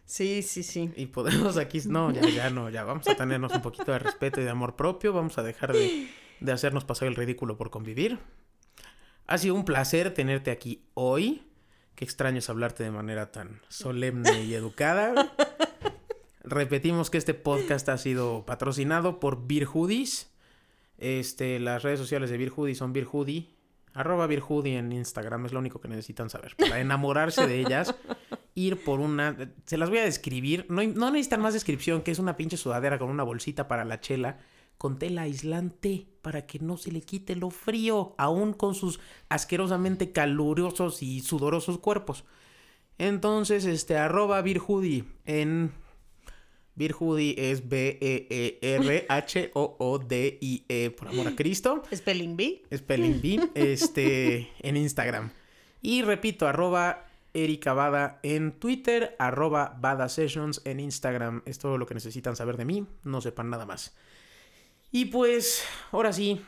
Sí, 0.05 0.41
sí, 0.41 0.63
sí. 0.63 0.91
Y 0.97 1.05
podemos 1.05 1.55
aquí... 1.55 1.79
No, 1.88 2.11
ya, 2.11 2.21
ya 2.27 2.49
no. 2.49 2.69
Ya 2.69 2.84
vamos 2.84 3.07
a 3.07 3.15
tenernos 3.15 3.53
un 3.53 3.61
poquito 3.61 3.93
de 3.93 3.99
respeto 3.99 4.41
y 4.41 4.43
de 4.43 4.49
amor 4.49 4.75
propio. 4.75 5.13
Vamos 5.13 5.38
a 5.38 5.43
dejar 5.43 5.71
de, 5.71 6.09
de 6.41 6.51
hacernos 6.51 6.84
pasar 6.84 7.07
el 7.07 7.15
ridículo 7.15 7.55
por 7.55 7.69
convivir. 7.69 8.19
Ha 9.32 9.38
sido 9.38 9.55
un 9.55 9.63
placer 9.63 10.13
tenerte 10.13 10.51
aquí 10.51 10.84
hoy. 10.93 11.47
Qué 11.95 12.03
extraño 12.03 12.39
es 12.39 12.49
hablarte 12.49 12.84
de 12.84 12.91
manera 12.91 13.32
tan 13.32 13.61
solemne 13.69 14.43
y 14.43 14.53
educada. 14.55 15.32
Repetimos 16.43 17.09
que 17.09 17.17
este 17.17 17.34
podcast 17.34 17.88
ha 17.88 17.97
sido 17.97 18.45
patrocinado 18.45 19.21
por 19.21 19.47
Beer 19.47 19.67
Hoodies. 19.67 20.29
Este, 20.97 21.61
las 21.61 21.82
redes 21.82 21.97
sociales 21.97 22.29
de 22.29 22.38
Beer 22.38 22.51
Hoodie 22.53 22.75
son 22.75 22.91
Beer 22.91 23.07
Hoodie. 23.09 23.55
Arroba 23.93 24.27
Beer 24.27 24.43
Hoodie 24.45 24.77
en 24.77 24.91
Instagram 24.91 25.45
es 25.45 25.53
lo 25.53 25.59
único 25.59 25.79
que 25.79 25.88
necesitan 25.88 26.29
saber. 26.29 26.57
Para 26.57 26.82
enamorarse 26.82 27.47
de 27.47 27.61
ellas, 27.61 27.95
ir 28.53 28.84
por 28.84 28.99
una... 28.99 29.38
Se 29.65 29.77
las 29.77 29.88
voy 29.88 29.99
a 29.99 30.03
describir. 30.03 30.65
No, 30.67 30.84
no 30.84 31.09
necesitan 31.09 31.39
más 31.39 31.53
descripción, 31.53 32.01
que 32.01 32.11
es 32.11 32.19
una 32.19 32.36
pinche 32.36 32.57
sudadera 32.57 32.99
con 32.99 33.09
una 33.09 33.23
bolsita 33.23 33.69
para 33.69 33.86
la 33.86 34.01
chela, 34.01 34.39
con 34.82 34.97
tela 34.97 35.21
aislante, 35.21 36.07
para 36.23 36.47
que 36.47 36.57
no 36.57 36.75
se 36.75 36.91
le 36.91 37.01
quite 37.01 37.36
lo 37.36 37.51
frío, 37.51 38.15
aún 38.17 38.51
con 38.51 38.73
sus 38.73 38.99
asquerosamente 39.29 40.11
calurosos 40.11 41.03
y 41.03 41.19
sudorosos 41.19 41.77
cuerpos. 41.77 42.23
Entonces, 42.97 43.65
este, 43.65 43.95
arroba 43.95 44.41
Hoodie 44.41 45.03
en 45.27 45.71
Hoodie 46.99 47.36
es 47.38 47.69
B-E-E-R-H-O-O-D-I-E, 47.69 48.39
por 50.97 51.09
amor 51.09 51.27
a 51.27 51.36
Cristo. 51.36 51.84
Spelling 51.95 52.36
Bee. 52.36 52.63
Spelling 52.75 53.21
Bee, 53.21 53.39
este, 53.53 54.49
en 54.61 54.77
Instagram. 54.77 55.29
Y 55.84 56.01
repito, 56.01 56.47
arroba 56.47 57.05
Erika 57.36 57.73
Bada 57.73 58.19
en 58.23 58.53
Twitter, 58.53 59.15
arroba 59.19 59.77
Bada 59.79 60.09
Sessions 60.09 60.59
en 60.65 60.79
Instagram. 60.79 61.43
Es 61.45 61.59
todo 61.59 61.77
lo 61.77 61.86
que 61.86 61.93
necesitan 61.93 62.36
saber 62.36 62.57
de 62.57 62.65
mí, 62.65 62.88
no 63.03 63.21
sepan 63.21 63.51
nada 63.51 63.67
más. 63.67 63.93
Y 64.91 65.05
pues, 65.05 65.63
ahora 65.91 66.13
sí, 66.13 66.41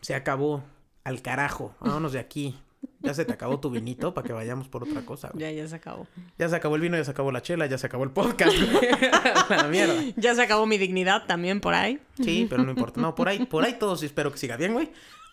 se 0.00 0.14
acabó 0.14 0.62
al 1.04 1.22
carajo. 1.22 1.74
Vámonos 1.80 2.12
de 2.12 2.18
aquí. 2.20 2.58
Ya 3.00 3.12
se 3.12 3.24
te 3.24 3.32
acabó 3.32 3.58
tu 3.58 3.70
vinito 3.70 4.14
para 4.14 4.26
que 4.26 4.32
vayamos 4.32 4.68
por 4.68 4.84
otra 4.84 5.02
cosa. 5.02 5.30
güey. 5.32 5.42
Ya, 5.42 5.50
ya 5.50 5.68
se 5.68 5.76
acabó. 5.76 6.06
Ya 6.38 6.48
se 6.48 6.54
acabó 6.56 6.76
el 6.76 6.82
vino, 6.82 6.96
ya 6.96 7.04
se 7.04 7.10
acabó 7.10 7.32
la 7.32 7.42
chela, 7.42 7.66
ya 7.66 7.76
se 7.78 7.86
acabó 7.86 8.04
el 8.04 8.10
podcast. 8.10 8.56
la 9.50 9.68
mierda. 9.68 9.94
Ya 10.16 10.34
se 10.34 10.42
acabó 10.42 10.66
mi 10.66 10.78
dignidad 10.78 11.26
también 11.26 11.60
por 11.60 11.74
ahí. 11.74 12.00
Sí, 12.22 12.46
pero 12.48 12.62
no 12.62 12.70
importa. 12.70 13.00
No, 13.00 13.14
por 13.14 13.28
ahí, 13.28 13.46
por 13.46 13.64
ahí 13.64 13.74
todos 13.78 14.02
espero 14.02 14.30
que 14.30 14.38
siga 14.38 14.56
bien, 14.56 14.74
güey. 14.74 14.90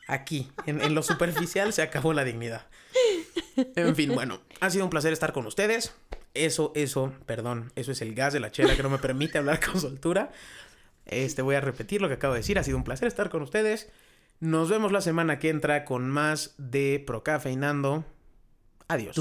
Aquí, 0.08 0.52
en, 0.66 0.82
en 0.82 0.96
lo 0.96 1.04
superficial, 1.04 1.74
se 1.74 1.82
acabó 1.82 2.14
la 2.14 2.24
dignidad. 2.24 2.66
En 3.76 3.96
fin, 3.96 4.14
bueno, 4.14 4.40
ha 4.60 4.70
sido 4.70 4.84
un 4.84 4.90
placer 4.90 5.14
estar 5.14 5.34
con 5.34 5.46
ustedes. 5.46 5.96
Eso, 6.34 6.72
eso, 6.76 7.14
perdón, 7.26 7.72
eso 7.76 7.92
es 7.92 8.02
el 8.02 8.14
gas 8.14 8.34
de 8.34 8.40
la 8.40 8.52
chela 8.52 8.76
que 8.76 8.84
no 8.84 8.90
me 8.90 8.98
permite 8.98 9.38
hablar 9.38 9.60
con 9.66 9.80
soltura. 9.80 10.32
Este, 11.06 11.42
voy 11.42 11.56
a 11.56 11.62
repetir 11.62 12.02
lo 12.02 12.08
que 12.08 12.16
acabo 12.16 12.34
de 12.34 12.40
decir. 12.40 12.60
Ha 12.60 12.64
sido 12.64 12.78
un 12.78 12.84
placer 12.84 13.08
estar 13.08 13.30
con 13.30 13.42
ustedes. 13.42 13.90
Nos 14.40 14.70
vemos 14.70 14.92
la 14.92 15.02
semana 15.02 15.40
que 15.40 15.50
entra 15.50 15.86
con 15.86 16.10
más 16.10 16.56
de 16.58 17.04
Procafeinando. 17.06 18.06
Adiós. 18.88 19.16